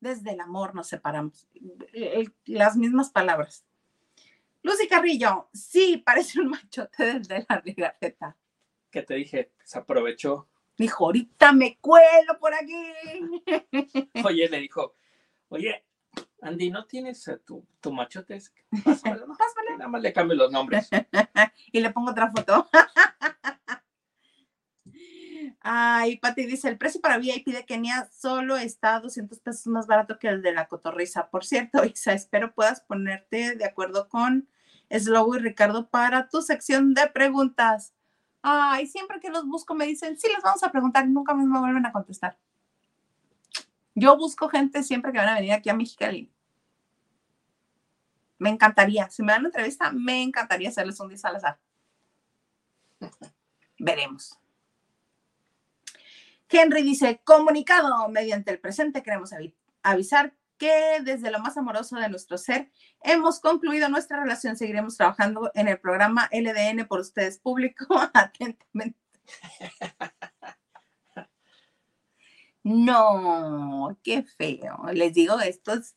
Desde 0.00 0.32
el 0.32 0.40
amor 0.40 0.74
nos 0.74 0.88
separamos. 0.88 1.46
Las 2.46 2.76
mismas 2.76 3.10
palabras. 3.10 3.64
Lucy 4.62 4.88
Carrillo, 4.88 5.48
sí, 5.52 6.02
parece 6.04 6.40
un 6.40 6.48
machote 6.50 7.18
desde 7.18 7.46
la 7.48 7.60
rigafeta. 7.60 8.36
¿Qué 8.90 9.02
te 9.02 9.14
dije? 9.14 9.52
Se 9.64 9.78
aprovechó. 9.78 10.48
Dijo, 10.76 11.06
ahorita 11.06 11.52
me 11.52 11.78
cuelo 11.78 12.38
por 12.38 12.54
aquí. 12.54 12.92
Oye, 14.24 14.48
le 14.48 14.60
dijo, 14.60 14.94
oye, 15.48 15.84
Andy, 16.40 16.70
¿no 16.70 16.86
tienes 16.86 17.28
tu, 17.44 17.66
tu 17.80 17.92
machote? 17.92 18.40
Pásamelo, 18.84 19.26
¿no? 19.28 19.36
Pásale. 19.36 19.72
Nada 19.76 19.88
más 19.88 20.02
le 20.02 20.12
cambio 20.12 20.36
los 20.36 20.52
nombres. 20.52 20.88
y 21.72 21.80
le 21.80 21.90
pongo 21.90 22.12
otra 22.12 22.30
foto. 22.30 22.68
Ay, 25.60 26.18
Pati 26.18 26.46
dice, 26.46 26.68
el 26.68 26.78
precio 26.78 27.00
para 27.00 27.18
VIP 27.18 27.48
de 27.48 27.64
Kenia 27.64 28.08
solo 28.12 28.56
está 28.56 29.00
200 29.00 29.38
pesos 29.40 29.66
más 29.66 29.86
barato 29.86 30.18
que 30.18 30.28
el 30.28 30.42
de 30.42 30.52
la 30.52 30.68
cotorriza. 30.68 31.28
Por 31.28 31.44
cierto, 31.44 31.84
Isa, 31.84 32.12
espero 32.12 32.54
puedas 32.54 32.80
ponerte 32.80 33.54
de 33.56 33.64
acuerdo 33.64 34.08
con 34.08 34.48
Slow 34.90 35.36
y 35.36 35.38
Ricardo 35.38 35.88
para 35.88 36.28
tu 36.28 36.42
sección 36.42 36.94
de 36.94 37.06
preguntas. 37.08 37.92
Ay, 38.42 38.86
siempre 38.86 39.20
que 39.20 39.30
los 39.30 39.46
busco 39.46 39.74
me 39.74 39.86
dicen, 39.86 40.18
sí, 40.18 40.28
les 40.34 40.42
vamos 40.42 40.62
a 40.62 40.70
preguntar 40.70 41.06
nunca 41.08 41.34
más 41.34 41.46
me 41.46 41.58
vuelven 41.58 41.86
a 41.86 41.92
contestar. 41.92 42.38
Yo 43.94 44.16
busco 44.16 44.48
gente 44.48 44.82
siempre 44.82 45.12
que 45.12 45.18
van 45.18 45.28
a 45.28 45.34
venir 45.34 45.52
aquí 45.52 45.68
a 45.68 45.74
Mexicali. 45.74 46.30
Me 48.38 48.50
encantaría, 48.50 49.10
si 49.10 49.22
me 49.22 49.32
dan 49.32 49.40
una 49.40 49.48
entrevista, 49.48 49.90
me 49.90 50.22
encantaría 50.22 50.68
hacerles 50.68 51.00
un 51.00 51.08
día 51.08 51.18
Salazar. 51.18 51.58
Veremos. 53.78 54.38
Henry 56.50 56.82
dice, 56.82 57.20
comunicado 57.24 58.08
mediante 58.08 58.50
el 58.50 58.58
presente, 58.58 59.02
queremos 59.02 59.32
avisar 59.82 60.34
que 60.56 61.00
desde 61.02 61.30
lo 61.30 61.38
más 61.38 61.56
amoroso 61.56 61.96
de 61.96 62.08
nuestro 62.08 62.36
ser 62.36 62.70
hemos 63.02 63.40
concluido 63.40 63.88
nuestra 63.88 64.20
relación. 64.20 64.56
Seguiremos 64.56 64.96
trabajando 64.96 65.50
en 65.54 65.68
el 65.68 65.78
programa 65.78 66.28
LDN 66.32 66.86
por 66.86 67.00
ustedes, 67.00 67.38
público, 67.38 67.86
atentamente. 68.14 68.98
No, 72.64 73.96
qué 74.02 74.24
feo. 74.24 74.84
Les 74.92 75.14
digo, 75.14 75.38
esto 75.40 75.74
es... 75.74 75.96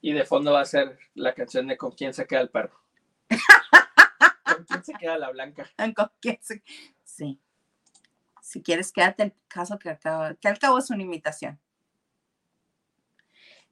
Y 0.00 0.12
de 0.12 0.24
fondo 0.24 0.52
va 0.52 0.60
a 0.60 0.66
ser 0.66 0.98
la 1.14 1.34
canción 1.34 1.66
de 1.66 1.76
¿Con 1.76 1.92
quién 1.92 2.14
se 2.14 2.26
queda 2.26 2.40
el 2.40 2.50
perro? 2.50 2.80
¿Con 4.44 4.64
quién 4.64 4.84
se 4.84 4.94
queda 4.94 5.18
la 5.18 5.30
blanca? 5.30 5.68
¿Con 5.76 6.10
quién 6.20 6.38
se... 6.40 6.62
Sí 7.04 7.40
si 8.52 8.62
quieres, 8.62 8.92
quédate 8.92 9.22
el 9.22 9.34
caso 9.48 9.78
que, 9.78 9.98
que 10.40 10.48
al 10.48 10.58
cabo 10.58 10.78
es 10.78 10.90
una 10.90 11.02
imitación. 11.02 11.58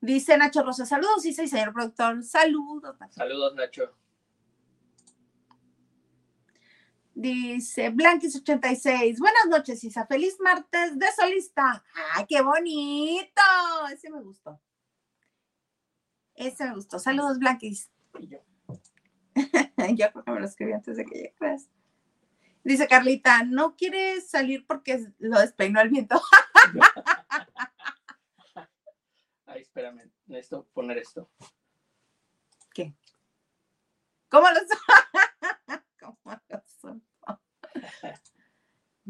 Dice 0.01 0.39
Nacho 0.39 0.63
Rosa, 0.63 0.87
saludos, 0.87 1.23
dice 1.23 1.47
señor 1.47 1.75
productor, 1.75 2.25
saludos. 2.25 2.97
Saludos, 3.11 3.55
Nacho. 3.55 3.95
Dice 7.13 7.93
Blanquis86, 7.93 9.19
buenas 9.19 9.47
noches, 9.51 9.85
Isa, 9.85 10.07
feliz 10.07 10.39
martes 10.41 10.99
de 10.99 11.07
solista. 11.13 11.85
¡Ay, 12.15 12.25
qué 12.27 12.41
bonito! 12.41 13.43
Ese 13.93 14.09
me 14.09 14.23
gustó. 14.23 14.59
Ese 16.35 16.65
me 16.65 16.75
gustó. 16.75 16.99
Saludos, 16.99 17.39
Blanquis. 17.39 17.91
Y 18.19 18.29
yo. 18.29 18.39
yo 19.95 20.11
creo 20.13 20.25
que 20.25 20.31
me 20.31 20.41
lo 20.41 20.47
escribí 20.47 20.73
antes 20.73 20.97
de 20.97 21.05
que 21.05 21.15
llegaras. 21.15 21.69
Dice 22.63 22.87
Carlita, 22.87 23.43
¿no 23.45 23.75
quieres 23.75 24.29
salir 24.29 24.67
porque 24.67 25.07
lo 25.19 25.41
despeinó 25.41 25.81
el 25.81 25.89
viento? 25.89 26.21
Ay, 29.47 29.63
espérame, 29.63 30.13
necesito 30.27 30.69
poner 30.73 30.99
esto. 30.99 31.31
¿Qué? 32.73 32.95
¿Cómo 34.29 34.49
lo 34.51 34.61
son? 34.61 34.69
¿Cómo 36.01 36.41
lo 36.49 36.63
son? 36.81 37.05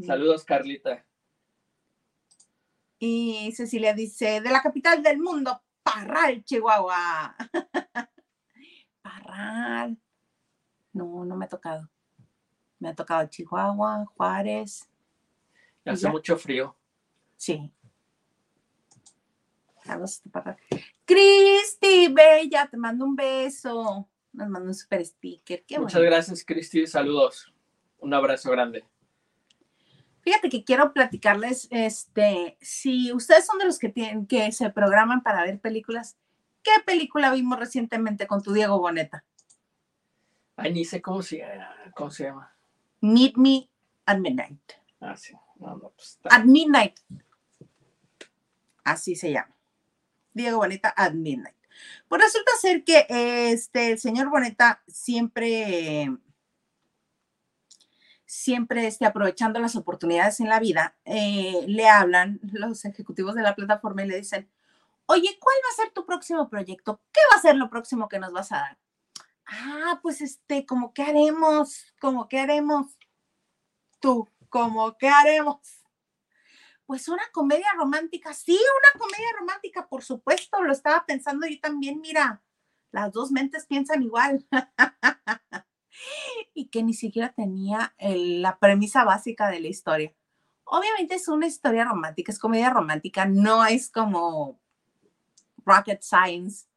Saludos, 0.06 0.44
Carlita. 0.44 1.04
Y 2.98 3.52
Cecilia 3.52 3.92
dice, 3.94 4.40
de 4.40 4.50
la 4.50 4.62
capital 4.62 5.02
del 5.02 5.18
mundo, 5.18 5.62
Parral, 5.82 6.44
Chihuahua. 6.44 7.36
Parral. 9.02 9.98
No, 10.92 11.24
no 11.24 11.36
me 11.36 11.46
ha 11.46 11.48
tocado. 11.48 11.90
Me 12.80 12.88
ha 12.88 12.94
tocado 12.94 13.28
Chihuahua, 13.28 14.04
Juárez. 14.16 14.88
Hace 15.84 16.08
mucho 16.08 16.36
frío. 16.36 16.74
Sí. 17.36 17.72
Cristi, 21.04 22.08
bella, 22.08 22.68
te 22.68 22.76
mando 22.76 23.04
un 23.04 23.14
beso. 23.14 24.08
Nos 24.32 24.48
mando 24.48 24.68
un 24.68 24.74
super 24.74 25.04
sticker. 25.04 25.64
Muchas 25.78 26.02
gracias, 26.02 26.44
Cristi. 26.44 26.86
Saludos. 26.86 27.52
Un 27.98 28.14
abrazo 28.14 28.50
grande. 28.50 28.84
Fíjate 30.22 30.48
que 30.50 30.64
quiero 30.64 30.92
platicarles, 30.92 31.66
este, 31.70 32.58
si 32.60 33.12
ustedes 33.12 33.46
son 33.46 33.58
de 33.58 33.64
los 33.64 33.78
que 33.78 33.88
tienen, 33.88 34.26
que 34.26 34.52
se 34.52 34.68
programan 34.70 35.22
para 35.22 35.44
ver 35.44 35.60
películas, 35.60 36.18
¿qué 36.62 36.72
película 36.84 37.32
vimos 37.32 37.58
recientemente 37.58 38.26
con 38.26 38.42
tu 38.42 38.52
Diego 38.52 38.78
Boneta? 38.78 39.24
Ay, 40.56 40.74
ni 40.74 40.84
sé 40.84 41.00
cómo 41.00 41.22
se, 41.22 41.42
cómo 41.94 42.10
se 42.10 42.24
llama. 42.24 42.54
Meet 43.00 43.36
Me 43.36 43.70
at 44.06 44.18
Midnight. 44.18 44.72
Ah, 45.00 45.16
sí. 45.16 45.34
Pues, 45.58 46.18
at 46.30 46.44
Midnight. 46.44 46.98
Así 48.84 49.14
se 49.14 49.30
llama. 49.30 49.54
Diego 50.32 50.58
Boneta 50.58 50.92
at 50.96 51.12
Midnight. 51.12 51.56
Pues 52.08 52.22
resulta 52.22 52.52
ser 52.60 52.84
que 52.84 53.06
este, 53.08 53.92
el 53.92 53.98
señor 53.98 54.28
Boneta 54.30 54.82
siempre, 54.86 56.10
siempre 58.26 58.86
esté 58.86 59.06
aprovechando 59.06 59.60
las 59.60 59.76
oportunidades 59.76 60.40
en 60.40 60.48
la 60.48 60.60
vida, 60.60 60.96
eh, 61.04 61.64
le 61.66 61.88
hablan 61.88 62.40
los 62.52 62.84
ejecutivos 62.84 63.34
de 63.34 63.42
la 63.42 63.54
plataforma 63.54 64.04
y 64.04 64.08
le 64.08 64.16
dicen, 64.16 64.50
oye, 65.06 65.38
¿cuál 65.40 65.56
va 65.64 65.72
a 65.72 65.82
ser 65.82 65.92
tu 65.92 66.04
próximo 66.04 66.48
proyecto? 66.48 67.00
¿Qué 67.12 67.20
va 67.32 67.38
a 67.38 67.42
ser 67.42 67.56
lo 67.56 67.70
próximo 67.70 68.08
que 68.08 68.18
nos 68.18 68.32
vas 68.32 68.52
a 68.52 68.56
dar? 68.56 68.78
Ah, 69.50 69.98
pues 70.02 70.20
este, 70.20 70.64
como 70.64 70.92
que 70.94 71.02
haremos, 71.02 71.92
como 72.00 72.28
que 72.28 72.38
haremos, 72.38 72.96
tú, 74.00 74.28
como 74.48 74.96
que 74.96 75.08
haremos. 75.08 75.58
Pues 76.86 77.08
una 77.08 77.22
comedia 77.32 77.68
romántica, 77.76 78.34
sí, 78.34 78.52
una 78.58 79.00
comedia 79.00 79.28
romántica, 79.38 79.88
por 79.88 80.02
supuesto, 80.02 80.62
lo 80.62 80.72
estaba 80.72 81.04
pensando 81.06 81.46
yo 81.46 81.60
también, 81.60 82.00
mira, 82.00 82.42
las 82.90 83.12
dos 83.12 83.30
mentes 83.30 83.66
piensan 83.66 84.02
igual. 84.02 84.46
y 86.54 86.68
que 86.68 86.82
ni 86.82 86.94
siquiera 86.94 87.32
tenía 87.32 87.94
la 87.98 88.58
premisa 88.58 89.04
básica 89.04 89.48
de 89.48 89.60
la 89.60 89.68
historia. 89.68 90.14
Obviamente 90.64 91.14
es 91.16 91.28
una 91.28 91.46
historia 91.46 91.84
romántica, 91.84 92.32
es 92.32 92.38
comedia 92.38 92.70
romántica, 92.70 93.26
no 93.26 93.66
es 93.66 93.90
como 93.90 94.60
rocket 95.64 96.02
science 96.02 96.69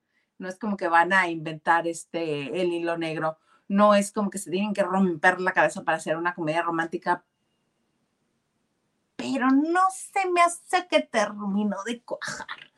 no 0.43 0.49
es 0.49 0.59
como 0.59 0.75
que 0.75 0.89
van 0.89 1.13
a 1.13 1.29
inventar 1.29 1.87
este 1.87 2.61
el 2.61 2.73
hilo 2.73 2.97
negro, 2.97 3.39
no 3.69 3.95
es 3.95 4.11
como 4.11 4.29
que 4.29 4.37
se 4.37 4.51
tienen 4.51 4.73
que 4.73 4.83
romper 4.83 5.39
la 5.39 5.53
cabeza 5.53 5.83
para 5.83 5.97
hacer 5.97 6.17
una 6.17 6.35
comedia 6.35 6.61
romántica, 6.61 7.23
pero 9.15 9.47
no 9.49 9.79
se 9.89 10.29
me 10.29 10.41
hace 10.41 10.85
que 10.89 10.99
terminó 10.99 11.77
de 11.85 12.01
cuajar. 12.01 12.71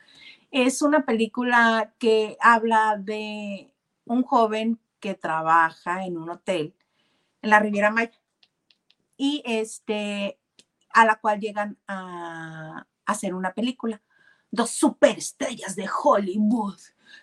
Es 0.51 0.84
una 0.84 1.05
película 1.05 1.93
que 1.97 2.38
habla 2.39 2.97
de 2.99 3.74
un 4.05 4.22
joven 4.22 4.80
que 4.99 5.16
trabaja 5.16 6.05
en 6.05 6.18
un 6.18 6.30
hotel 6.30 6.76
en 7.41 7.49
la 7.49 7.59
Riviera 7.59 7.89
Maya 7.89 8.22
y 9.18 9.41
este 9.43 10.39
a 10.89 11.03
la 11.03 11.16
cual 11.16 11.39
llegan 11.39 11.80
a 11.88 12.86
hacer 13.07 13.34
una 13.34 13.53
película. 13.53 14.01
Dos 14.51 14.70
superestrellas 14.70 15.76
de 15.76 15.89
Hollywood 15.89 16.80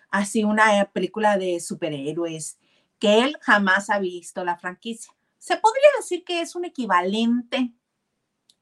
así 0.09 0.43
una 0.43 0.85
película 0.93 1.37
de 1.37 1.59
superhéroes 1.59 2.57
que 2.99 3.23
él 3.23 3.37
jamás 3.41 3.89
ha 3.89 3.99
visto 3.99 4.43
la 4.43 4.57
franquicia. 4.57 5.13
Se 5.37 5.57
podría 5.57 5.89
decir 5.97 6.23
que 6.23 6.41
es 6.41 6.55
un 6.55 6.65
equivalente 6.65 7.73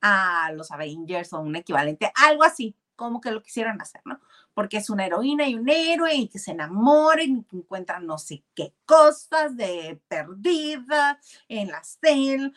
a 0.02 0.52
los 0.54 0.72
Avengers 0.72 1.32
o 1.34 1.40
un 1.40 1.56
equivalente, 1.56 2.12
algo 2.16 2.44
así, 2.44 2.76
como 2.96 3.22
que 3.22 3.32
lo 3.32 3.44
quisieran 3.44 3.80
hacer, 3.82 4.02
¿no? 4.06 4.20
porque 4.54 4.78
es 4.78 4.90
una 4.90 5.06
heroína 5.06 5.48
y 5.48 5.56
un 5.56 5.70
héroe 5.70 6.14
y 6.14 6.28
que 6.28 6.40
se 6.40 6.52
enamoren 6.52 7.38
y 7.38 7.44
que 7.44 7.58
encuentran 7.58 8.06
no 8.06 8.18
sé 8.18 8.44
qué 8.54 8.74
cosas 8.86 9.56
de 9.56 10.00
perdida 10.08 11.20
en 11.48 11.70
la 11.70 11.82
cel. 11.84 12.54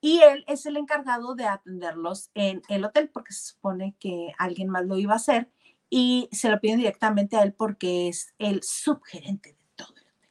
Y 0.00 0.20
él 0.20 0.44
es 0.46 0.64
el 0.66 0.76
encargado 0.76 1.34
de 1.34 1.46
atenderlos 1.46 2.30
en 2.34 2.62
el 2.68 2.84
hotel 2.84 3.08
porque 3.08 3.32
se 3.32 3.52
supone 3.52 3.96
que 3.98 4.32
alguien 4.38 4.68
más 4.68 4.84
lo 4.86 4.96
iba 4.96 5.14
a 5.14 5.16
hacer 5.16 5.50
y 5.90 6.28
se 6.32 6.50
lo 6.50 6.60
piden 6.60 6.78
directamente 6.78 7.36
a 7.36 7.42
él 7.42 7.52
porque 7.52 8.08
es 8.08 8.34
el 8.38 8.62
subgerente 8.62 9.50
de 9.50 9.58
todo 9.76 9.94
el 9.96 10.02
hotel. 10.02 10.30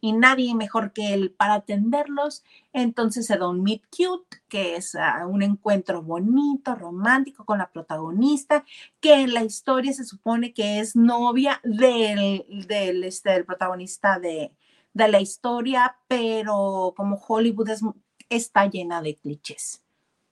Y 0.00 0.12
nadie 0.12 0.54
mejor 0.54 0.92
que 0.92 1.14
él 1.14 1.30
para 1.30 1.54
atenderlos. 1.54 2.44
Entonces 2.72 3.26
se 3.26 3.36
da 3.36 3.48
un 3.48 3.62
meet 3.62 3.82
cute, 3.90 4.38
que 4.48 4.76
es 4.76 4.94
uh, 4.94 5.28
un 5.28 5.42
encuentro 5.42 6.02
bonito, 6.02 6.74
romántico 6.74 7.44
con 7.44 7.58
la 7.58 7.70
protagonista, 7.70 8.64
que 9.00 9.14
en 9.14 9.34
la 9.34 9.44
historia 9.44 9.92
se 9.92 10.04
supone 10.04 10.52
que 10.52 10.80
es 10.80 10.96
novia 10.96 11.60
del, 11.62 12.44
del, 12.66 13.04
este, 13.04 13.30
del 13.30 13.44
protagonista 13.44 14.18
de, 14.18 14.52
de 14.92 15.08
la 15.08 15.20
historia, 15.20 15.96
pero 16.08 16.94
como 16.96 17.16
Hollywood 17.16 17.68
es 17.70 17.82
está 18.28 18.66
llena 18.66 19.02
de 19.02 19.16
clichés. 19.16 19.82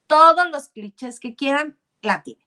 Todos 0.06 0.50
los 0.50 0.68
clichés 0.68 1.20
que 1.20 1.34
quieran, 1.34 1.78
la 2.02 2.22
tiene. 2.22 2.43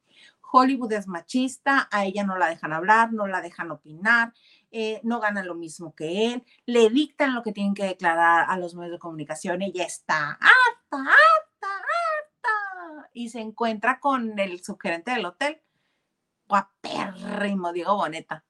Hollywood 0.52 0.92
es 0.94 1.08
machista, 1.08 1.88
a 1.92 2.06
ella 2.06 2.24
no 2.24 2.38
la 2.38 2.48
dejan 2.48 2.74
hablar, 2.74 3.14
no 3.14 3.28
la 3.28 3.42
dejan 3.42 3.72
opinar, 3.72 4.34
eh, 4.72 5.02
no 5.04 5.20
gana 5.20 5.44
lo 5.44 5.56
mismo 5.56 5.94
que 5.94 6.34
él, 6.34 6.46
le 6.66 6.90
dictan 6.90 7.34
lo 7.34 7.44
que 7.44 7.52
tienen 7.52 7.74
que 7.74 7.86
declarar 7.86 8.46
a 8.50 8.58
los 8.58 8.76
medios 8.76 8.94
de 8.94 9.00
comunicación, 9.00 9.62
ella 9.62 9.84
está 9.84 10.32
harta, 10.32 10.98
harta, 10.98 11.68
harta, 11.68 13.10
y 13.14 13.30
se 13.30 13.40
encuentra 13.40 14.00
con 14.00 14.38
el 14.40 14.64
subgerente 14.64 15.12
del 15.12 15.26
hotel, 15.26 15.62
guapérrimo 16.48 17.74
Diego 17.74 17.96
Boneta. 17.96 18.44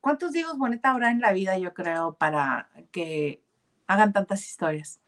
¿Cuántos 0.00 0.32
Diegos 0.32 0.58
Boneta 0.58 0.90
habrá 0.90 1.10
en 1.10 1.20
la 1.20 1.32
vida, 1.32 1.56
yo 1.58 1.72
creo, 1.72 2.14
para 2.14 2.68
que 2.92 3.42
hagan 3.86 4.12
tantas 4.12 4.44
historias? 4.44 5.00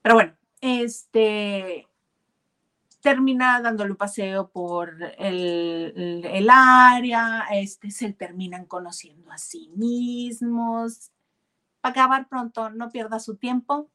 Pero 0.00 0.14
bueno, 0.14 0.34
este 0.60 1.88
termina 3.02 3.60
dándole 3.60 3.90
un 3.90 3.96
paseo 3.96 4.48
por 4.48 4.96
el, 5.18 6.22
el, 6.24 6.48
área, 6.50 7.46
este, 7.52 7.90
se 7.90 8.12
terminan 8.12 8.64
conociendo 8.64 9.30
a 9.32 9.38
sí 9.38 9.70
mismos. 9.74 11.10
Para 11.80 11.90
acabar 11.90 12.28
pronto, 12.28 12.70
no 12.70 12.90
pierda 12.90 13.18
su 13.18 13.36
tiempo. 13.36 13.90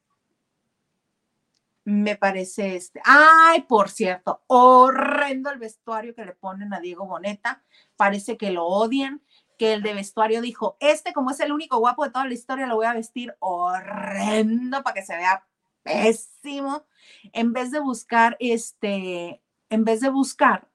Me 1.84 2.16
parece 2.16 2.76
este. 2.76 3.00
Ay, 3.02 3.62
por 3.62 3.88
cierto, 3.88 4.42
horrendo 4.46 5.50
el 5.50 5.58
vestuario 5.58 6.14
que 6.14 6.26
le 6.26 6.34
ponen 6.34 6.74
a 6.74 6.80
Diego 6.80 7.06
Boneta. 7.06 7.64
Parece 7.96 8.36
que 8.36 8.50
lo 8.50 8.66
odian 8.66 9.22
que 9.58 9.72
el 9.72 9.82
de 9.82 9.94
vestuario 9.94 10.40
dijo, 10.42 10.76
este 10.80 11.12
como 11.12 11.30
es 11.30 11.40
el 11.40 11.50
único 11.50 11.78
guapo 11.78 12.04
de 12.04 12.10
toda 12.10 12.26
la 12.26 12.34
historia, 12.34 12.66
lo 12.66 12.76
voy 12.76 12.86
a 12.86 12.92
vestir 12.92 13.34
horrendo 13.40 14.82
para 14.82 14.94
que 14.94 15.02
se 15.02 15.16
vea 15.16 15.44
pésimo, 15.88 16.86
en 17.32 17.52
vez 17.52 17.70
de 17.70 17.80
buscar 17.80 18.36
este, 18.40 19.42
en 19.70 19.84
vez 19.84 20.00
de 20.00 20.10
buscar 20.10 20.68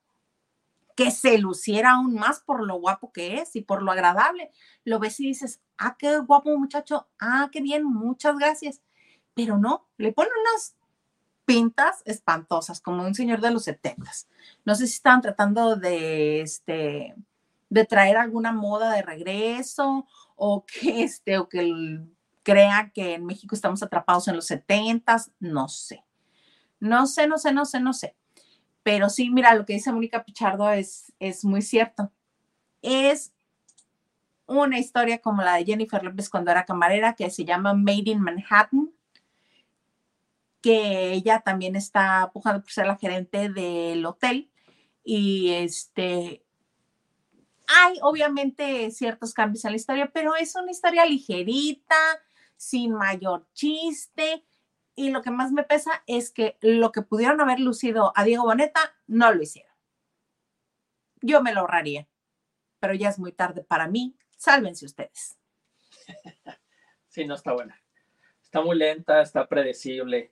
que 0.95 1.11
se 1.11 1.38
luciera 1.38 1.93
aún 1.93 2.16
más 2.16 2.39
por 2.41 2.66
lo 2.66 2.76
guapo 2.76 3.11
que 3.11 3.38
es 3.38 3.55
y 3.55 3.61
por 3.61 3.82
lo 3.82 3.91
agradable, 3.91 4.51
lo 4.84 4.99
ves 4.99 5.20
y 5.20 5.28
dices, 5.28 5.61
ah, 5.78 5.95
qué 5.97 6.20
guapo 6.20 6.55
muchacho, 6.57 7.07
ah, 7.20 7.49
qué 7.51 7.61
bien, 7.61 7.84
muchas 7.84 8.38
gracias. 8.38 8.82
Pero 9.34 9.57
no, 9.57 9.88
le 9.97 10.14
ponen 10.14 10.32
unas 10.41 10.76
pintas 11.45 12.03
espantosas, 12.05 12.80
como 12.80 13.03
un 13.03 13.16
señor 13.16 13.41
de 13.41 13.51
los 13.51 13.64
setentas. 13.64 14.28
No 14.66 14.76
sé 14.76 14.88
si 14.88 14.93
estaban 14.93 15.22
tratando 15.22 15.76
de, 15.76 16.41
este, 16.41 17.16
de 17.70 17.86
traer 17.86 18.18
alguna 18.18 18.51
moda 18.51 18.93
de 18.93 19.01
regreso 19.01 20.05
o 20.36 20.66
que, 20.66 21.03
este, 21.03 21.39
o 21.39 21.49
que 21.49 21.59
el 21.59 22.16
crea 22.44 22.91
que 22.94 23.16
en 23.16 23.26
México 23.26 23.56
estamos 23.56 23.82
atrapados 23.82 24.28
en 24.28 24.36
los 24.36 24.46
70, 24.46 25.18
no 25.39 25.68
sé. 25.70 26.04
No 26.80 27.08
sé, 27.08 27.28
no 27.28 27.38
sé, 27.38 27.54
no 27.54 27.66
sé, 27.66 27.80
no 27.80 27.94
sé. 27.94 28.16
Pero 28.84 29.10
sí, 29.10 29.30
mira, 29.30 29.56
lo 29.56 29.66
que 29.66 29.74
dice 29.74 29.91
Mónica 29.91 30.26
Pichardo 30.26 30.70
es, 30.70 31.14
es 31.20 31.46
muy 31.46 31.62
cierto. 31.62 32.12
Es 32.82 33.34
una 34.46 34.78
historia 34.78 35.20
como 35.20 35.41
la 35.41 35.56
de 35.56 35.66
Jennifer 35.66 36.04
López 36.04 36.30
cuando 36.30 36.52
era 36.52 36.66
camarera, 36.66 37.14
que 37.14 37.30
se 37.30 37.46
llama 37.46 37.74
Made 37.74 38.12
in 38.12 38.20
Manhattan, 38.20 38.91
que 40.62 41.14
ella 41.14 41.39
también 41.39 41.76
está 41.76 42.30
pujando 42.34 42.62
por 42.62 42.72
ser 42.72 42.88
la 42.88 42.98
gerente 42.98 43.50
del 43.50 44.06
hotel. 44.06 44.50
Y 45.06 45.52
este, 45.52 46.44
hay 47.68 47.98
obviamente 48.02 48.91
ciertos 48.91 49.34
cambios 49.34 49.64
en 49.66 49.72
la 49.72 49.78
historia, 49.78 50.12
pero 50.14 50.36
es 50.36 50.56
una 50.56 50.72
historia 50.72 51.06
ligerita, 51.06 51.96
sin 52.64 52.93
mayor 52.93 53.45
chiste. 53.53 54.43
Y 54.95 55.09
lo 55.09 55.22
que 55.22 55.32
más 55.32 55.51
me 55.51 55.64
pesa 55.64 56.03
es 56.07 56.32
que 56.32 56.57
lo 56.61 56.91
que 56.91 57.01
pudieron 57.01 57.41
haber 57.41 57.59
lucido 57.59 58.14
a 58.16 58.24
Diego 58.24 58.43
Boneta, 58.43 58.95
no 59.07 59.34
lo 59.34 59.41
hicieron. 59.41 59.74
Yo 61.22 61.41
me 61.41 61.53
lo 61.53 61.61
ahorraría, 61.61 62.07
pero 62.80 62.93
ya 62.93 63.09
es 63.09 63.20
muy 63.20 63.32
tarde 63.32 63.64
para 63.64 63.88
mí. 63.88 64.16
Sálvense 64.38 64.86
ustedes. 64.86 65.38
Sí, 67.07 67.26
no 67.26 67.36
está 67.36 67.53
buena. 67.53 67.80
Está 68.41 68.61
muy 68.61 68.76
lenta, 68.76 69.22
está 69.22 69.47
predecible. 69.47 70.32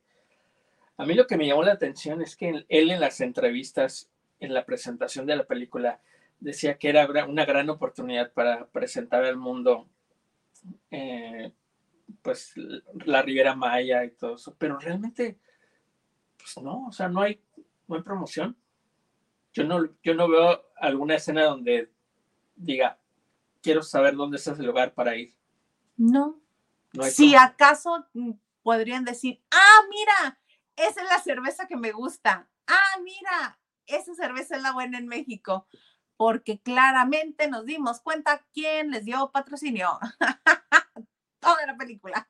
A 0.97 1.05
mí 1.05 1.13
lo 1.13 1.27
que 1.27 1.38
me 1.38 1.45
llamó 1.45 1.61
la 1.61 1.73
atención 1.73 2.23
es 2.23 2.36
que 2.36 2.65
él 2.67 2.91
en 2.91 2.99
las 2.99 3.21
entrevistas, 3.21 4.09
en 4.39 4.53
la 4.53 4.65
presentación 4.65 5.27
de 5.27 5.36
la 5.36 5.45
película, 5.45 6.01
decía 6.39 6.79
que 6.79 6.89
era 6.89 7.07
una 7.25 7.45
gran 7.45 7.69
oportunidad 7.69 8.32
para 8.34 8.65
presentar 8.67 9.23
al 9.25 9.38
mundo 9.38 9.88
eh, 10.89 11.51
pues 12.21 12.53
la 13.05 13.21
Riviera 13.21 13.55
Maya 13.55 14.03
y 14.03 14.11
todo 14.11 14.35
eso, 14.35 14.55
pero 14.57 14.77
realmente, 14.77 15.39
pues 16.37 16.63
no, 16.63 16.87
o 16.87 16.91
sea, 16.91 17.07
no 17.07 17.21
hay, 17.21 17.41
no 17.87 17.95
hay 17.95 18.01
promoción. 18.01 18.57
Yo 19.53 19.63
no, 19.63 19.89
yo 20.01 20.13
no 20.13 20.29
veo 20.29 20.63
alguna 20.77 21.15
escena 21.15 21.43
donde 21.43 21.91
diga, 22.55 22.99
quiero 23.61 23.83
saber 23.83 24.15
dónde 24.15 24.37
está 24.37 24.51
ese 24.51 24.63
lugar 24.63 24.93
para 24.93 25.15
ir. 25.15 25.35
No. 25.97 26.41
si 27.11 27.35
acaso 27.35 28.05
podrían 28.63 29.05
decir, 29.05 29.41
ah, 29.51 29.81
mira, 29.89 30.39
esa 30.75 31.01
es 31.01 31.09
la 31.09 31.19
cerveza 31.19 31.67
que 31.67 31.77
me 31.77 31.91
gusta. 31.91 32.47
Ah, 32.67 32.99
mira, 33.03 33.59
esa 33.85 34.15
cerveza 34.15 34.55
es 34.55 34.63
la 34.63 34.73
buena 34.73 34.97
en 34.97 35.07
México. 35.07 35.67
Porque 36.17 36.61
claramente 36.61 37.47
nos 37.49 37.65
dimos 37.65 37.99
cuenta 37.99 38.45
quién 38.53 38.91
les 38.91 39.05
dio 39.05 39.31
patrocinio. 39.31 39.99
toda 41.41 41.65
la 41.65 41.75
película. 41.75 42.25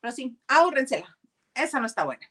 Pero 0.00 0.12
sí, 0.12 0.36
ahórrensela. 0.48 1.16
Esa 1.54 1.78
no 1.78 1.86
está 1.86 2.04
buena. 2.04 2.26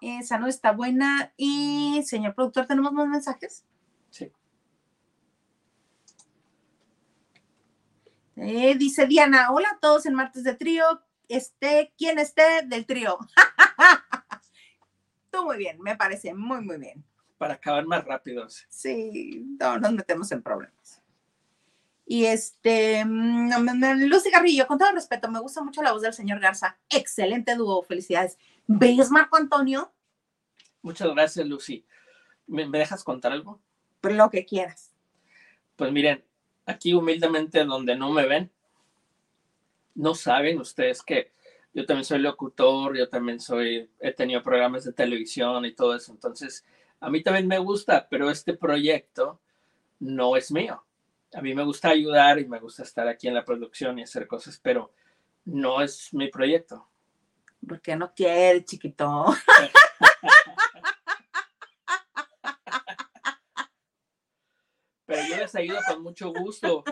Esa 0.00 0.38
no 0.38 0.46
está 0.46 0.72
buena. 0.72 1.32
Y, 1.36 2.02
señor 2.06 2.34
productor, 2.34 2.66
¿tenemos 2.66 2.92
más 2.92 3.06
mensajes? 3.06 3.64
Sí. 4.08 4.32
Eh, 8.36 8.74
dice 8.76 9.06
Diana, 9.06 9.50
hola 9.50 9.68
a 9.72 9.78
todos 9.80 10.06
en 10.06 10.14
Martes 10.14 10.44
de 10.44 10.54
Trío. 10.54 11.02
Esté 11.28 11.92
quien 11.96 12.18
esté 12.18 12.62
del 12.66 12.86
trío. 12.86 13.18
Tú 15.30 15.44
muy 15.44 15.58
bien, 15.58 15.80
me 15.80 15.96
parece 15.96 16.34
muy, 16.34 16.60
muy 16.60 16.78
bien. 16.78 17.04
Para 17.38 17.54
acabar 17.54 17.86
más 17.86 18.04
rápido. 18.04 18.48
Sí, 18.68 19.46
no 19.60 19.78
nos 19.78 19.92
metemos 19.92 20.32
en 20.32 20.42
problemas. 20.42 20.99
Y 22.10 22.24
este, 22.26 23.04
mm, 23.04 23.52
Lucy 24.08 24.30
Garrillo, 24.32 24.66
con 24.66 24.78
todo 24.78 24.90
respeto, 24.90 25.30
me 25.30 25.38
gusta 25.38 25.62
mucho 25.62 25.80
la 25.80 25.92
voz 25.92 26.02
del 26.02 26.12
señor 26.12 26.40
Garza. 26.40 26.76
Excelente 26.88 27.54
dúo, 27.54 27.84
felicidades. 27.84 28.36
¿Ves, 28.66 29.12
Marco 29.12 29.36
Antonio? 29.36 29.92
Muchas 30.82 31.08
gracias, 31.14 31.46
Lucy. 31.46 31.86
¿Me, 32.48 32.66
dejas 32.66 33.04
contar 33.04 33.30
algo? 33.30 33.60
Lo 34.02 34.28
que 34.28 34.44
quieras. 34.44 34.92
Pues 35.76 35.92
miren, 35.92 36.24
aquí 36.66 36.94
humildemente 36.94 37.64
donde 37.64 37.94
no 37.94 38.10
me 38.10 38.26
ven, 38.26 38.50
no 39.94 40.16
saben 40.16 40.58
ustedes 40.58 41.04
que 41.04 41.30
yo 41.72 41.86
también 41.86 42.04
soy 42.04 42.18
locutor, 42.18 42.98
yo 42.98 43.08
también 43.08 43.38
soy, 43.38 43.88
he 44.00 44.12
tenido 44.12 44.42
programas 44.42 44.82
de 44.82 44.92
televisión 44.92 45.64
y 45.64 45.76
todo 45.76 45.94
eso. 45.94 46.10
Entonces, 46.10 46.64
a 46.98 47.08
mí 47.08 47.22
también 47.22 47.46
me 47.46 47.60
gusta, 47.60 48.08
pero 48.10 48.32
este 48.32 48.54
proyecto 48.54 49.40
no 50.00 50.36
es 50.36 50.50
mío 50.50 50.84
a 51.32 51.40
mí 51.40 51.54
me 51.54 51.64
gusta 51.64 51.90
ayudar 51.90 52.38
y 52.38 52.46
me 52.46 52.58
gusta 52.58 52.82
estar 52.82 53.06
aquí 53.08 53.28
en 53.28 53.34
la 53.34 53.44
producción 53.44 53.98
y 53.98 54.02
hacer 54.02 54.26
cosas, 54.26 54.58
pero 54.62 54.92
no 55.44 55.80
es 55.82 56.12
mi 56.12 56.28
proyecto. 56.28 56.88
¿Por 57.66 57.80
qué 57.80 57.96
no 57.96 58.12
quiere, 58.14 58.64
chiquito? 58.64 59.26
pero 65.04 65.28
yo 65.28 65.36
les 65.36 65.54
ayudo 65.54 65.78
con 65.86 66.02
mucho 66.02 66.32
gusto. 66.32 66.84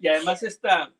Y 0.00 0.08
además 0.08 0.42
esta, 0.42 0.92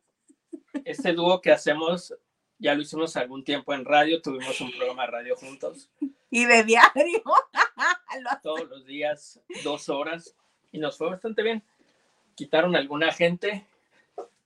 este 0.84 1.12
dúo 1.12 1.40
que 1.40 1.52
hacemos, 1.52 2.14
ya 2.58 2.74
lo 2.74 2.82
hicimos 2.82 3.16
algún 3.16 3.44
tiempo 3.44 3.72
en 3.72 3.84
radio, 3.84 4.20
tuvimos 4.20 4.60
un 4.60 4.70
programa 4.72 5.04
de 5.06 5.10
radio 5.12 5.36
juntos. 5.36 5.90
Y 6.30 6.44
de 6.44 6.64
diario. 6.64 7.22
todos 8.42 8.68
los 8.68 8.84
días, 8.84 9.40
dos 9.62 9.88
horas, 9.88 10.36
y 10.72 10.78
nos 10.78 10.96
fue 10.98 11.08
bastante 11.10 11.42
bien. 11.42 11.64
Quitaron 12.36 12.76
alguna 12.76 13.12
gente 13.12 13.66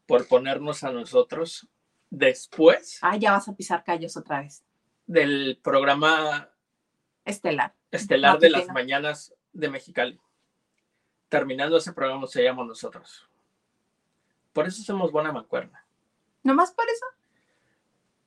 por 0.07 0.27
ponernos 0.27 0.83
a 0.85 0.93
nosotros 0.93 1.69
después. 2.09 2.99
Ah, 3.03 3.17
ya 3.17 3.33
vas 3.33 3.49
a 3.49 3.55
pisar 3.55 3.85
callos 3.85 4.17
otra 4.17 4.41
vez. 4.41 4.65
Del 5.07 5.59
programa 5.63 6.49
estelar. 7.25 7.75
Estelar 7.91 8.39
de 8.39 8.51
las 8.51 8.69
mañanas 8.69 9.35
de 9.53 9.69
Mexicali. 9.69 10.19
Terminando 11.29 11.77
ese 11.77 11.93
programa 11.93 12.27
se 12.27 12.43
llama 12.43 12.65
nosotros. 12.65 13.29
Por 14.53 14.67
eso 14.67 14.83
somos 14.83 15.13
buena 15.13 15.33
mancuerna. 15.33 15.85
¿Nomás 16.43 16.73
por 16.73 16.89
eso? 16.89 17.07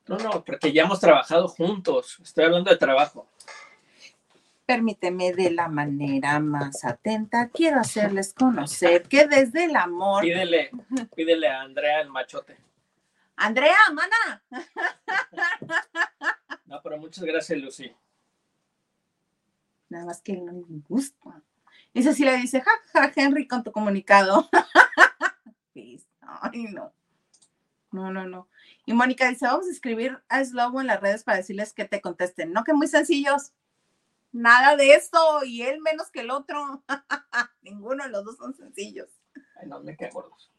No, 0.07 0.18
no, 0.18 0.43
porque 0.43 0.72
ya 0.74 0.84
hemos 0.84 0.99
trabajado 0.99 1.47
juntos. 1.47 2.20
Estoy 2.22 2.45
hablando 2.45 2.70
de 2.70 2.78
trabajo. 2.78 3.30
Permíteme 4.66 5.34
de 5.34 5.51
la 5.51 5.68
manera 5.68 6.39
más 6.39 6.86
atenta, 6.86 7.49
quiero 7.49 7.82
hacerles 7.82 8.34
conocer 8.34 9.03
que 9.03 9.28
desde 9.28 9.66
el 9.66 9.76
amor. 9.76 10.22
Pídele, 10.22 10.72
pídele 11.16 11.49
a 11.49 11.61
Andrea 11.61 12.01
el 12.01 12.09
machote. 12.09 12.57
Andrea, 13.36 13.78
mana. 13.93 14.43
No, 16.66 16.82
pero 16.82 16.97
muchas 16.97 17.24
gracias, 17.24 17.59
Lucy. 17.59 17.95
Nada 19.89 20.05
más 20.05 20.22
que 20.24 20.36
no 20.38 20.53
le 20.53 20.80
gusta. 20.89 21.43
Esa 21.93 22.14
sí 22.14 22.26
le 22.26 22.36
dice, 22.38 22.61
ja, 22.61 22.72
ja, 22.91 23.11
Henry, 23.16 23.47
con 23.47 23.64
tu 23.64 23.72
comunicado. 23.72 24.49
Ay, 26.22 26.64
no. 26.74 26.91
No, 27.91 28.11
no, 28.11 28.26
no. 28.26 28.49
Y 28.88 28.93
Mónica 28.93 29.30
dice, 29.30 29.45
vamos 29.45 29.68
a 29.68 29.72
escribir 29.72 30.20
a 30.30 30.43
Slobo 30.43 30.82
en 30.82 30.88
las 30.88 30.99
redes 30.99 31.24
para 31.24 31.38
decirles 31.38 31.74
que 31.74 31.86
te 31.86 32.01
contesten. 32.01 32.51
No, 32.51 32.64
que 32.64 32.74
muy 32.74 32.88
sencillos. 32.88 33.51
Nada 34.34 34.75
de 34.75 34.95
eso. 34.95 35.45
Y 35.45 35.61
él 35.61 35.79
menos 35.79 36.09
que 36.11 36.21
el 36.21 36.31
otro. 36.31 36.84
Ninguno 37.61 38.03
de 38.03 38.09
los 38.09 38.25
dos 38.25 38.36
son 38.38 38.53
sencillos. 38.55 39.09
Ay, 39.55 39.67
no, 39.67 39.79
me 39.79 39.95
quedé 39.95 40.09
gordos. 40.09 40.51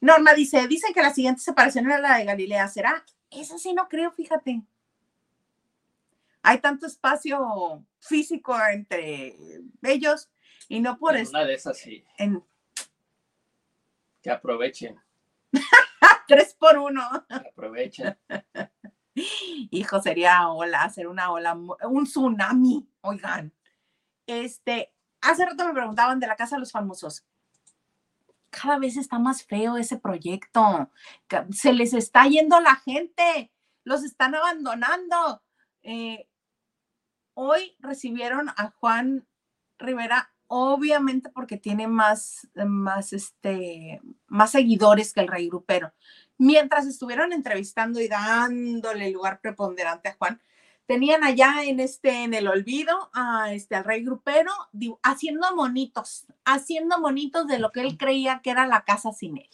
Norma 0.00 0.34
dice, 0.34 0.66
dicen 0.66 0.92
que 0.92 1.02
la 1.02 1.12
siguiente 1.12 1.42
separación 1.42 1.86
era 1.86 1.98
la 1.98 2.18
de 2.18 2.24
Galilea. 2.24 2.66
¿Será? 2.68 3.04
Eso 3.30 3.58
sí 3.58 3.74
no 3.74 3.88
creo, 3.88 4.10
fíjate. 4.10 4.62
Hay 6.42 6.60
tanto 6.60 6.86
espacio 6.86 7.84
físico 7.98 8.56
entre 8.72 9.36
ellos 9.82 10.30
y 10.68 10.80
no 10.80 10.96
por 10.96 11.16
eso. 11.16 11.30
Una 11.30 11.44
de 11.44 11.54
esas 11.54 11.76
sí. 11.76 12.04
Que 14.22 14.30
aprovechen. 14.30 14.98
Tres 16.28 16.54
por 16.54 16.78
uno. 16.78 17.02
aprovechen. 17.28 18.16
Hijo, 19.70 20.02
sería 20.02 20.48
ola, 20.48 20.82
hacer 20.82 21.08
una 21.08 21.30
ola, 21.30 21.54
un 21.54 22.04
tsunami, 22.04 22.86
oigan. 23.00 23.52
Este, 24.26 24.92
hace 25.20 25.46
rato 25.46 25.66
me 25.66 25.72
preguntaban 25.72 26.20
de 26.20 26.26
la 26.26 26.36
Casa 26.36 26.56
de 26.56 26.60
los 26.60 26.72
Famosos. 26.72 27.24
Cada 28.50 28.78
vez 28.78 28.96
está 28.96 29.18
más 29.18 29.44
feo 29.44 29.76
ese 29.76 29.98
proyecto. 29.98 30.90
Se 31.50 31.72
les 31.72 31.94
está 31.94 32.26
yendo 32.26 32.60
la 32.60 32.76
gente, 32.76 33.52
los 33.84 34.04
están 34.04 34.34
abandonando. 34.34 35.42
Eh, 35.82 36.28
hoy 37.34 37.76
recibieron 37.80 38.50
a 38.50 38.70
Juan 38.78 39.26
Rivera 39.78 40.30
obviamente 40.48 41.28
porque 41.30 41.56
tiene 41.56 41.88
más, 41.88 42.48
más, 42.54 43.12
este, 43.12 44.00
más 44.26 44.52
seguidores 44.52 45.12
que 45.12 45.20
el 45.20 45.28
rey 45.28 45.48
grupero. 45.48 45.92
Mientras 46.38 46.86
estuvieron 46.86 47.32
entrevistando 47.32 48.00
y 48.00 48.08
dándole 48.08 49.10
lugar 49.10 49.40
preponderante 49.40 50.08
a 50.10 50.16
Juan, 50.16 50.40
tenían 50.86 51.24
allá 51.24 51.64
en 51.64 51.80
este, 51.80 52.24
en 52.24 52.34
el 52.34 52.46
olvido, 52.46 53.10
a 53.14 53.52
este, 53.52 53.74
al 53.74 53.84
rey 53.84 54.04
grupero, 54.04 54.52
haciendo 55.02 55.54
monitos, 55.56 56.26
haciendo 56.44 57.00
monitos 57.00 57.46
de 57.46 57.58
lo 57.58 57.72
que 57.72 57.80
él 57.80 57.96
creía 57.96 58.40
que 58.42 58.50
era 58.50 58.66
la 58.66 58.84
casa 58.84 59.12
sin 59.12 59.38
él. 59.38 59.50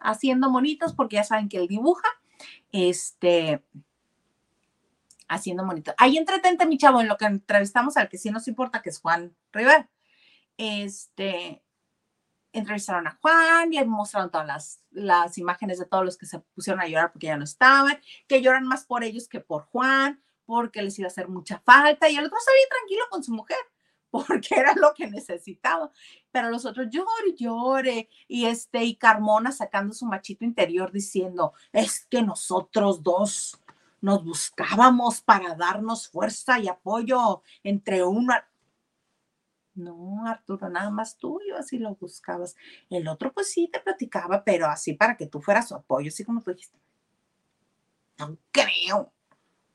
Haciendo 0.00 0.50
monitos 0.50 0.94
porque 0.94 1.16
ya 1.16 1.24
saben 1.24 1.48
que 1.48 1.58
él 1.58 1.68
dibuja, 1.68 2.08
este, 2.72 3.62
haciendo 5.28 5.64
monitos. 5.64 5.94
Ahí 5.98 6.16
entretente, 6.16 6.66
mi 6.66 6.78
chavo, 6.78 7.00
en 7.00 7.08
lo 7.08 7.16
que 7.16 7.26
entrevistamos 7.26 7.96
al 7.96 8.08
que 8.08 8.18
sí 8.18 8.30
nos 8.30 8.48
importa, 8.48 8.82
que 8.82 8.90
es 8.90 9.00
Juan 9.00 9.34
Rivera 9.52 9.88
este, 10.58 11.62
entrevistaron 12.52 13.06
a 13.06 13.18
Juan 13.20 13.72
y 13.72 13.84
mostraron 13.84 14.30
todas 14.30 14.46
las, 14.46 14.80
las 14.90 15.38
imágenes 15.38 15.78
de 15.78 15.86
todos 15.86 16.04
los 16.04 16.16
que 16.16 16.26
se 16.26 16.40
pusieron 16.40 16.80
a 16.80 16.86
llorar 16.86 17.12
porque 17.12 17.26
ya 17.26 17.36
no 17.36 17.44
estaban, 17.44 18.00
que 18.26 18.42
lloran 18.42 18.66
más 18.66 18.84
por 18.84 19.04
ellos 19.04 19.28
que 19.28 19.40
por 19.40 19.64
Juan, 19.64 20.22
porque 20.44 20.82
les 20.82 20.98
iba 20.98 21.06
a 21.06 21.10
hacer 21.10 21.28
mucha 21.28 21.60
falta, 21.60 22.08
y 22.08 22.16
el 22.16 22.24
otro 22.24 22.38
estaba 22.38 22.54
bien 22.54 22.68
tranquilo 22.70 23.04
con 23.10 23.22
su 23.22 23.32
mujer, 23.32 23.58
porque 24.10 24.54
era 24.56 24.74
lo 24.74 24.94
que 24.94 25.06
necesitaba. 25.06 25.90
Pero 26.30 26.50
los 26.50 26.64
otros 26.64 26.86
llore, 26.90 27.34
llore, 27.36 28.08
y 28.26 28.46
este, 28.46 28.82
y 28.84 28.96
Carmona 28.96 29.52
sacando 29.52 29.92
su 29.92 30.06
machito 30.06 30.44
interior 30.44 30.90
diciendo, 30.90 31.52
es 31.72 32.06
que 32.06 32.22
nosotros 32.22 33.02
dos 33.02 33.60
nos 34.00 34.24
buscábamos 34.24 35.20
para 35.20 35.54
darnos 35.54 36.08
fuerza 36.08 36.58
y 36.58 36.68
apoyo 36.68 37.42
entre 37.62 38.02
uno. 38.04 38.32
No, 39.78 40.26
Arturo, 40.26 40.68
nada 40.68 40.90
más 40.90 41.16
tú, 41.18 41.40
yo 41.48 41.56
así 41.56 41.78
lo 41.78 41.94
buscabas. 41.94 42.56
El 42.90 43.06
otro, 43.06 43.32
pues 43.32 43.52
sí, 43.52 43.68
te 43.72 43.78
platicaba, 43.78 44.42
pero 44.42 44.66
así 44.66 44.94
para 44.94 45.16
que 45.16 45.26
tú 45.26 45.40
fueras 45.40 45.68
su 45.68 45.76
apoyo, 45.76 46.08
así 46.08 46.24
como 46.24 46.42
tú 46.42 46.50
dijiste. 46.50 46.76
No 48.18 48.36
creo, 48.50 49.12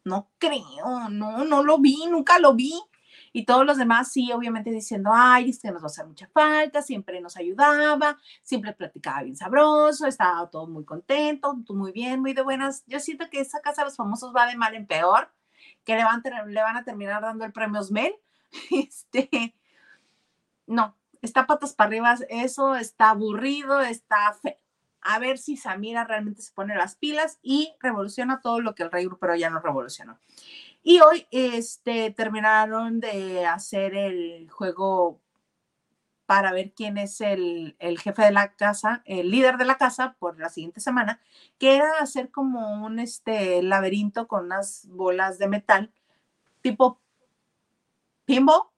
no 0.04 0.30
creo, 0.38 1.08
no, 1.10 1.46
no 1.46 1.64
lo 1.64 1.80
vi, 1.80 2.06
nunca 2.08 2.38
lo 2.40 2.54
vi. 2.54 2.74
Y 3.32 3.46
todos 3.46 3.66
los 3.66 3.78
demás, 3.78 4.12
sí, 4.12 4.32
obviamente 4.34 4.72
diciendo, 4.72 5.12
ay, 5.14 5.52
es 5.52 5.60
que 5.60 5.72
nos 5.72 5.82
va 5.82 5.86
a 5.86 5.88
hacer 5.88 6.06
mucha 6.06 6.28
falta, 6.28 6.82
siempre 6.82 7.22
nos 7.22 7.38
ayudaba, 7.38 8.20
siempre 8.42 8.74
platicaba 8.74 9.24
bien 9.24 9.38
sabroso, 9.38 10.06
estaba 10.06 10.50
todo 10.50 10.68
muy 10.68 10.84
contento, 10.84 11.56
tú 11.66 11.76
muy 11.76 11.94
bien, 11.94 12.20
muy 12.20 12.34
de 12.34 12.42
buenas. 12.42 12.84
Yo 12.88 13.00
siento 13.00 13.30
que 13.30 13.40
esa 13.40 13.62
casa 13.62 13.84
de 13.84 13.86
los 13.86 13.96
famosos 13.96 14.34
va 14.36 14.48
de 14.48 14.58
mal 14.58 14.76
en 14.76 14.86
peor, 14.86 15.32
que 15.86 15.96
le 15.96 16.04
van, 16.04 16.22
le 16.48 16.62
van 16.62 16.76
a 16.76 16.84
terminar 16.84 17.22
dando 17.22 17.46
el 17.46 17.54
premio 17.54 17.80
Osmel. 17.80 18.14
Este, 18.72 19.56
no, 20.74 20.96
está 21.22 21.48
patas 21.48 21.74
para 21.74 21.88
arriba, 21.88 22.16
eso 22.30 22.76
está 22.76 23.12
aburrido, 23.12 23.82
está 23.82 24.34
feo. 24.34 24.58
A 25.06 25.20
ver 25.20 25.38
si 25.38 25.58
Samira 25.58 26.06
realmente 26.06 26.42
se 26.42 26.54
pone 26.54 26.76
las 26.76 26.96
pilas 26.96 27.38
y 27.42 27.74
revoluciona 27.82 28.40
todo 28.40 28.62
lo 28.62 28.74
que 28.74 28.84
el 28.84 28.92
rey 28.92 29.08
pero 29.20 29.36
ya 29.36 29.50
no 29.50 29.60
revolucionó. 29.60 30.18
Y 30.82 31.02
hoy 31.02 31.28
este, 31.32 32.12
terminaron 32.12 33.00
de 33.02 33.46
hacer 33.46 33.96
el 33.96 34.50
juego 34.50 35.20
para 36.26 36.54
ver 36.54 36.72
quién 36.74 36.98
es 36.98 37.20
el, 37.22 37.76
el, 37.80 38.00
jefe 38.00 38.24
de 38.24 38.32
la 38.32 38.54
casa, 38.54 39.02
el 39.06 39.30
líder 39.30 39.58
de 39.58 39.66
la 39.66 39.78
casa 39.78 40.16
por 40.20 40.40
la 40.40 40.50
siguiente 40.50 40.80
semana, 40.80 41.20
que 41.60 41.76
era 41.76 42.00
hacer 42.00 42.32
como 42.32 42.86
un 42.86 43.00
este, 43.00 43.62
laberinto 43.62 44.28
con 44.28 44.46
unas 44.46 44.88
bolas 44.88 45.38
de 45.38 45.50
metal, 45.50 45.92
tipo 46.62 47.02
pinball, 48.26 48.73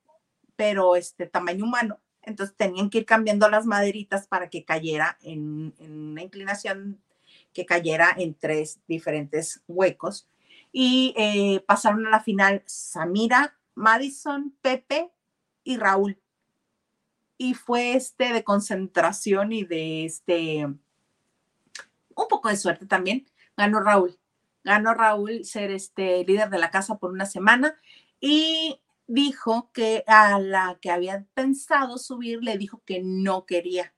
pero 0.55 0.95
este 0.95 1.27
tamaño 1.27 1.65
humano. 1.65 1.99
Entonces 2.21 2.55
tenían 2.55 2.89
que 2.89 2.99
ir 2.99 3.05
cambiando 3.05 3.49
las 3.49 3.65
maderitas 3.65 4.27
para 4.27 4.49
que 4.49 4.65
cayera 4.65 5.17
en, 5.21 5.73
una 5.79 6.23
inclinación 6.23 7.01
que 7.53 7.65
cayera 7.65 8.13
en 8.17 8.33
tres 8.33 8.79
diferentes 8.87 9.61
huecos. 9.67 10.27
Y 10.71 11.13
eh, 11.17 11.63
pasaron 11.67 12.05
a 12.07 12.09
la 12.09 12.19
final 12.19 12.63
Samira, 12.65 13.57
Madison, 13.75 14.55
Pepe 14.61 15.11
y 15.63 15.77
Raúl. 15.77 16.19
Y 17.37 17.53
fue 17.53 17.93
este 17.93 18.33
de 18.33 18.43
concentración 18.43 19.51
y 19.51 19.63
de 19.63 20.05
este, 20.05 20.65
un 20.65 20.79
poco 22.29 22.49
de 22.49 22.57
suerte 22.57 22.85
también. 22.85 23.27
Ganó 23.55 23.81
Raúl. 23.81 24.17
Ganó 24.63 24.93
Raúl 24.93 25.45
ser 25.45 25.71
este 25.71 26.25
líder 26.25 26.49
de 26.49 26.57
la 26.57 26.71
casa 26.71 26.97
por 26.97 27.11
una 27.11 27.25
semana 27.25 27.79
y 28.19 28.79
dijo 29.07 29.71
que 29.73 30.03
a 30.07 30.39
la 30.39 30.77
que 30.81 30.91
había 30.91 31.25
pensado 31.33 31.97
subir 31.97 32.43
le 32.43 32.57
dijo 32.57 32.81
que 32.85 33.01
no 33.03 33.45
quería. 33.45 33.93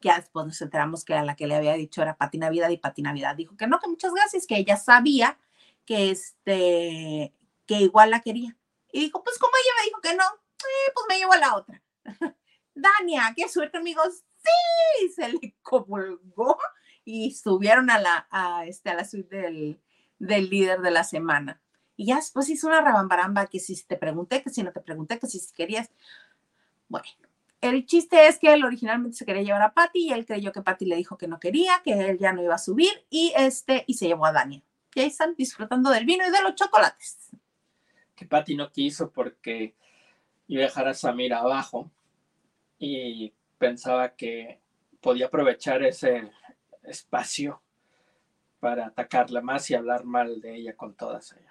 Ya 0.00 0.16
después 0.16 0.46
nos 0.46 0.60
enteramos 0.62 1.04
que 1.04 1.14
a 1.14 1.24
la 1.24 1.36
que 1.36 1.46
le 1.46 1.56
había 1.56 1.74
dicho 1.74 2.02
era 2.02 2.16
Pati 2.16 2.38
Navidad 2.38 2.70
y 2.70 2.78
Pati 2.78 3.02
Navidad 3.02 3.36
dijo 3.36 3.56
que 3.56 3.66
no, 3.66 3.80
que 3.80 3.88
muchas 3.88 4.12
gracias, 4.14 4.46
que 4.46 4.56
ella 4.56 4.76
sabía 4.76 5.38
que 5.84 6.10
este, 6.10 7.34
que 7.66 7.80
igual 7.80 8.10
la 8.10 8.20
quería. 8.20 8.56
Y 8.92 9.00
dijo, 9.00 9.22
pues 9.22 9.38
como 9.38 9.52
ella 9.56 9.72
me 9.78 9.84
dijo 9.86 10.00
que 10.00 10.14
no, 10.14 10.24
eh, 10.24 10.92
pues 10.94 11.06
me 11.08 11.18
llevo 11.18 11.32
a 11.32 11.38
la 11.38 11.56
otra. 11.56 11.82
Dania, 12.74 13.32
qué 13.36 13.48
suerte, 13.48 13.78
amigos. 13.78 14.24
Sí, 14.36 15.08
se 15.10 15.28
le 15.32 15.56
colgó 15.62 16.58
y 17.04 17.32
subieron 17.32 17.90
a 17.90 17.98
la, 17.98 18.28
a 18.30 18.66
este, 18.66 18.90
a 18.90 18.94
la 18.94 19.04
suite 19.04 19.36
del, 19.36 19.80
del 20.18 20.48
líder 20.48 20.80
de 20.80 20.90
la 20.90 21.04
semana. 21.04 21.60
Y 21.98 22.06
ya 22.06 22.16
después 22.16 22.48
hizo 22.48 22.68
una 22.68 22.80
rabambaramba 22.80 23.48
que 23.48 23.58
si 23.58 23.74
te 23.82 23.96
pregunté, 23.96 24.40
que 24.40 24.50
si 24.50 24.62
no 24.62 24.70
te 24.70 24.80
pregunté, 24.80 25.18
que 25.18 25.26
si 25.26 25.40
querías. 25.52 25.90
Bueno, 26.88 27.04
el 27.60 27.86
chiste 27.86 28.28
es 28.28 28.38
que 28.38 28.52
él 28.52 28.64
originalmente 28.64 29.16
se 29.16 29.26
quería 29.26 29.42
llevar 29.42 29.62
a 29.62 29.74
Patty 29.74 30.06
y 30.06 30.12
él 30.12 30.24
creyó 30.24 30.52
que 30.52 30.62
Patty 30.62 30.86
le 30.86 30.94
dijo 30.94 31.18
que 31.18 31.26
no 31.26 31.40
quería, 31.40 31.82
que 31.82 31.94
él 32.10 32.18
ya 32.20 32.32
no 32.32 32.40
iba 32.40 32.54
a 32.54 32.58
subir 32.58 32.92
y 33.10 33.32
este 33.36 33.82
y 33.88 33.94
se 33.94 34.06
llevó 34.06 34.26
a 34.26 34.32
Dania. 34.32 34.62
Y 34.94 35.00
ahí 35.00 35.08
están 35.08 35.34
disfrutando 35.34 35.90
del 35.90 36.04
vino 36.04 36.24
y 36.24 36.30
de 36.30 36.40
los 36.40 36.54
chocolates. 36.54 37.30
Que 38.14 38.26
Patty 38.26 38.54
no 38.54 38.70
quiso 38.70 39.10
porque 39.10 39.74
iba 40.46 40.62
a 40.62 40.66
dejar 40.66 40.86
a 40.86 40.94
Samir 40.94 41.34
abajo 41.34 41.90
y 42.78 43.32
pensaba 43.58 44.10
que 44.10 44.60
podía 45.00 45.26
aprovechar 45.26 45.82
ese 45.82 46.30
espacio 46.84 47.60
para 48.60 48.86
atacarla 48.86 49.40
más 49.40 49.68
y 49.68 49.74
hablar 49.74 50.04
mal 50.04 50.40
de 50.40 50.54
ella 50.54 50.76
con 50.76 50.94
todas 50.94 51.32
allá. 51.32 51.47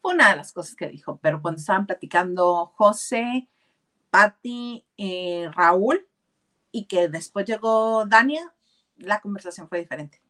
Fue 0.00 0.14
una 0.14 0.30
de 0.30 0.36
las 0.36 0.52
cosas 0.52 0.74
que 0.76 0.88
dijo, 0.88 1.18
pero 1.22 1.42
cuando 1.42 1.60
estaban 1.60 1.86
platicando 1.86 2.72
José, 2.76 3.48
Patti, 4.10 4.84
eh, 4.96 5.50
Raúl 5.52 6.06
y 6.70 6.86
que 6.86 7.08
después 7.08 7.46
llegó 7.46 8.04
Dania, 8.06 8.54
la 8.96 9.20
conversación 9.20 9.68
fue 9.68 9.80
diferente. 9.80 10.20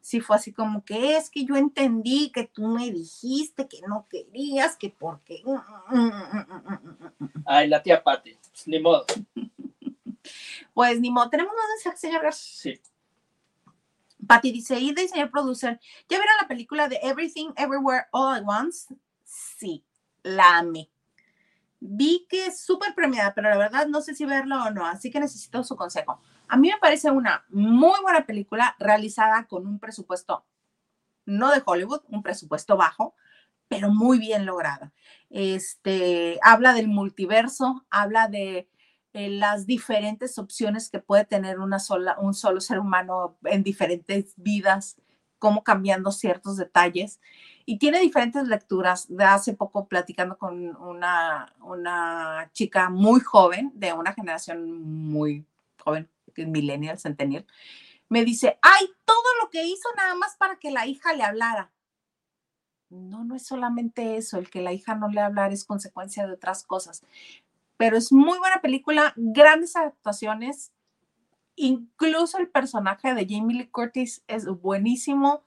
Sí 0.00 0.20
fue 0.20 0.36
así 0.36 0.52
como 0.52 0.84
que 0.84 1.16
es 1.16 1.30
que 1.30 1.44
yo 1.44 1.56
entendí 1.56 2.30
que 2.30 2.44
tú 2.44 2.68
me 2.68 2.90
dijiste 2.90 3.66
que 3.66 3.80
no 3.82 4.06
querías, 4.08 4.76
que 4.76 4.90
porque... 4.90 5.42
Ay, 7.44 7.68
la 7.68 7.82
tía 7.82 8.02
Patti, 8.02 8.38
ni 8.66 8.80
modo. 8.80 9.04
Pues 10.74 11.00
ni 11.00 11.08
modo, 11.08 11.30
tenemos 11.30 11.52
un 11.52 11.70
mensaje, 11.70 11.96
señor 11.96 12.22
García. 12.22 12.74
Sí. 12.74 12.80
Patty 14.26 14.52
dice, 14.52 14.78
y 14.78 14.92
de 14.92 15.08
señor 15.08 15.30
producer, 15.30 15.80
¿ya 16.08 16.18
vieron 16.18 16.36
la 16.40 16.48
película 16.48 16.88
de 16.88 16.98
Everything 17.02 17.50
Everywhere 17.56 18.06
All 18.12 18.34
at 18.34 18.42
Once? 18.46 18.94
Sí, 19.24 19.84
la 20.22 20.58
amé. 20.58 20.90
Vi 21.80 22.26
que 22.28 22.46
es 22.46 22.60
súper 22.60 22.94
premiada, 22.94 23.34
pero 23.34 23.50
la 23.50 23.58
verdad 23.58 23.86
no 23.86 24.00
sé 24.00 24.14
si 24.14 24.24
verla 24.24 24.64
o 24.64 24.70
no, 24.70 24.86
así 24.86 25.10
que 25.10 25.20
necesito 25.20 25.62
su 25.62 25.76
consejo. 25.76 26.20
A 26.48 26.56
mí 26.56 26.68
me 26.68 26.78
parece 26.78 27.10
una 27.10 27.44
muy 27.48 28.00
buena 28.02 28.24
película 28.24 28.74
realizada 28.78 29.46
con 29.46 29.66
un 29.66 29.78
presupuesto, 29.78 30.46
no 31.26 31.50
de 31.50 31.62
Hollywood, 31.64 32.02
un 32.08 32.22
presupuesto 32.22 32.76
bajo, 32.76 33.14
pero 33.68 33.90
muy 33.90 34.18
bien 34.18 34.46
lograda. 34.46 34.92
Este, 35.28 36.38
habla 36.42 36.72
del 36.72 36.88
multiverso, 36.88 37.84
habla 37.90 38.28
de 38.28 38.68
las 39.16 39.66
diferentes 39.66 40.38
opciones 40.38 40.90
que 40.90 40.98
puede 40.98 41.24
tener 41.24 41.58
una 41.58 41.78
sola, 41.78 42.16
un 42.20 42.34
solo 42.34 42.60
ser 42.60 42.78
humano 42.78 43.38
en 43.44 43.62
diferentes 43.62 44.34
vidas, 44.36 44.96
cómo 45.38 45.64
cambiando 45.64 46.12
ciertos 46.12 46.56
detalles. 46.56 47.20
Y 47.64 47.78
tiene 47.78 48.00
diferentes 48.00 48.46
lecturas. 48.46 49.06
De 49.08 49.24
hace 49.24 49.54
poco 49.54 49.88
platicando 49.88 50.36
con 50.36 50.76
una, 50.76 51.52
una 51.60 52.50
chica 52.52 52.90
muy 52.90 53.20
joven, 53.20 53.72
de 53.74 53.92
una 53.92 54.12
generación 54.12 54.82
muy 54.82 55.46
joven, 55.78 56.10
que 56.34 56.42
es 56.42 56.48
millennial, 56.48 56.98
centennial, 56.98 57.46
me 58.08 58.24
dice, 58.24 58.58
ay, 58.62 58.86
todo 59.04 59.24
lo 59.42 59.50
que 59.50 59.64
hizo 59.64 59.88
nada 59.96 60.14
más 60.14 60.36
para 60.36 60.56
que 60.56 60.70
la 60.70 60.86
hija 60.86 61.12
le 61.14 61.24
hablara. 61.24 61.72
No, 62.88 63.24
no 63.24 63.34
es 63.34 63.44
solamente 63.44 64.16
eso, 64.16 64.38
el 64.38 64.48
que 64.48 64.62
la 64.62 64.72
hija 64.72 64.94
no 64.94 65.08
le 65.08 65.20
hablara 65.20 65.52
es 65.52 65.64
consecuencia 65.64 66.24
de 66.26 66.34
otras 66.34 66.62
cosas 66.64 67.02
pero 67.76 67.96
es 67.96 68.12
muy 68.12 68.38
buena 68.38 68.60
película, 68.60 69.12
grandes 69.16 69.76
actuaciones, 69.76 70.72
incluso 71.56 72.38
el 72.38 72.48
personaje 72.48 73.14
de 73.14 73.26
Jamie 73.28 73.56
Lee 73.56 73.68
Curtis 73.68 74.22
es 74.28 74.46
buenísimo, 74.46 75.42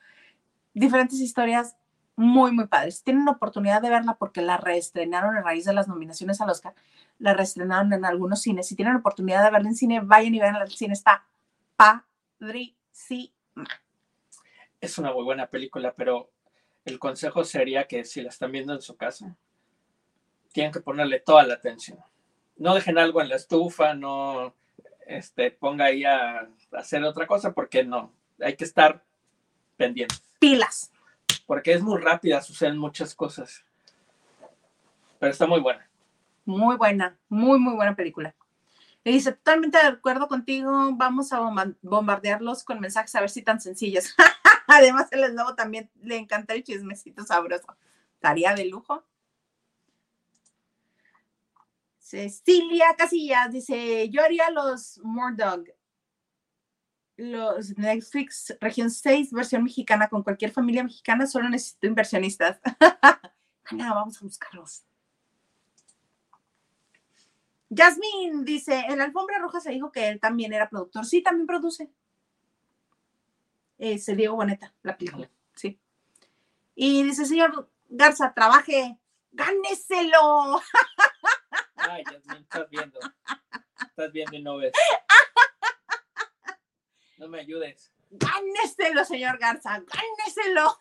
diferentes 0.73 1.19
historias 1.19 1.75
muy, 2.15 2.51
muy 2.51 2.67
padres. 2.67 3.03
Tienen 3.03 3.27
oportunidad 3.27 3.81
de 3.81 3.89
verla 3.89 4.15
porque 4.15 4.41
la 4.41 4.57
reestrenaron 4.57 5.37
a 5.37 5.41
raíz 5.41 5.65
de 5.65 5.73
las 5.73 5.87
nominaciones 5.87 6.41
al 6.41 6.49
Oscar, 6.49 6.75
la 7.17 7.33
reestrenaron 7.33 7.93
en 7.93 8.05
algunos 8.05 8.41
cines. 8.41 8.67
Si 8.67 8.75
tienen 8.75 8.95
oportunidad 8.97 9.43
de 9.43 9.51
verla 9.51 9.69
en 9.69 9.75
cine, 9.75 10.01
vayan 10.01 10.35
y 10.35 10.39
vean 10.39 10.55
el 10.55 10.69
cine, 10.69 10.93
está 10.93 11.25
padrísima. 11.75 13.33
Es 14.81 14.97
una 14.97 15.11
muy 15.13 15.23
buena 15.23 15.47
película, 15.47 15.93
pero 15.95 16.31
el 16.85 16.99
consejo 16.99 17.43
sería 17.43 17.87
que 17.87 18.05
si 18.05 18.21
la 18.21 18.29
están 18.29 18.51
viendo 18.51 18.73
en 18.73 18.81
su 18.81 18.95
casa, 18.95 19.35
tienen 20.51 20.71
que 20.71 20.81
ponerle 20.81 21.19
toda 21.19 21.43
la 21.43 21.55
atención 21.55 21.99
no 22.59 22.75
dejen 22.75 22.97
algo 22.97 23.21
en 23.21 23.29
la 23.29 23.37
estufa, 23.37 23.93
no 23.93 24.53
este, 25.07 25.49
ponga 25.49 25.85
ahí 25.85 26.03
a, 26.03 26.47
hacer 26.73 27.03
otra 27.03 27.25
cosa, 27.25 27.53
porque 27.53 27.83
no, 27.83 28.13
hay 28.39 28.55
que 28.55 28.65
estar 28.65 29.03
pendientes. 29.75 30.21
Pilas. 30.39 30.91
Porque 31.47 31.73
es 31.73 31.81
muy 31.81 31.99
rápida, 31.99 32.41
suceden 32.41 32.77
muchas 32.77 33.15
cosas. 33.15 33.63
Pero 35.17 35.31
está 35.31 35.47
muy 35.47 35.59
buena. 35.59 35.89
Muy 36.45 36.75
buena, 36.77 37.17
muy, 37.27 37.59
muy 37.59 37.75
buena 37.75 37.95
película. 37.95 38.35
Y 39.03 39.13
dice, 39.13 39.31
totalmente 39.31 39.77
de 39.77 39.87
acuerdo 39.87 40.27
contigo, 40.27 40.91
vamos 40.93 41.31
a 41.31 41.39
bombardearlos 41.81 42.63
con 42.63 42.79
mensajes 42.79 43.15
a 43.15 43.21
ver 43.21 43.29
si 43.29 43.41
tan 43.41 43.61
sencillos. 43.61 44.15
Además, 44.67 45.07
el 45.11 45.23
eslobo 45.23 45.55
también 45.55 45.89
le 46.01 46.17
encanta 46.17 46.53
el 46.53 46.63
chismecito 46.63 47.23
sabroso. 47.23 47.75
Tarea 48.19 48.53
de 48.53 48.65
lujo. 48.65 49.03
Cecilia 52.09 52.95
Casillas 52.97 53.51
dice, 53.51 54.09
yo 54.09 54.23
haría 54.23 54.49
los 54.49 54.99
Mordog, 55.03 55.65
los 57.17 57.77
Netflix 57.77 58.57
región 58.59 58.89
6, 58.89 59.31
versión 59.31 59.63
mexicana, 59.63 60.09
con 60.09 60.23
cualquier 60.23 60.51
familia 60.51 60.83
mexicana, 60.83 61.27
solo 61.27 61.47
necesito 61.49 61.85
inversionistas. 61.85 62.59
Ana, 63.65 63.93
vamos 63.93 64.19
a 64.19 64.25
buscarlos. 64.25 64.85
Jasmine 67.69 68.43
dice, 68.43 68.85
en 68.87 68.97
la 68.97 69.03
alfombra 69.03 69.37
roja 69.37 69.59
se 69.59 69.69
dijo 69.69 69.91
que 69.91 70.07
él 70.07 70.19
también 70.19 70.51
era 70.51 70.67
productor. 70.67 71.05
Sí, 71.05 71.21
también 71.21 71.45
produce. 71.45 71.91
Es 73.77 74.07
Diego 74.07 74.35
Boneta, 74.35 74.73
la 74.81 74.97
película, 74.97 75.29
sí. 75.53 75.79
Y 76.73 77.03
dice, 77.03 77.27
señor 77.27 77.69
Garza, 77.87 78.33
trabaje, 78.33 78.97
gáneselo. 79.31 80.59
Ay, 81.89 82.03
estás 82.37 82.69
viendo. 82.69 82.99
Estás 83.81 84.11
viendo 84.11 84.35
y 84.37 84.43
no 84.43 84.57
ves. 84.57 84.73
No 87.17 87.27
me 87.27 87.39
ayudes. 87.39 87.91
Gáneselo, 88.11 89.03
señor 89.05 89.39
Garza, 89.39 89.71
gáneselo. 89.71 90.79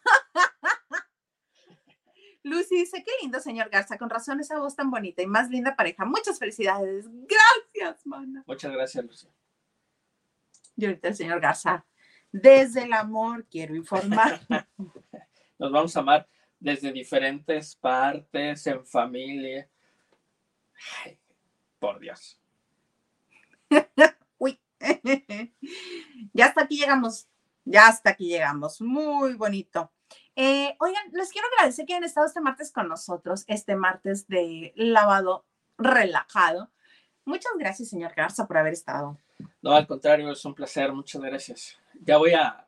Lucy 2.43 2.77
dice, 2.77 3.03
qué 3.05 3.11
lindo, 3.23 3.41
señor 3.41 3.71
Garza, 3.71 3.99
con 3.99 4.11
razón 4.11 4.41
esa 4.41 4.59
voz 4.59 4.77
tan 4.77 4.91
bonita 4.91 5.23
y 5.23 5.27
más 5.27 5.51
linda 5.51 5.77
pareja. 5.77 6.05
Muchas 6.05 6.39
felicidades. 6.39 7.07
Gracias, 7.09 8.07
mana. 8.07 8.45
Muchas 8.47 8.73
gracias, 8.73 9.05
Lucy. 9.05 9.29
Y 10.77 10.87
ahorita 10.87 11.09
el 11.09 11.17
señor 11.17 11.41
Garza, 11.41 11.87
desde 12.31 12.85
el 12.85 12.93
amor 12.93 13.47
quiero 13.51 13.75
informar. 13.75 14.41
Nos 15.59 15.73
vamos 15.73 15.97
a 15.97 16.01
amar 16.01 16.29
desde 16.61 16.93
diferentes 16.93 17.75
partes, 17.77 18.67
en 18.67 18.87
familia, 18.87 19.69
por 21.79 22.01
Dios. 22.01 22.41
Uy. 24.39 24.61
ya 26.33 26.47
hasta 26.47 26.63
aquí 26.63 26.79
llegamos. 26.79 27.29
Ya 27.65 27.89
hasta 27.89 28.11
aquí 28.11 28.29
llegamos. 28.29 28.81
Muy 28.81 29.35
bonito. 29.35 29.91
Eh, 30.37 30.77
oigan, 30.79 31.03
les 31.13 31.33
quiero 31.33 31.49
agradecer 31.49 31.85
que 31.85 31.95
hayan 31.95 32.05
estado 32.05 32.27
este 32.27 32.41
martes 32.41 32.71
con 32.71 32.89
nosotros, 32.89 33.45
este 33.49 33.75
martes 33.75 34.29
de 34.29 34.73
lavado 34.77 35.45
relajado. 35.77 36.71
Muchas 37.25 37.53
gracias, 37.59 37.91
señor 37.91 38.15
Garza, 38.15 38.47
por 38.47 38.57
haber 38.57 38.73
estado. 38.73 39.19
No, 39.61 39.73
al 39.73 39.87
contrario, 39.87 40.31
es 40.31 40.45
un 40.45 40.55
placer. 40.55 40.93
Muchas 40.93 41.21
gracias. 41.21 41.79
Ya 42.01 42.17
voy 42.17 42.33
a, 42.35 42.67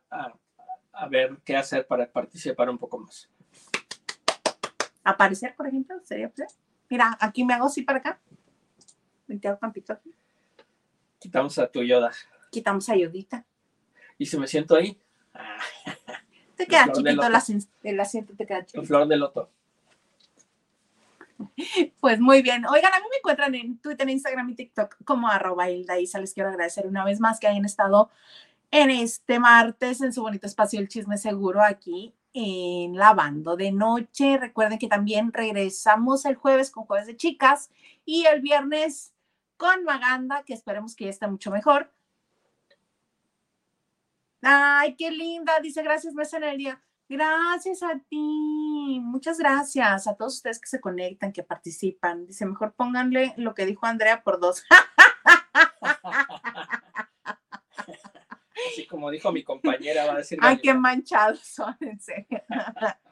a 0.92 1.08
ver 1.08 1.38
qué 1.44 1.56
hacer 1.56 1.86
para 1.86 2.10
participar 2.10 2.68
un 2.68 2.78
poco 2.78 2.98
más. 2.98 3.30
Aparecer, 5.02 5.54
por 5.56 5.66
ejemplo, 5.66 5.96
sería 6.04 6.28
pues. 6.28 6.58
Mira, 6.90 7.16
aquí 7.20 7.44
me 7.44 7.54
hago 7.54 7.66
así 7.66 7.82
para 7.82 8.00
acá. 8.00 8.20
Me 9.28 9.40
hago 9.44 9.58
campito 9.58 9.92
aquí. 9.92 10.12
Quitamos 11.20 11.56
a 11.58 11.68
tu 11.68 11.82
Yoda. 11.82 12.10
Quitamos 12.50 12.88
a 12.88 12.96
Yodita. 12.96 13.44
¿Y 14.18 14.26
si 14.26 14.36
me 14.36 14.48
siento 14.48 14.74
ahí? 14.74 15.00
te 16.56 16.66
queda 16.66 16.90
chiquito 16.92 17.26
el 17.84 18.00
asiento, 18.00 18.34
te 18.36 18.44
queda 18.44 18.66
chiquito. 18.66 18.84
flor 18.84 19.06
de 19.06 19.16
loto. 19.16 19.50
Pues 22.00 22.20
muy 22.20 22.42
bien. 22.42 22.66
Oigan, 22.66 22.92
a 22.92 22.98
mí 22.98 23.06
me 23.10 23.16
encuentran 23.16 23.54
en 23.54 23.78
Twitter, 23.78 24.08
Instagram 24.08 24.50
y 24.50 24.54
TikTok 24.56 24.96
como 25.04 25.28
arroba 25.28 25.70
Hilda 25.70 25.98
Isa. 25.98 26.18
Les 26.18 26.34
quiero 26.34 26.50
agradecer 26.50 26.86
una 26.86 27.04
vez 27.04 27.20
más 27.20 27.38
que 27.38 27.46
hayan 27.46 27.64
estado 27.64 28.10
en 28.70 28.90
este 28.90 29.38
martes 29.38 30.00
en 30.00 30.12
su 30.12 30.22
bonito 30.22 30.46
espacio 30.46 30.80
El 30.80 30.88
Chisme 30.88 31.16
Seguro 31.16 31.62
aquí 31.62 32.12
en 32.32 32.96
Lavando 32.96 33.56
de 33.56 33.72
Noche. 33.72 34.38
Recuerden 34.38 34.78
que 34.78 34.88
también 34.88 35.32
regresamos 35.32 36.24
el 36.24 36.36
jueves 36.36 36.70
con 36.70 36.84
Jueves 36.84 37.06
de 37.06 37.16
Chicas 37.16 37.70
y 38.04 38.26
el 38.26 38.40
viernes 38.40 39.12
con 39.56 39.84
Maganda, 39.84 40.42
que 40.44 40.54
esperemos 40.54 40.96
que 40.96 41.04
ya 41.04 41.10
esté 41.10 41.26
mucho 41.26 41.50
mejor. 41.50 41.92
Ay, 44.42 44.96
qué 44.96 45.10
linda, 45.10 45.60
dice 45.60 45.82
gracias, 45.82 46.14
Mesa 46.14 46.38
día. 46.38 46.80
Gracias 47.08 47.82
a 47.82 47.98
ti, 48.08 49.00
muchas 49.02 49.36
gracias 49.38 50.06
a 50.06 50.14
todos 50.14 50.36
ustedes 50.36 50.60
que 50.60 50.68
se 50.68 50.80
conectan, 50.80 51.32
que 51.32 51.42
participan. 51.42 52.24
Dice, 52.26 52.46
mejor 52.46 52.72
pónganle 52.72 53.34
lo 53.36 53.52
que 53.52 53.66
dijo 53.66 53.84
Andrea 53.84 54.22
por 54.22 54.38
dos. 54.38 54.62
Así 58.68 58.86
como 58.86 59.10
dijo 59.10 59.32
mi 59.32 59.42
compañera, 59.42 60.06
va 60.06 60.14
a 60.14 60.18
decir. 60.18 60.38
Ay, 60.42 60.58
qué 60.58 60.74
manchados 60.74 61.40
son, 61.40 61.76
en 61.80 62.00
serio. 62.00 62.42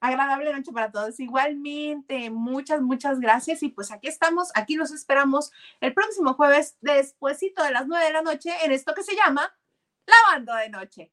Agradable 0.00 0.52
noche 0.52 0.70
para 0.70 0.92
todos. 0.92 1.18
Igualmente, 1.18 2.28
muchas, 2.28 2.82
muchas 2.82 3.20
gracias. 3.20 3.62
Y 3.62 3.70
pues 3.70 3.90
aquí 3.90 4.08
estamos, 4.08 4.50
aquí 4.54 4.76
los 4.76 4.90
esperamos 4.90 5.50
el 5.80 5.94
próximo 5.94 6.34
jueves, 6.34 6.76
despuésito 6.82 7.64
de 7.64 7.70
las 7.70 7.86
nueve 7.86 8.04
de 8.04 8.12
la 8.12 8.20
noche, 8.22 8.50
en 8.64 8.72
esto 8.72 8.94
que 8.94 9.02
se 9.02 9.16
llama 9.16 9.50
Lavando 10.06 10.54
de 10.56 10.68
Noche. 10.68 11.12